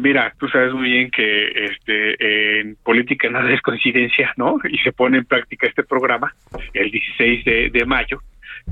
mira, 0.00 0.34
tú 0.38 0.46
sabes 0.48 0.74
muy 0.74 0.90
bien 0.90 1.10
que 1.10 1.48
este, 1.48 2.60
en 2.60 2.76
política 2.76 3.30
nada 3.30 3.50
es 3.50 3.62
coincidencia, 3.62 4.30
¿no? 4.36 4.58
Y 4.68 4.76
se 4.78 4.92
pone 4.92 5.16
en 5.18 5.24
práctica 5.24 5.66
este 5.66 5.84
programa 5.84 6.34
el 6.74 6.90
16 6.90 7.44
de, 7.46 7.70
de 7.70 7.84
mayo 7.86 8.20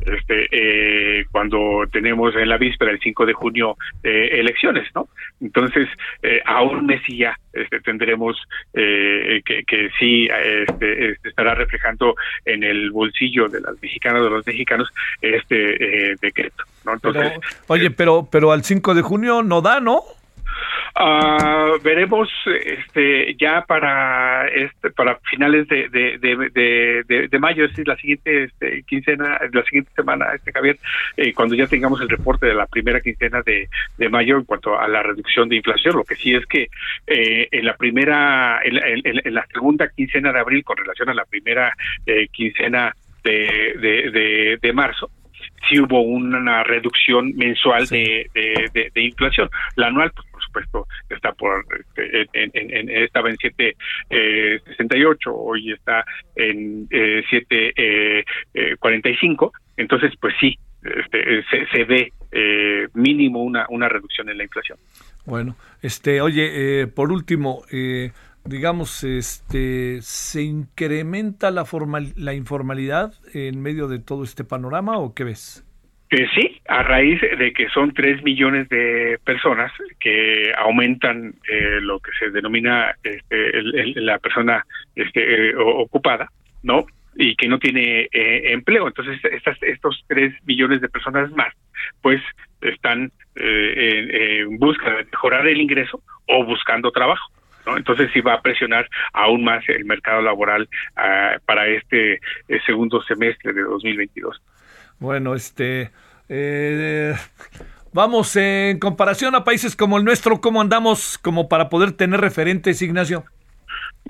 este, 0.01 0.49
eh, 0.51 1.25
cuando 1.31 1.85
tenemos 1.93 2.35
en 2.37 2.49
la 2.49 2.59
víspera, 2.59 2.91
el 2.91 3.01
5 3.01 3.27
de 3.27 3.33
junio, 3.33 3.77
eh, 4.03 4.31
elecciones, 4.33 4.89
¿no? 4.95 5.09
Entonces, 5.41 5.89
eh, 6.23 6.41
aún 6.45 6.87
mes 6.87 7.03
ya 7.09 7.39
este, 7.53 7.81
tendremos 7.81 8.37
eh, 8.75 9.43
que, 9.45 9.65
que 9.65 9.91
sí 9.99 10.29
este, 10.67 11.11
este, 11.13 11.29
estará 11.29 11.55
reflejando 11.55 12.15
en 12.45 12.63
el 12.63 12.91
bolsillo 12.91 13.49
de 13.49 13.61
las 13.61 13.81
mexicanas, 13.83 14.23
de 14.23 14.31
los 14.31 14.47
mexicanos, 14.47 14.89
este 15.21 16.17
decreto, 16.21 16.65
¿no? 16.85 16.95
Entonces, 16.95 17.33
oye, 17.67 17.91
pero, 17.91 18.29
pero 18.31 18.53
al 18.53 18.65
5 18.65 18.95
de 18.95 19.03
junio 19.03 19.43
no 19.43 19.61
da, 19.61 19.81
¿no? 19.81 20.03
Uh, 21.03 21.81
veremos 21.83 22.29
este 22.47 23.35
ya 23.37 23.65
para 23.67 24.47
este 24.49 24.91
para 24.91 25.19
finales 25.31 25.67
de, 25.69 25.89
de, 25.89 26.19
de, 26.19 27.29
de, 27.29 27.39
mayo, 27.39 27.65
es 27.65 27.71
decir, 27.71 27.89
la 27.89 27.97
siguiente 27.97 28.45
este, 28.45 28.83
quincena, 28.83 29.39
la 29.51 29.65
siguiente 29.65 29.91
semana, 29.97 30.27
este 30.35 30.53
Javier, 30.53 30.79
eh, 31.17 31.33
cuando 31.33 31.55
ya 31.55 31.67
tengamos 31.67 32.03
el 32.03 32.09
reporte 32.11 32.45
de 32.45 32.55
la 32.55 32.67
primera 32.67 33.01
quincena 33.01 33.41
de, 33.41 33.71
de 33.97 34.09
mayo 34.11 34.37
en 34.37 34.45
cuanto 34.45 34.79
a 34.79 34.87
la 34.89 35.03
reducción 35.03 35.49
de 35.49 35.57
inflación. 35.57 35.97
Lo 35.97 36.05
que 36.05 36.17
sí 36.17 36.35
es 36.35 36.45
que 36.45 36.69
eh, 37.07 37.49
en 37.51 37.65
la 37.65 37.77
primera, 37.79 38.61
en, 38.63 39.35
la 39.35 39.47
segunda 39.47 39.89
quincena 39.89 40.35
de 40.35 40.41
abril, 40.41 40.65
con 40.65 40.77
relación 40.77 41.09
a 41.09 41.15
la 41.15 41.25
primera 41.25 41.75
eh, 42.05 42.29
quincena 42.29 42.95
de, 43.25 43.75
de, 43.81 44.59
de 44.61 44.73
marzo, 44.75 45.11
sí 45.69 45.81
hubo 45.81 46.03
una 46.03 46.63
reducción 46.65 47.35
mensual 47.37 47.87
de, 47.87 48.29
de, 48.35 48.91
de, 48.95 49.03
inflación. 49.03 49.49
La 49.77 49.89
anual, 49.89 50.13
pues, 50.15 50.27
por 50.31 50.45
supuesto, 50.45 50.87
está 51.09 51.33
por 51.33 51.65
este, 51.99 52.29
en, 52.33 52.51
en, 52.55 52.91
estaba 52.91 53.31
en 53.31 53.37
7.68, 53.37 53.75
eh, 54.11 54.61
hoy 55.27 55.73
está 55.73 56.05
en 56.37 56.87
eh, 56.91 57.23
7.45. 57.31 57.45
Eh, 57.77 58.25
Entonces, 59.77 60.13
pues 60.21 60.35
sí, 60.41 60.59
este, 60.83 61.45
se, 61.51 61.67
se, 61.67 61.85
ve 61.85 62.13
eh, 62.33 62.89
mínimo 62.95 63.43
una, 63.43 63.67
una 63.69 63.89
reducción 63.89 64.29
en 64.29 64.39
la 64.39 64.45
inflación. 64.45 64.79
Bueno, 65.27 65.57
este, 65.83 66.21
oye, 66.21 66.83
eh, 66.83 66.87
por 66.87 67.13
último, 67.13 67.63
eh, 67.71 68.13
digamos, 68.45 69.05
este, 69.05 70.03
¿se 70.03 70.43
incrementa 70.43 71.51
la, 71.51 71.65
formal, 71.65 72.13
la 72.17 72.35
informalidad 72.35 73.13
en 73.35 73.61
medio 73.61 73.89
de 73.89 73.99
todo 73.99 74.25
este 74.25 74.45
panorama 74.45 74.99
o 74.99 75.15
qué 75.15 75.25
ves? 75.25 75.67
Eh, 76.11 76.27
sí, 76.35 76.61
a 76.67 76.83
raíz 76.83 77.21
de 77.21 77.53
que 77.53 77.69
son 77.69 77.95
tres 77.95 78.21
millones 78.25 78.69
de 78.69 79.17
personas 79.25 79.73
que 80.01 80.53
aumentan 80.59 81.35
eh, 81.49 81.79
lo 81.81 82.01
que 82.01 82.11
se 82.19 82.31
denomina 82.31 82.97
este, 83.05 83.63
la 84.01 84.19
persona 84.19 84.67
este, 84.97 85.51
eh, 85.51 85.55
ocupada, 85.57 86.29
¿no? 86.65 86.85
y 87.17 87.37
que 87.37 87.49
no 87.49 87.59
tiene 87.59 88.09
eh, 88.13 88.53
empleo. 88.53 88.89
Entonces, 88.89 89.21
estas, 89.25 89.63
estos 89.63 90.05
tres 90.09 90.35
millones 90.47 90.81
de 90.81 90.89
personas 90.89 91.31
más, 91.33 91.53
pues 92.03 92.21
están 92.61 93.13
en, 93.37 94.59
busca 94.59 94.91
de 94.91 95.05
mejorar 95.05 95.47
el 95.47 95.61
ingreso 95.61 96.03
o 96.27 96.45
buscando 96.45 96.91
trabajo. 96.91 97.31
Entonces 97.67 98.11
sí 98.13 98.21
va 98.21 98.35
a 98.35 98.43
presionar 98.43 98.89
aún 99.13 99.45
más 99.45 99.63
el 99.69 99.85
mercado 99.85 100.23
laboral 100.23 100.69
ah, 100.97 101.37
para 101.45 101.67
este 101.67 102.15
eh, 102.15 102.21
segundo 102.67 103.03
semestre 103.03 103.53
de 103.53 103.63
2022. 103.63 104.43
Bueno, 104.99 105.35
este... 105.35 105.91
vamos, 107.93 108.37
en 108.37 108.79
comparación 108.79 109.35
a 109.35 109.45
países 109.45 109.75
como 109.75 109.99
el 109.99 110.05
nuestro, 110.05 110.41
¿cómo 110.41 110.61
andamos 110.61 111.19
como 111.19 111.49
para 111.49 111.69
poder 111.69 111.93
tener 111.93 112.21
referentes, 112.21 112.83
Ignacio? 112.83 113.25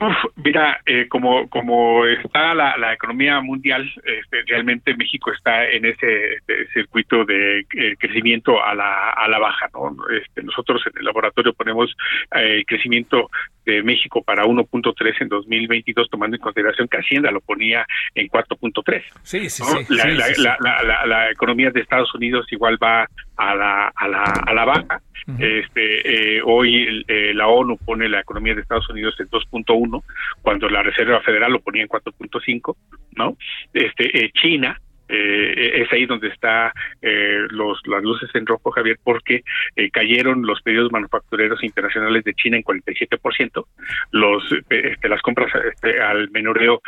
Uf, 0.01 0.17
mira, 0.37 0.81
eh, 0.87 1.07
como 1.09 1.47
como 1.51 2.07
está 2.07 2.55
la, 2.55 2.75
la 2.79 2.95
economía 2.95 3.39
mundial, 3.43 3.93
este, 4.03 4.43
realmente 4.47 4.97
México 4.97 5.31
está 5.31 5.69
en 5.69 5.85
ese 5.85 6.37
este, 6.37 6.69
circuito 6.73 7.27
de 7.27 7.61
eh, 7.61 7.97
crecimiento 7.99 8.65
a 8.65 8.75
la 8.75 9.11
a 9.11 9.29
la 9.29 9.39
baja, 9.39 9.69
¿no? 9.75 9.95
Este, 10.09 10.43
nosotros 10.43 10.83
en 10.87 10.99
el 10.99 11.05
laboratorio 11.05 11.53
ponemos 11.53 11.95
eh, 12.35 12.65
crecimiento 12.67 13.29
de 13.65 13.83
México 13.83 14.23
para 14.23 14.45
1.3 14.45 15.15
en 15.21 15.29
2022, 15.29 16.09
tomando 16.11 16.37
en 16.37 16.43
consideración 16.43 16.89
que 16.89 16.99
Hacienda 16.99 17.31
lo 17.31 17.41
ponía 17.41 17.87
en 18.15 18.29
4.3. 18.29 19.03
Sí, 19.23 19.51
sí, 19.51 19.63
sí, 19.63 19.95
la, 19.95 20.07
la, 20.39 20.83
la, 20.85 21.07
la, 21.07 21.31
economía 21.31 21.71
de 21.71 21.81
Estados 21.81 22.15
Unidos 22.15 22.47
igual 22.51 22.79
va 22.83 23.09
a 23.37 23.55
la 23.55 23.89
a 23.95 24.09
la, 24.09 24.23
a 24.23 24.55
la 24.55 24.65
baja. 24.65 25.01
Este 25.39 26.39
eh, 26.39 26.43
hoy 26.45 27.05
eh, 27.07 27.33
la 27.35 27.47
ONU 27.47 27.77
pone 27.79 28.09
la 28.09 28.21
economía 28.21 28.55
de 28.55 28.63
Estados 28.63 28.89
Unidos 28.91 29.15
en 29.21 29.29
2.1 29.29 30.03
cuando 30.43 30.69
la 30.69 30.83
Reserva 30.83 31.21
Federal 31.21 31.53
lo 31.53 31.61
ponía 31.61 31.83
en 31.83 31.89
4.5, 31.89 32.77
¿no? 33.17 33.37
Este 33.73 34.25
eh, 34.25 34.33
China 34.33 34.81
eh, 35.11 35.83
es 35.83 35.93
ahí 35.93 36.07
donde 36.07 36.29
está 36.29 36.73
eh, 37.03 37.39
los 37.51 37.81
las 37.87 38.03
luces 38.03 38.31
en 38.35 38.47
rojo 38.47 38.71
Javier 38.71 38.97
porque 39.03 39.43
eh, 39.75 39.91
cayeron 39.91 40.47
los 40.47 40.63
pedidos 40.63 40.93
manufactureros 40.93 41.65
internacionales 41.65 42.23
de 42.23 42.35
China 42.35 42.59
en 42.59 42.63
47% 42.63 43.67
los 44.13 44.45
este, 44.69 45.09
las 45.09 45.21
compras 45.23 45.53
este, 45.65 46.01
al 46.01 46.31
menudeo 46.31 46.81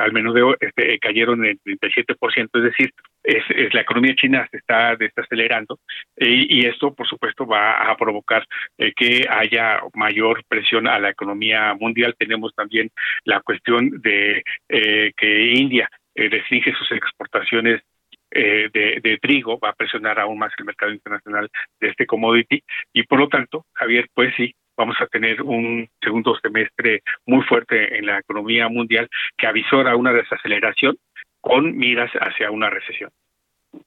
al 0.00 0.12
menudeo 0.12 0.56
este, 0.60 0.98
cayeron 1.00 1.44
en 1.44 1.58
37% 1.58 2.48
es 2.54 2.62
decir 2.62 2.92
es, 3.24 3.42
es, 3.50 3.74
la 3.74 3.80
economía 3.80 4.14
china 4.14 4.46
se 4.50 4.58
está 4.58 4.94
desacelerando 4.94 5.80
y, 6.16 6.60
y 6.60 6.66
esto 6.66 6.94
por 6.94 7.08
supuesto 7.08 7.46
va 7.46 7.90
a 7.90 7.96
provocar 7.96 8.46
que 8.94 9.26
haya 9.28 9.80
mayor 9.94 10.44
presión 10.48 10.86
a 10.86 10.98
la 11.00 11.10
economía 11.10 11.74
mundial. 11.74 12.14
Tenemos 12.16 12.54
también 12.54 12.90
la 13.24 13.40
cuestión 13.40 14.00
de 14.00 14.44
que 14.68 15.52
India 15.54 15.90
eh, 16.16 16.28
restringe 16.28 16.72
sus 16.72 16.90
exportaciones 16.92 17.82
eh, 18.30 18.68
de, 18.72 19.18
trigo, 19.20 19.58
va 19.58 19.70
a 19.70 19.74
presionar 19.74 20.18
aún 20.18 20.38
más 20.38 20.52
el 20.58 20.64
mercado 20.64 20.92
internacional 20.92 21.48
de 21.80 21.88
este 21.88 22.06
commodity 22.06 22.62
y 22.92 23.02
por 23.04 23.20
lo 23.20 23.28
tanto, 23.28 23.66
Javier, 23.74 24.08
pues 24.14 24.34
sí, 24.36 24.54
vamos 24.76 24.96
a 25.00 25.06
tener 25.06 25.42
un 25.42 25.88
segundo 26.02 26.36
semestre 26.42 27.02
muy 27.26 27.42
fuerte 27.44 27.98
en 27.98 28.06
la 28.06 28.18
economía 28.18 28.68
mundial 28.68 29.08
que 29.36 29.46
avisora 29.46 29.96
una 29.96 30.12
desaceleración 30.12 30.96
con 31.40 31.76
miras 31.76 32.10
hacia 32.14 32.50
una 32.50 32.68
recesión. 32.68 33.10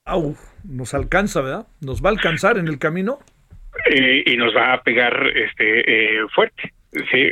Au, 0.06 0.36
nos 0.64 0.94
alcanza, 0.94 1.42
¿verdad? 1.42 1.68
Nos 1.82 2.04
va 2.04 2.10
a 2.10 2.14
alcanzar 2.14 2.58
en 2.58 2.68
el 2.68 2.80
camino. 2.80 3.20
Eh, 3.90 4.24
y 4.26 4.38
nos 4.38 4.56
va 4.56 4.74
a 4.74 4.82
pegar 4.82 5.28
este 5.36 6.28
fuerte. 6.34 6.74
Sí, 6.92 7.30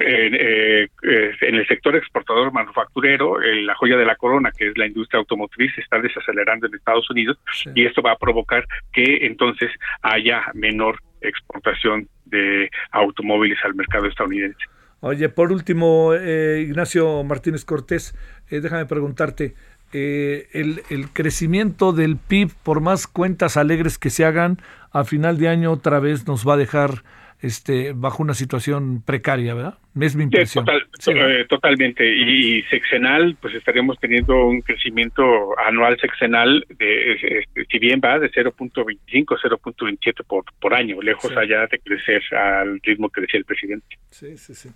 eh, 0.00 0.88
en 1.00 1.54
el 1.54 1.66
sector 1.68 1.94
exportador 1.94 2.52
manufacturero, 2.52 3.38
la 3.38 3.76
joya 3.76 3.96
de 3.96 4.04
la 4.04 4.16
corona, 4.16 4.50
que 4.50 4.68
es 4.68 4.78
la 4.78 4.86
industria 4.86 5.20
automotriz, 5.20 5.78
está 5.78 6.00
desacelerando 6.00 6.66
en 6.66 6.74
Estados 6.74 7.08
Unidos 7.10 7.38
y 7.72 7.86
esto 7.86 8.02
va 8.02 8.12
a 8.12 8.16
provocar 8.16 8.66
que 8.92 9.24
entonces 9.26 9.70
haya 10.02 10.42
menor 10.54 11.00
exportación 11.20 12.08
de 12.24 12.68
automóviles 12.90 13.58
al 13.64 13.76
mercado 13.76 14.06
estadounidense. 14.06 14.58
Oye, 15.00 15.28
por 15.28 15.52
último, 15.52 16.12
eh, 16.14 16.64
Ignacio 16.66 17.22
Martínez 17.22 17.64
Cortés, 17.64 18.12
eh, 18.50 18.60
déjame 18.60 18.86
preguntarte, 18.86 19.54
el, 19.92 20.82
el 20.90 21.08
crecimiento 21.10 21.92
del 21.92 22.18
PIB, 22.18 22.50
por 22.64 22.80
más 22.80 23.06
cuentas 23.06 23.56
alegres 23.56 23.98
que 23.98 24.10
se 24.10 24.26
hagan, 24.26 24.58
a 24.90 25.04
final 25.04 25.38
de 25.38 25.48
año 25.48 25.72
otra 25.72 26.00
vez 26.00 26.26
nos 26.26 26.46
va 26.46 26.54
a 26.54 26.56
dejar 26.58 27.02
este, 27.40 27.92
bajo 27.92 28.22
una 28.22 28.34
situación 28.34 29.02
precaria, 29.02 29.54
¿verdad? 29.54 29.78
Es 30.00 30.14
mi 30.16 30.24
impresión. 30.24 30.66
Eh, 30.68 31.44
totalmente. 31.48 32.04
Y, 32.06 32.62
sexenal, 32.64 33.36
pues 33.40 33.54
estaríamos 33.54 33.98
teniendo 33.98 34.46
un 34.46 34.60
crecimiento 34.60 35.24
anual 35.58 35.98
sexenal 36.00 36.66
de, 36.78 37.12
este, 37.12 37.66
si 37.70 37.78
bien 37.78 38.00
va 38.04 38.18
de 38.18 38.30
0.25, 38.30 38.96
0.27 39.42 40.24
por, 40.26 40.44
por 40.60 40.74
año, 40.74 41.00
lejos 41.00 41.30
allá 41.36 41.66
de 41.66 41.78
crecer 41.78 42.22
al 42.34 42.80
ritmo 42.82 43.08
que 43.10 43.22
decía 43.22 43.38
el 43.38 43.44
presidente. 43.44 43.98
Sí, 44.10 44.36
sí, 44.36 44.54
sí. 44.54 44.70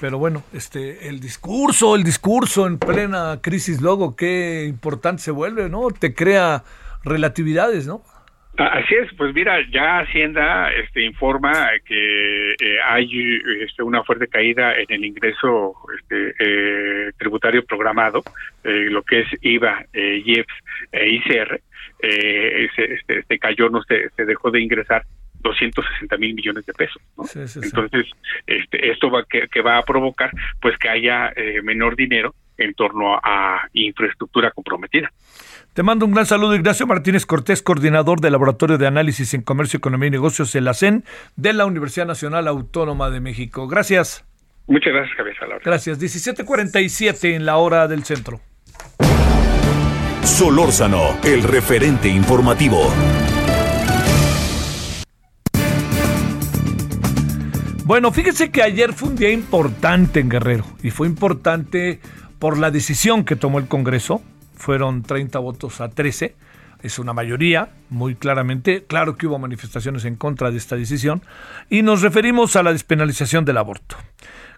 Pero 0.00 0.18
bueno, 0.18 0.42
este, 0.52 1.08
el 1.08 1.20
discurso, 1.20 1.94
el 1.94 2.04
discurso 2.04 2.66
en 2.66 2.78
plena 2.78 3.40
crisis 3.42 3.80
luego, 3.80 4.16
qué 4.16 4.64
importante 4.66 5.22
se 5.22 5.30
vuelve, 5.30 5.68
¿no? 5.68 5.88
Te 5.90 6.14
crea 6.14 6.64
relatividades, 7.04 7.86
¿no? 7.86 8.02
Así 8.60 8.94
es, 8.94 9.10
pues 9.16 9.32
mira, 9.34 9.58
ya 9.70 10.00
Hacienda 10.00 10.70
este, 10.70 11.02
informa 11.02 11.70
que 11.82 12.50
eh, 12.50 12.76
hay 12.86 13.40
este, 13.62 13.82
una 13.82 14.04
fuerte 14.04 14.28
caída 14.28 14.74
en 14.74 14.84
el 14.90 15.02
ingreso 15.02 15.74
este, 15.98 16.34
eh, 16.38 17.10
tributario 17.16 17.64
programado, 17.64 18.22
eh, 18.62 18.88
lo 18.90 19.02
que 19.02 19.20
es 19.20 19.28
IVA, 19.40 19.86
IEPS 19.94 20.52
e 20.92 21.08
ICR, 21.08 21.60
se, 22.76 22.98
este, 23.16 23.38
cayó, 23.38 23.70
no 23.70 23.82
se, 23.82 24.10
se 24.10 24.26
dejó 24.26 24.50
de 24.50 24.60
ingresar 24.60 25.04
260 25.40 26.18
mil 26.18 26.34
millones 26.34 26.66
de 26.66 26.74
pesos. 26.74 27.00
Entonces, 27.64 28.10
este, 28.46 28.90
esto 28.90 29.10
va 29.10 29.24
que, 29.24 29.48
que, 29.48 29.62
va 29.62 29.78
a 29.78 29.84
provocar 29.84 30.32
pues 30.60 30.76
que 30.76 30.90
haya 30.90 31.32
menor 31.62 31.96
dinero 31.96 32.34
en 32.58 32.74
torno 32.74 33.18
a 33.22 33.66
infraestructura 33.72 34.50
comprometida. 34.50 35.10
Te 35.80 35.84
mando 35.84 36.04
un 36.04 36.12
gran 36.12 36.26
saludo, 36.26 36.54
Ignacio 36.54 36.86
Martínez 36.86 37.24
Cortés, 37.24 37.62
coordinador 37.62 38.20
del 38.20 38.32
Laboratorio 38.32 38.76
de 38.76 38.86
Análisis 38.86 39.32
en 39.32 39.40
Comercio, 39.40 39.78
Economía 39.78 40.08
y 40.08 40.10
Negocios, 40.10 40.54
el 40.54 40.68
ACEN, 40.68 41.04
de 41.36 41.54
la 41.54 41.64
Universidad 41.64 42.04
Nacional 42.04 42.48
Autónoma 42.48 43.08
de 43.08 43.20
México. 43.20 43.66
Gracias. 43.66 44.26
Muchas 44.66 44.92
gracias, 44.92 45.16
Cabeza. 45.16 45.46
Gracias. 45.64 45.98
17:47 45.98 47.34
en 47.34 47.46
la 47.46 47.56
hora 47.56 47.88
del 47.88 48.04
centro. 48.04 48.40
Solórzano, 50.22 51.18
el 51.24 51.42
referente 51.44 52.10
informativo. 52.10 52.92
Bueno, 57.86 58.12
fíjese 58.12 58.50
que 58.50 58.62
ayer 58.62 58.92
fue 58.92 59.08
un 59.08 59.16
día 59.16 59.30
importante 59.30 60.20
en 60.20 60.28
Guerrero 60.28 60.66
y 60.82 60.90
fue 60.90 61.06
importante 61.06 62.00
por 62.38 62.58
la 62.58 62.70
decisión 62.70 63.24
que 63.24 63.34
tomó 63.34 63.58
el 63.58 63.66
Congreso 63.66 64.20
fueron 64.60 65.02
30 65.02 65.38
votos 65.38 65.80
a 65.80 65.88
13. 65.88 66.36
Es 66.82 66.98
una 66.98 67.12
mayoría, 67.12 67.70
muy 67.88 68.14
claramente. 68.14 68.84
Claro 68.84 69.16
que 69.16 69.26
hubo 69.26 69.38
manifestaciones 69.38 70.04
en 70.04 70.16
contra 70.16 70.50
de 70.50 70.58
esta 70.58 70.76
decisión. 70.76 71.22
Y 71.68 71.82
nos 71.82 72.02
referimos 72.02 72.56
a 72.56 72.62
la 72.62 72.72
despenalización 72.72 73.44
del 73.44 73.58
aborto. 73.58 73.96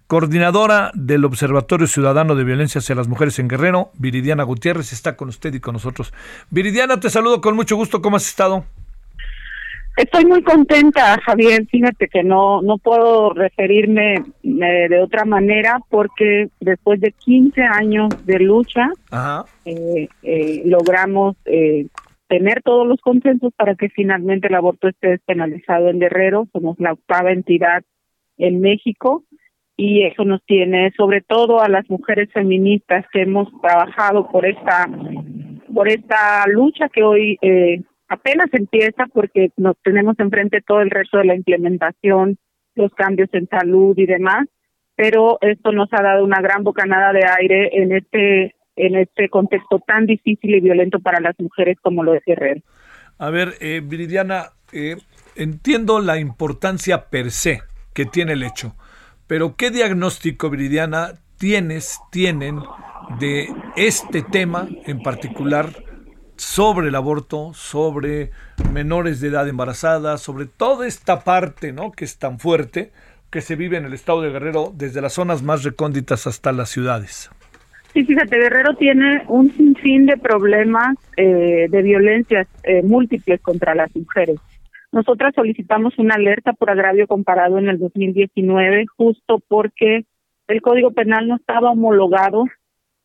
Coordinadora 0.07 0.91
del 0.95 1.25
Observatorio 1.25 1.87
Ciudadano 1.87 2.35
de 2.35 2.45
Violencia 2.45 2.81
hacia 2.81 2.95
las 2.95 3.09
Mujeres 3.09 3.39
en 3.39 3.49
Guerrero, 3.49 3.93
Viridiana 3.95 4.43
Gutiérrez, 4.43 4.93
está 4.93 5.17
con 5.17 5.29
usted 5.29 5.55
y 5.55 5.61
con 5.61 5.73
nosotros. 5.73 6.13
Viridiana, 6.51 7.01
te 7.01 7.09
saludo 7.09 7.41
con 7.41 7.57
mucho 7.57 7.77
gusto. 7.77 8.03
¿Cómo 8.03 8.17
has 8.17 8.27
estado? 8.27 8.67
Estoy 9.97 10.25
muy 10.25 10.43
contenta, 10.43 11.19
Javier. 11.25 11.67
Fíjate 11.67 12.09
que 12.09 12.23
no 12.23 12.63
no 12.63 12.79
puedo 12.79 13.35
referirme 13.35 14.15
eh, 14.43 14.89
de 14.89 15.01
otra 15.03 15.25
manera 15.25 15.81
porque 15.91 16.49
después 16.61 17.01
de 17.01 17.13
15 17.13 17.63
años 17.63 18.09
de 18.25 18.39
lucha 18.39 18.89
eh, 19.65 20.09
eh, 20.23 20.63
logramos 20.65 21.37
tener 22.29 22.63
todos 22.63 22.87
los 22.87 22.99
consensos 23.03 23.53
para 23.55 23.75
que 23.75 23.91
finalmente 23.91 24.49
el 24.49 24.55
aborto 24.55 24.89
esté 24.89 25.09
despenalizado 25.09 25.91
en 25.91 26.01
Guerrero. 26.01 26.49
Somos 26.53 26.81
la 26.81 26.95
octava 26.95 27.31
entidad 27.31 27.83
en 28.39 28.61
México 28.61 29.25
y 29.77 30.05
eso 30.05 30.25
nos 30.25 30.43
tiene, 30.45 30.93
sobre 30.97 31.23
todo 31.23 31.61
a 31.61 31.69
las 31.69 31.89
mujeres 31.91 32.31
feministas 32.33 33.05
que 33.13 33.23
hemos 33.23 33.49
trabajado 33.61 34.29
por 34.31 34.47
esta 34.47 34.89
por 35.75 35.89
esta 35.89 36.47
lucha 36.47 36.89
que 36.89 37.03
hoy 37.03 37.39
eh, 37.41 37.83
apenas 38.13 38.49
empieza 38.53 39.07
porque 39.13 39.53
nos 39.57 39.77
tenemos 39.83 40.19
enfrente 40.19 40.61
todo 40.61 40.83
el 40.83 40.91
resto 40.91 41.19
de 41.19 41.25
la 41.25 41.35
implementación, 41.35 42.37
los 42.75 42.93
cambios 42.93 43.31
en 43.33 43.49
salud 43.49 43.95
y 43.97 44.05
demás, 44.05 44.47
pero 44.95 45.39
esto 45.41 45.73
nos 45.73 45.89
ha 45.93 46.03
dado 46.03 46.23
una 46.23 46.43
gran 46.43 46.63
bocanada 46.63 47.13
de 47.13 47.25
aire 47.41 47.71
en 47.73 47.93
este 47.93 48.55
en 48.77 48.97
este 48.97 49.29
contexto 49.29 49.81
tan 49.87 50.07
difícil 50.07 50.55
y 50.55 50.61
violento 50.61 50.99
para 51.01 51.21
las 51.21 51.35
mujeres 51.39 51.77
como 51.83 52.03
lo 52.03 52.15
es 52.15 52.23
Guerrero. 52.25 52.63
A 53.19 53.29
ver, 53.29 53.55
eh, 53.61 53.83
Viridiana, 53.85 54.53
eh, 54.73 54.97
entiendo 55.37 56.01
la 56.01 56.19
importancia 56.19 57.11
per 57.11 57.31
se 57.31 57.61
que 57.95 58.07
tiene 58.07 58.33
el 58.33 58.43
hecho, 58.43 58.75
pero 59.27 59.57
¿qué 59.57 59.71
diagnóstico, 59.71 60.49
Viridiana, 60.49 61.13
tienes, 61.39 61.99
tienen 62.11 62.61
de 63.21 63.49
este 63.77 64.23
tema 64.23 64.69
en 64.87 65.01
particular 65.01 65.69
sobre 66.43 66.89
el 66.89 66.97
aborto, 66.97 67.53
sobre 67.55 68.31
menores 68.73 69.21
de 69.21 69.29
edad 69.29 69.49
embarazadas, 69.49 70.21
sobre 70.21 70.47
toda 70.47 70.87
esta 70.89 71.21
parte, 71.21 71.73
¿no? 71.73 71.93
Que 71.93 72.05
es 72.05 72.19
tan 72.19 72.41
fuerte 72.41 72.91
que 73.31 73.41
se 73.41 73.55
vive 73.55 73.79
en 73.79 73.85
el 73.85 73.95
estado 73.95 74.21
de 74.21 74.31
Guerrero 74.31 74.73
desde 74.75 75.01
las 75.01 75.15
zonas 75.15 75.43
más 75.43 75.63
recónditas 75.63 76.27
hasta 76.27 76.53
las 76.53 76.69
ciudades. 76.69 77.31
Sí, 77.95 78.05
fíjate, 78.05 78.37
Guerrero 78.37 78.75
tiene 78.75 79.23
un 79.29 79.53
sinfín 79.53 80.05
de 80.05 80.17
problemas 80.17 80.97
eh, 81.17 81.69
de 81.71 81.83
violencias 81.83 82.49
eh, 82.65 82.83
múltiples 82.83 83.41
contra 83.41 83.75
las 83.75 83.95
mujeres. 83.95 84.37
Nosotras 84.91 85.33
solicitamos 85.35 85.97
una 85.99 86.17
alerta 86.17 86.53
por 86.53 86.71
agravio 86.71 87.07
comparado 87.07 87.59
en 87.59 87.69
el 87.69 87.79
2019, 87.79 88.87
justo 88.97 89.41
porque 89.49 90.05
el 90.49 90.61
Código 90.61 90.91
Penal 90.91 91.29
no 91.29 91.37
estaba 91.37 91.71
homologado 91.71 92.45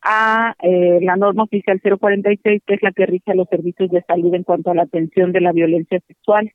a 0.02 0.54
eh, 0.62 0.98
la 1.02 1.16
norma 1.16 1.44
oficial 1.44 1.80
046, 1.80 2.62
que 2.66 2.74
es 2.74 2.82
la 2.82 2.92
que 2.92 3.06
rige 3.06 3.32
a 3.32 3.34
los 3.34 3.48
servicios 3.48 3.90
de 3.90 4.02
salud 4.02 4.34
en 4.34 4.44
cuanto 4.44 4.70
a 4.70 4.74
la 4.74 4.82
atención 4.82 5.32
de 5.32 5.40
la 5.40 5.52
violencia 5.52 6.00
sexual. 6.06 6.52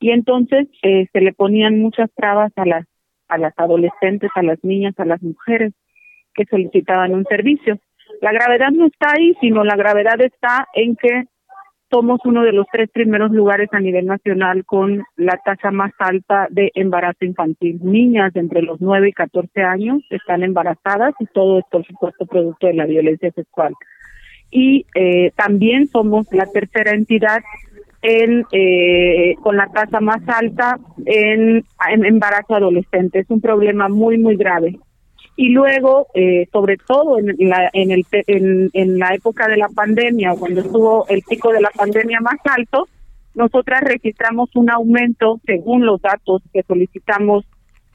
Y 0.00 0.10
entonces 0.10 0.68
eh, 0.82 1.06
se 1.12 1.20
le 1.20 1.32
ponían 1.32 1.80
muchas 1.80 2.10
trabas 2.14 2.52
a 2.56 2.64
las 2.64 2.86
a 3.28 3.38
las 3.38 3.52
adolescentes, 3.58 4.30
a 4.34 4.42
las 4.42 4.62
niñas, 4.64 4.94
a 4.98 5.04
las 5.04 5.22
mujeres 5.22 5.72
que 6.34 6.46
solicitaban 6.46 7.14
un 7.14 7.24
servicio. 7.24 7.78
La 8.20 8.32
gravedad 8.32 8.70
no 8.70 8.86
está 8.86 9.12
ahí, 9.16 9.34
sino 9.40 9.64
la 9.64 9.76
gravedad 9.76 10.20
está 10.20 10.66
en 10.74 10.96
que 10.96 11.24
somos 11.90 12.20
uno 12.24 12.42
de 12.42 12.52
los 12.52 12.66
tres 12.70 12.90
primeros 12.90 13.30
lugares 13.30 13.68
a 13.72 13.80
nivel 13.80 14.06
nacional 14.06 14.64
con 14.64 15.04
la 15.16 15.38
tasa 15.44 15.70
más 15.70 15.92
alta 15.98 16.46
de 16.50 16.70
embarazo 16.74 17.24
infantil. 17.24 17.78
Niñas 17.82 18.34
entre 18.36 18.62
los 18.62 18.80
9 18.80 19.08
y 19.08 19.12
14 19.12 19.62
años 19.62 20.02
están 20.10 20.42
embarazadas 20.42 21.14
y 21.18 21.26
todo 21.26 21.58
es, 21.58 21.64
por 21.70 21.86
supuesto, 21.86 22.26
producto 22.26 22.66
de 22.66 22.74
la 22.74 22.86
violencia 22.86 23.30
sexual. 23.32 23.74
Y 24.50 24.86
eh, 24.94 25.32
también 25.36 25.86
somos 25.88 26.26
la 26.32 26.46
tercera 26.46 26.92
entidad 26.92 27.40
en 28.00 28.44
eh, 28.52 29.34
con 29.42 29.56
la 29.56 29.66
tasa 29.66 30.00
más 30.00 30.22
alta 30.28 30.78
en 31.06 31.64
embarazo 31.82 32.54
adolescente. 32.54 33.20
Es 33.20 33.30
un 33.30 33.40
problema 33.40 33.88
muy, 33.88 34.18
muy 34.18 34.36
grave 34.36 34.78
y 35.38 35.50
luego 35.50 36.08
eh, 36.14 36.48
sobre 36.50 36.76
todo 36.78 37.16
en 37.16 37.48
la 37.48 37.70
en 37.72 37.92
el 37.92 38.04
en, 38.26 38.70
en, 38.72 38.98
la 38.98 39.14
época 39.14 39.46
de 39.46 39.56
la 39.56 39.68
pandemia 39.68 40.34
cuando 40.36 40.62
estuvo 40.62 41.06
el 41.08 41.22
pico 41.22 41.52
de 41.52 41.60
la 41.60 41.70
pandemia 41.70 42.18
más 42.20 42.40
alto 42.44 42.88
nosotras 43.36 43.82
registramos 43.82 44.50
un 44.56 44.68
aumento 44.68 45.40
según 45.46 45.86
los 45.86 46.02
datos 46.02 46.42
que 46.52 46.64
solicitamos 46.64 47.44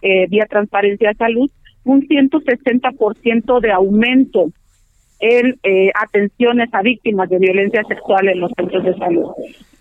eh, 0.01 0.25
vía 0.29 0.45
transparencia 0.49 1.13
salud 1.15 1.51
un 1.83 2.07
160% 2.07 3.59
de 3.59 3.71
aumento 3.73 4.45
en 5.19 5.59
eh, 5.63 5.91
atenciones 6.01 6.69
a 6.71 6.81
víctimas 6.81 7.29
de 7.29 7.39
violencia 7.39 7.83
sexual 7.89 8.29
en 8.29 8.39
los 8.39 8.51
centros 8.55 8.85
de 8.85 8.95
salud. 8.95 9.31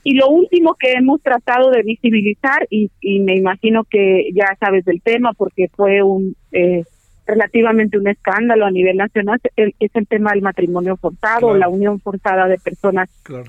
Y 0.03 0.15
lo 0.15 0.29
último 0.29 0.75
que 0.75 0.93
hemos 0.95 1.23
tratado 1.23 1.71
de 1.71 1.83
visibilizar, 1.83 2.67
y, 2.71 2.91
y 3.01 3.21
me 3.21 3.37
imagino 3.37 3.85
que 3.85 4.31
ya 4.35 4.57
sabes 4.59 4.85
del 4.85 5.01
tema 5.01 5.33
porque 5.33 5.69
fue 5.77 6.03
un 6.03 6.35
eh, 6.51 6.83
relativamente 7.27 7.99
un 7.99 8.09
escándalo 8.09 8.67
a 8.67 8.71
nivel 8.71 8.97
nacional 8.97 9.41
es 9.57 9.91
el 9.95 10.07
tema 10.07 10.33
del 10.33 10.43
matrimonio 10.43 10.97
forzado, 10.97 11.57
la 11.57 11.69
unión 11.69 12.01
forzada 12.01 12.49
de 12.49 12.59
personas 12.59 13.09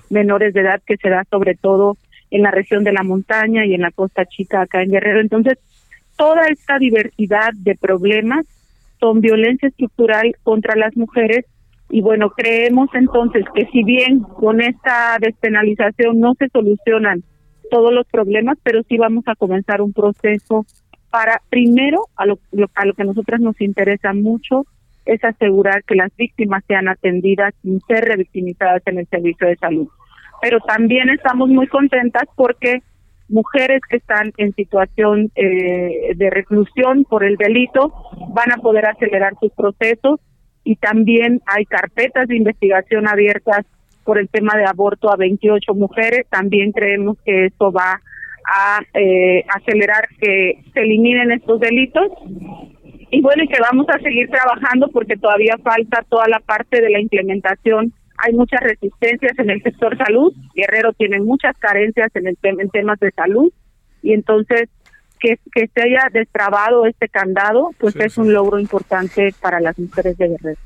menores 0.09 0.53
de 0.53 0.61
edad 0.61 0.81
que 0.85 0.97
se 0.97 1.09
da 1.09 1.23
sobre 1.29 1.55
todo 1.55 1.97
en 2.29 2.43
la 2.43 2.51
región 2.51 2.83
de 2.83 2.93
la 2.93 3.03
montaña 3.03 3.65
y 3.65 3.73
en 3.73 3.81
la 3.81 3.91
costa 3.91 4.25
chica 4.25 4.61
acá 4.61 4.81
en 4.81 4.91
Guerrero. 4.91 5.19
Entonces, 5.19 5.57
toda 6.17 6.47
esta 6.47 6.77
diversidad 6.79 7.51
de 7.53 7.75
problemas 7.75 8.45
son 8.99 9.21
violencia 9.21 9.69
estructural 9.69 10.35
contra 10.43 10.75
las 10.75 10.95
mujeres 10.95 11.45
y 11.89 12.01
bueno, 12.01 12.31
creemos 12.31 12.89
entonces 12.93 13.45
que 13.53 13.65
si 13.67 13.83
bien 13.83 14.21
con 14.21 14.61
esta 14.61 15.17
despenalización 15.19 16.19
no 16.19 16.33
se 16.35 16.47
solucionan 16.49 17.23
todos 17.69 17.93
los 17.93 18.07
problemas, 18.07 18.57
pero 18.63 18.81
sí 18.83 18.97
vamos 18.97 19.23
a 19.27 19.35
comenzar 19.35 19.81
un 19.81 19.93
proceso 19.93 20.65
para, 21.13 21.43
primero, 21.51 22.07
a 22.15 22.25
lo, 22.25 22.39
a 22.73 22.85
lo 22.85 22.93
que 22.95 23.03
a 23.03 23.05
nosotras 23.05 23.39
nos 23.39 23.61
interesa 23.61 24.13
mucho, 24.13 24.65
es 25.05 25.23
asegurar 25.23 25.83
que 25.83 25.93
las 25.93 26.09
víctimas 26.17 26.63
sean 26.67 26.87
atendidas 26.87 27.53
sin 27.61 27.79
ser 27.81 28.03
revictimizadas 28.03 28.81
en 28.87 28.97
el 28.97 29.05
servicio 29.05 29.45
de 29.45 29.55
salud. 29.57 29.87
Pero 30.41 30.57
también 30.61 31.09
estamos 31.09 31.49
muy 31.49 31.67
contentas 31.67 32.23
porque 32.35 32.81
mujeres 33.29 33.81
que 33.87 33.97
están 33.97 34.33
en 34.37 34.55
situación 34.55 35.29
eh, 35.35 36.15
de 36.15 36.29
reclusión 36.31 37.03
por 37.03 37.23
el 37.23 37.37
delito 37.37 37.93
van 38.29 38.51
a 38.51 38.57
poder 38.57 38.87
acelerar 38.87 39.35
sus 39.39 39.51
procesos 39.51 40.19
y 40.63 40.77
también 40.77 41.41
hay 41.45 41.65
carpetas 41.65 42.27
de 42.27 42.37
investigación 42.37 43.07
abiertas 43.07 43.67
por 44.03 44.17
el 44.17 44.29
tema 44.29 44.57
de 44.57 44.65
aborto 44.65 45.13
a 45.13 45.15
28 45.15 45.75
mujeres. 45.75 46.25
También 46.31 46.71
creemos 46.71 47.17
que 47.23 47.45
esto 47.45 47.71
va 47.71 47.91
a 47.91 48.01
eh, 48.93 49.43
acelerar 49.49 50.07
que 50.19 50.61
se 50.73 50.79
eliminen 50.79 51.31
estos 51.31 51.59
delitos. 51.59 52.09
Y 53.11 53.21
bueno 53.21 53.43
y 53.43 53.47
que 53.47 53.61
vamos 53.61 53.85
a 53.89 53.99
seguir 53.99 54.27
trabajando 54.29 54.89
porque 54.89 55.17
todavía 55.17 55.55
falta 55.63 56.03
toda 56.09 56.27
la 56.27 56.39
parte 56.39 56.81
de 56.81 56.89
la 56.89 56.99
implementación. 56.99 57.93
Hay 58.17 58.33
muchas 58.33 58.61
resistencias 58.61 59.37
en 59.37 59.49
el 59.51 59.61
sector 59.61 59.97
salud. 59.97 60.33
Guerrero 60.55 60.93
tiene 60.93 61.19
muchas 61.19 61.55
carencias 61.57 62.07
en 62.15 62.27
el 62.27 62.37
en 62.41 62.69
temas 62.69 62.99
de 62.99 63.11
salud. 63.11 63.51
Y 64.01 64.13
entonces 64.13 64.69
que, 65.19 65.37
que 65.53 65.67
se 65.67 65.81
haya 65.81 66.09
destrabado 66.11 66.85
este 66.85 67.07
candado 67.07 67.69
pues 67.79 67.95
es 67.95 68.17
un 68.17 68.33
logro 68.33 68.59
importante 68.59 69.33
para 69.41 69.59
las 69.59 69.77
mujeres 69.77 70.17
de 70.17 70.29
Guerrero. 70.29 70.59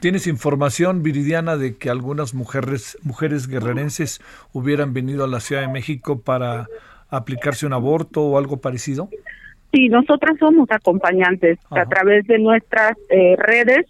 ¿Tienes 0.00 0.28
información, 0.28 1.02
Viridiana, 1.02 1.56
de 1.56 1.76
que 1.76 1.90
algunas 1.90 2.32
mujeres, 2.32 2.96
mujeres 3.02 3.48
guerrerenses 3.48 4.20
hubieran 4.52 4.94
venido 4.94 5.24
a 5.24 5.26
la 5.26 5.40
Ciudad 5.40 5.62
de 5.62 5.68
México 5.68 6.20
para 6.20 6.68
aplicarse 7.10 7.66
un 7.66 7.72
aborto 7.72 8.22
o 8.22 8.38
algo 8.38 8.58
parecido? 8.58 9.08
Sí, 9.70 9.90
nosotras 9.90 10.38
somos 10.38 10.66
acompañantes 10.70 11.58
a 11.70 11.84
través 11.84 12.26
de 12.26 12.38
nuestras 12.38 12.92
eh, 13.10 13.36
redes 13.36 13.84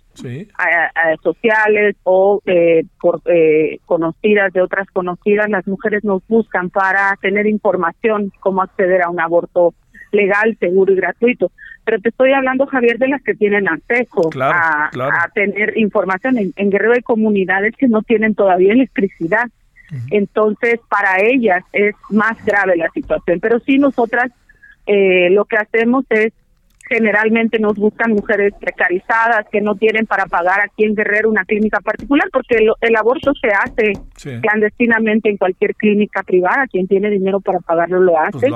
sociales 1.23 1.95
o 2.03 2.43
eh, 2.47 2.83
por 3.01 3.23
eh, 3.27 3.79
conocidas 3.87 4.53
de 4.53 4.61
otras 4.61 4.89
conocidas. 4.89 5.49
Las 5.49 5.69
mujeres 5.69 6.03
nos 6.03 6.27
buscan 6.27 6.71
para 6.71 7.17
tener 7.23 7.47
información 7.47 8.33
cómo 8.41 8.63
acceder 8.63 9.03
a 9.03 9.11
un 9.11 9.21
aborto 9.21 9.75
legal, 10.11 10.57
seguro 10.59 10.93
y 10.93 10.97
gratuito. 10.97 11.53
Pero 11.85 12.01
te 12.01 12.09
estoy 12.09 12.33
hablando, 12.33 12.67
Javier, 12.67 12.99
de 12.99 13.09
las 13.09 13.23
que 13.23 13.35
tienen 13.35 13.69
acceso 13.69 14.31
a, 14.43 14.91
tener 15.33 15.79
información. 15.79 16.39
En, 16.39 16.53
en 16.57 16.71
Guerrero 16.71 16.95
hay 16.95 17.03
comunidades 17.03 17.77
que 17.77 17.87
no 17.87 18.03
tienen 18.03 18.35
todavía 18.35 18.73
electricidad 18.73 19.49
entonces, 20.11 20.81
para 20.89 21.23
ellas 21.23 21.65
es 21.73 21.95
más 22.11 22.45
grave 22.45 22.77
la 22.77 22.91
situación. 22.91 23.41
Pero 23.41 23.59
sí, 23.61 23.79
nosotras 23.79 24.31
eh, 24.87 25.31
lo 25.31 25.45
que 25.45 25.57
hacemos 25.57 26.05
es 26.11 26.33
generalmente 26.89 27.59
nos 27.59 27.77
buscan 27.77 28.13
mujeres 28.13 28.55
precarizadas 28.59 29.47
que 29.53 29.61
no 29.61 29.75
tienen 29.75 30.07
para 30.07 30.25
pagar 30.25 30.61
aquí 30.61 30.85
en 30.85 30.95
Guerrero 30.95 31.29
una 31.29 31.45
clínica 31.45 31.81
particular 31.81 32.29
porque 32.33 32.57
el, 32.81 32.97
aborto 32.97 33.33
se 33.35 33.49
hace 33.49 33.93
clandestinamente 34.41 35.29
en 35.29 35.37
cualquier 35.37 35.75
clínica 35.75 36.23
privada. 36.23 36.67
Quien 36.71 36.89
tiene 36.89 37.11
dinero 37.11 37.41
para 37.41 37.61
pagarlo 37.61 38.01
lo 38.01 38.13
pues 38.13 38.35
hace. 38.35 38.47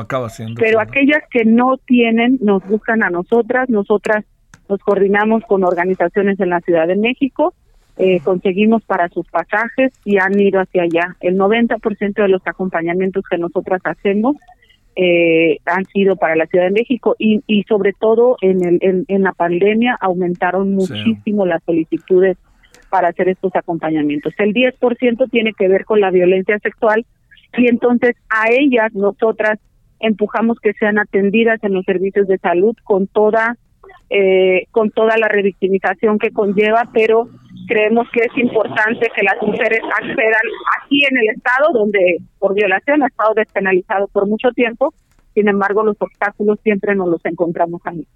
pero 0.57 0.81
aquellas 0.81 1.23
que 1.31 1.45
no 1.45 1.77
tienen 1.87 2.39
nos 2.41 2.67
buscan 2.67 3.03
a 3.03 3.11
nosotras. 3.11 3.69
Nosotras 3.69 4.25
nos 4.69 4.81
coordinamos 4.81 5.43
con 5.47 5.65
organizaciones 5.65 6.41
en 6.41 6.49
la 6.49 6.61
Ciudad 6.61 6.87
de 6.87 6.97
México 6.97 7.55
eh, 7.99 8.21
conseguimos 8.21 8.83
para 8.85 9.09
sus 9.09 9.27
pasajes 9.29 9.93
y 10.05 10.19
han 10.19 10.39
ido 10.41 10.61
hacia 10.61 10.83
allá. 10.83 11.17
El 11.21 11.37
90% 11.37 12.15
de 12.15 12.29
los 12.29 12.43
acompañamientos 12.47 13.25
que 13.31 13.39
nosotras 13.39 13.81
hacemos 13.85 14.37
eh, 14.97 15.59
han 15.65 15.85
sido 15.87 16.17
para 16.17 16.37
la 16.37 16.47
Ciudad 16.47 16.67
de 16.67 16.71
México 16.71 17.17
y, 17.19 17.43
y 17.47 17.63
sobre 17.65 17.93
todo 17.93 18.37
en, 18.41 18.63
el, 18.63 19.05
en, 19.09 19.23
la 19.23 19.33
pandemia 19.33 19.97
aumentaron 20.01 20.75
muchísimo 20.75 21.47
las 21.47 21.63
solicitudes 21.65 22.37
para 22.91 23.09
hacer 23.09 23.29
estos 23.29 23.55
acompañamientos. 23.57 24.35
El 24.39 24.53
10% 24.53 25.31
tiene 25.31 25.53
que 25.55 25.69
ver 25.69 25.85
con 25.85 26.01
la 26.01 26.11
violencia 26.11 26.59
sexual 26.59 27.07
y 27.57 27.69
entonces 27.69 28.17
a 28.29 28.51
ellas 28.51 28.93
nosotras 28.95 29.59
empujamos 30.01 30.59
que 30.61 30.73
sean 30.75 30.99
atendidas 30.99 31.63
en 31.63 31.75
los 31.75 31.85
servicios 31.85 32.27
de 32.27 32.39
salud 32.39 32.77
con 32.85 33.07
toda 33.07 33.57
eh, 34.11 34.67
con 34.73 34.91
toda 34.91 35.17
la 35.17 35.29
revictimización 35.29 36.19
que 36.19 36.33
conlleva, 36.33 36.91
pero 36.93 37.31
creemos 37.67 38.09
que 38.13 38.21
es 38.21 38.37
importante 38.37 39.09
que 39.15 39.23
las 39.23 39.41
mujeres 39.43 39.81
accedan 40.01 40.47
aquí 40.81 41.05
en 41.05 41.17
el 41.17 41.37
estado 41.37 41.73
donde 41.73 42.19
por 42.39 42.55
violación 42.55 43.03
ha 43.03 43.07
estado 43.07 43.35
despenalizado 43.35 44.09
por 44.09 44.27
mucho 44.27 44.51
tiempo, 44.51 44.95
sin 45.35 45.49
embargo 45.49 45.83
los 45.83 45.97
obstáculos 45.99 46.59
siempre 46.63 46.95
nos 46.95 47.09
los 47.09 47.25
encontramos 47.25 47.81
ahí. 47.85 48.07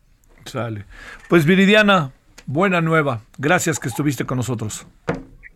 Sale. 0.44 0.84
Pues 1.28 1.44
Viridiana, 1.44 2.12
buena 2.46 2.80
nueva. 2.80 3.20
Gracias 3.38 3.78
que 3.78 3.88
estuviste 3.88 4.24
con 4.24 4.36
nosotros. 4.36 4.86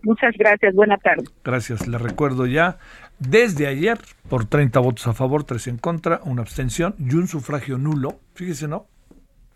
Muchas 0.03 0.34
gracias, 0.38 0.74
buena 0.74 0.97
tarde. 0.97 1.24
Gracias, 1.45 1.86
le 1.86 1.99
recuerdo 1.99 2.47
ya, 2.47 2.78
desde 3.18 3.66
ayer, 3.66 3.99
por 4.30 4.47
30 4.47 4.80
votos 4.80 5.07
a 5.07 5.12
favor, 5.12 5.45
3 5.45 5.66
en 5.68 5.76
contra, 5.76 6.20
una 6.24 6.43
abstención 6.43 6.95
y 6.99 7.14
un 7.14 7.28
sufragio 7.28 7.76
nulo. 7.76 8.18
Fíjese, 8.34 8.66
¿no? 8.66 8.86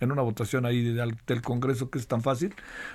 En 0.00 0.12
una 0.12 0.22
votación 0.22 0.66
ahí 0.66 0.82
del, 0.82 1.42
Congreso 1.42 1.90
que 1.90 1.98
es 1.98 2.06
tan 2.06 2.22
fácil, 2.22 2.54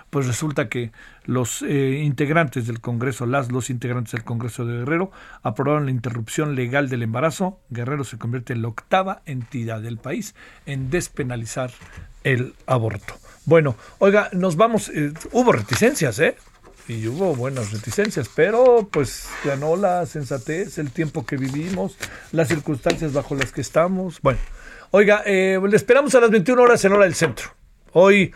pues 0.10 0.28
resulta 0.28 0.70
que 0.70 0.91
los 1.26 1.62
eh, 1.62 2.02
integrantes 2.04 2.68
del 2.68 2.82
Congreso, 2.82 3.26
las 3.26 3.52
los 3.52 3.70
integrantes 3.70 4.14
del 4.14 4.24
Congreso 4.24 4.66
de 4.66 4.80
Guerrero, 4.80 5.12
aprobaron 5.41 5.86
la 5.86 5.91
interrupción 5.91 6.56
legal 6.56 6.89
del 6.89 7.04
embarazo. 7.04 7.60
Guerrero 7.70 8.04
se 8.04 8.18
convierte 8.18 8.54
en 8.54 8.62
la 8.62 8.68
octava 8.68 9.22
entidad 9.26 9.82
del 9.82 9.97
país 9.97 10.36
en 10.66 10.89
despenalizar 10.89 11.72
el 12.24 12.54
aborto. 12.66 13.16
Bueno, 13.45 13.76
oiga, 14.00 14.30
nos 14.34 14.56
vamos, 14.56 14.89
eh, 14.89 15.14
hubo 15.32 15.52
reticencias, 15.52 16.20
¿eh? 16.20 16.36
y 16.89 17.08
hubo 17.08 17.36
buenas 17.36 17.72
reticencias, 17.72 18.30
pero 18.36 18.89
pues 18.91 19.28
ganó 19.45 19.76
la 19.76 20.06
sensatez, 20.08 20.80
el 20.80 20.91
tiempo 20.91 21.24
que 21.24 21.38
vivimos, 21.38 21.95
las 22.32 22.47
circunstancias 22.47 23.14
bajo 23.14 23.36
las 23.36 23.52
que 23.52 23.62
estamos. 23.62 24.20
Bueno, 24.22 24.39
oiga, 24.92 25.22
eh, 25.26 25.60
le 25.62 25.76
esperamos 25.76 26.16
a 26.16 26.20
las 26.20 26.32
21 26.32 26.62
horas 26.62 26.84
en 26.86 26.94
hora 26.94 27.04
del 27.04 27.16
centro. 27.16 27.50
Hoy 27.94 28.34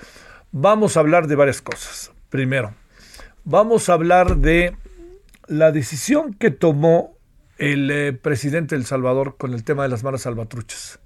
vamos 0.51 0.97
a 0.97 0.99
hablar 0.99 1.27
de 1.27 1.35
varias 1.35 1.61
cosas. 1.61 2.11
Primero, 2.29 2.73
vamos 3.43 3.89
a 3.89 3.93
hablar 3.93 4.37
de 4.37 4.75
la 5.47 5.71
decisión 5.71 6.33
que 6.33 6.51
tomó 6.51 7.17
el 7.57 7.89
eh, 7.91 8.13
presidente 8.13 8.75
del 8.75 8.85
Salvador 8.85 9.35
con 9.37 9.53
el 9.53 9.63
tema 9.63 9.83
de 9.83 9.89
las 9.89 10.03
malas 10.03 10.21
salvatruchas. 10.21 10.99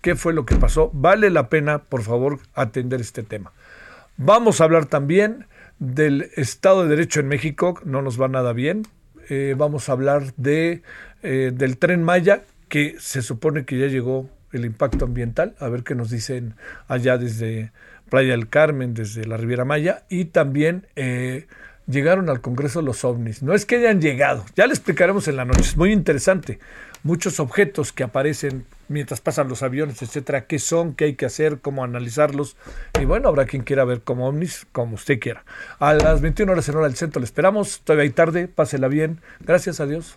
¿Qué 0.00 0.16
fue 0.16 0.32
lo 0.32 0.44
que 0.46 0.56
pasó? 0.56 0.90
Vale 0.92 1.30
la 1.30 1.48
pena, 1.48 1.84
por 1.84 2.02
favor, 2.02 2.40
atender 2.54 3.00
este 3.00 3.22
tema. 3.22 3.52
Vamos 4.16 4.60
a 4.60 4.64
hablar 4.64 4.86
también 4.86 5.46
del 5.78 6.30
Estado 6.34 6.82
de 6.82 6.88
Derecho 6.88 7.20
en 7.20 7.28
México, 7.28 7.80
no 7.84 8.02
nos 8.02 8.20
va 8.20 8.28
nada 8.28 8.52
bien. 8.52 8.82
Eh, 9.28 9.54
vamos 9.56 9.88
a 9.88 9.92
hablar 9.92 10.34
de, 10.36 10.82
del 11.22 11.78
tren 11.78 12.02
Maya, 12.02 12.42
que 12.68 12.96
se 12.98 13.22
supone 13.22 13.64
que 13.64 13.78
ya 13.78 13.86
llegó 13.86 14.28
el 14.52 14.64
impacto 14.64 15.04
ambiental, 15.04 15.54
a 15.58 15.68
ver 15.68 15.82
qué 15.82 15.94
nos 15.94 16.10
dicen 16.10 16.54
allá 16.88 17.18
desde 17.18 17.72
Playa 18.08 18.32
del 18.32 18.48
Carmen, 18.48 18.94
desde 18.94 19.24
la 19.24 19.36
Riviera 19.36 19.64
Maya, 19.64 20.04
y 20.08 20.26
también 20.26 20.86
eh, 20.96 21.46
llegaron 21.86 22.28
al 22.28 22.40
Congreso 22.40 22.82
los 22.82 23.04
ovnis. 23.04 23.42
No 23.42 23.54
es 23.54 23.66
que 23.66 23.76
hayan 23.76 24.00
llegado, 24.00 24.44
ya 24.54 24.66
le 24.66 24.72
explicaremos 24.72 25.28
en 25.28 25.36
la 25.36 25.44
noche, 25.44 25.62
es 25.62 25.76
muy 25.76 25.92
interesante. 25.92 26.58
Muchos 27.04 27.40
objetos 27.40 27.90
que 27.90 28.04
aparecen 28.04 28.64
mientras 28.92 29.20
pasan 29.20 29.48
los 29.48 29.62
aviones, 29.62 30.02
etcétera, 30.02 30.46
qué 30.46 30.60
son, 30.60 30.94
qué 30.94 31.06
hay 31.06 31.14
que 31.14 31.26
hacer, 31.26 31.58
cómo 31.60 31.82
analizarlos. 31.82 32.56
Y 33.00 33.04
bueno, 33.06 33.28
habrá 33.28 33.46
quien 33.46 33.64
quiera 33.64 33.84
ver 33.84 34.02
como 34.02 34.28
ovnis, 34.28 34.66
como 34.70 34.94
usted 34.94 35.18
quiera. 35.18 35.44
A 35.80 35.94
las 35.94 36.20
21 36.20 36.52
horas 36.52 36.68
en 36.68 36.76
hora 36.76 36.86
del 36.86 36.96
centro 36.96 37.18
le 37.18 37.24
esperamos. 37.24 37.80
Todavía 37.82 38.04
hay 38.04 38.10
tarde, 38.10 38.46
pásela 38.46 38.86
bien. 38.86 39.20
Gracias 39.40 39.80
a 39.80 39.86
Dios. 39.86 40.16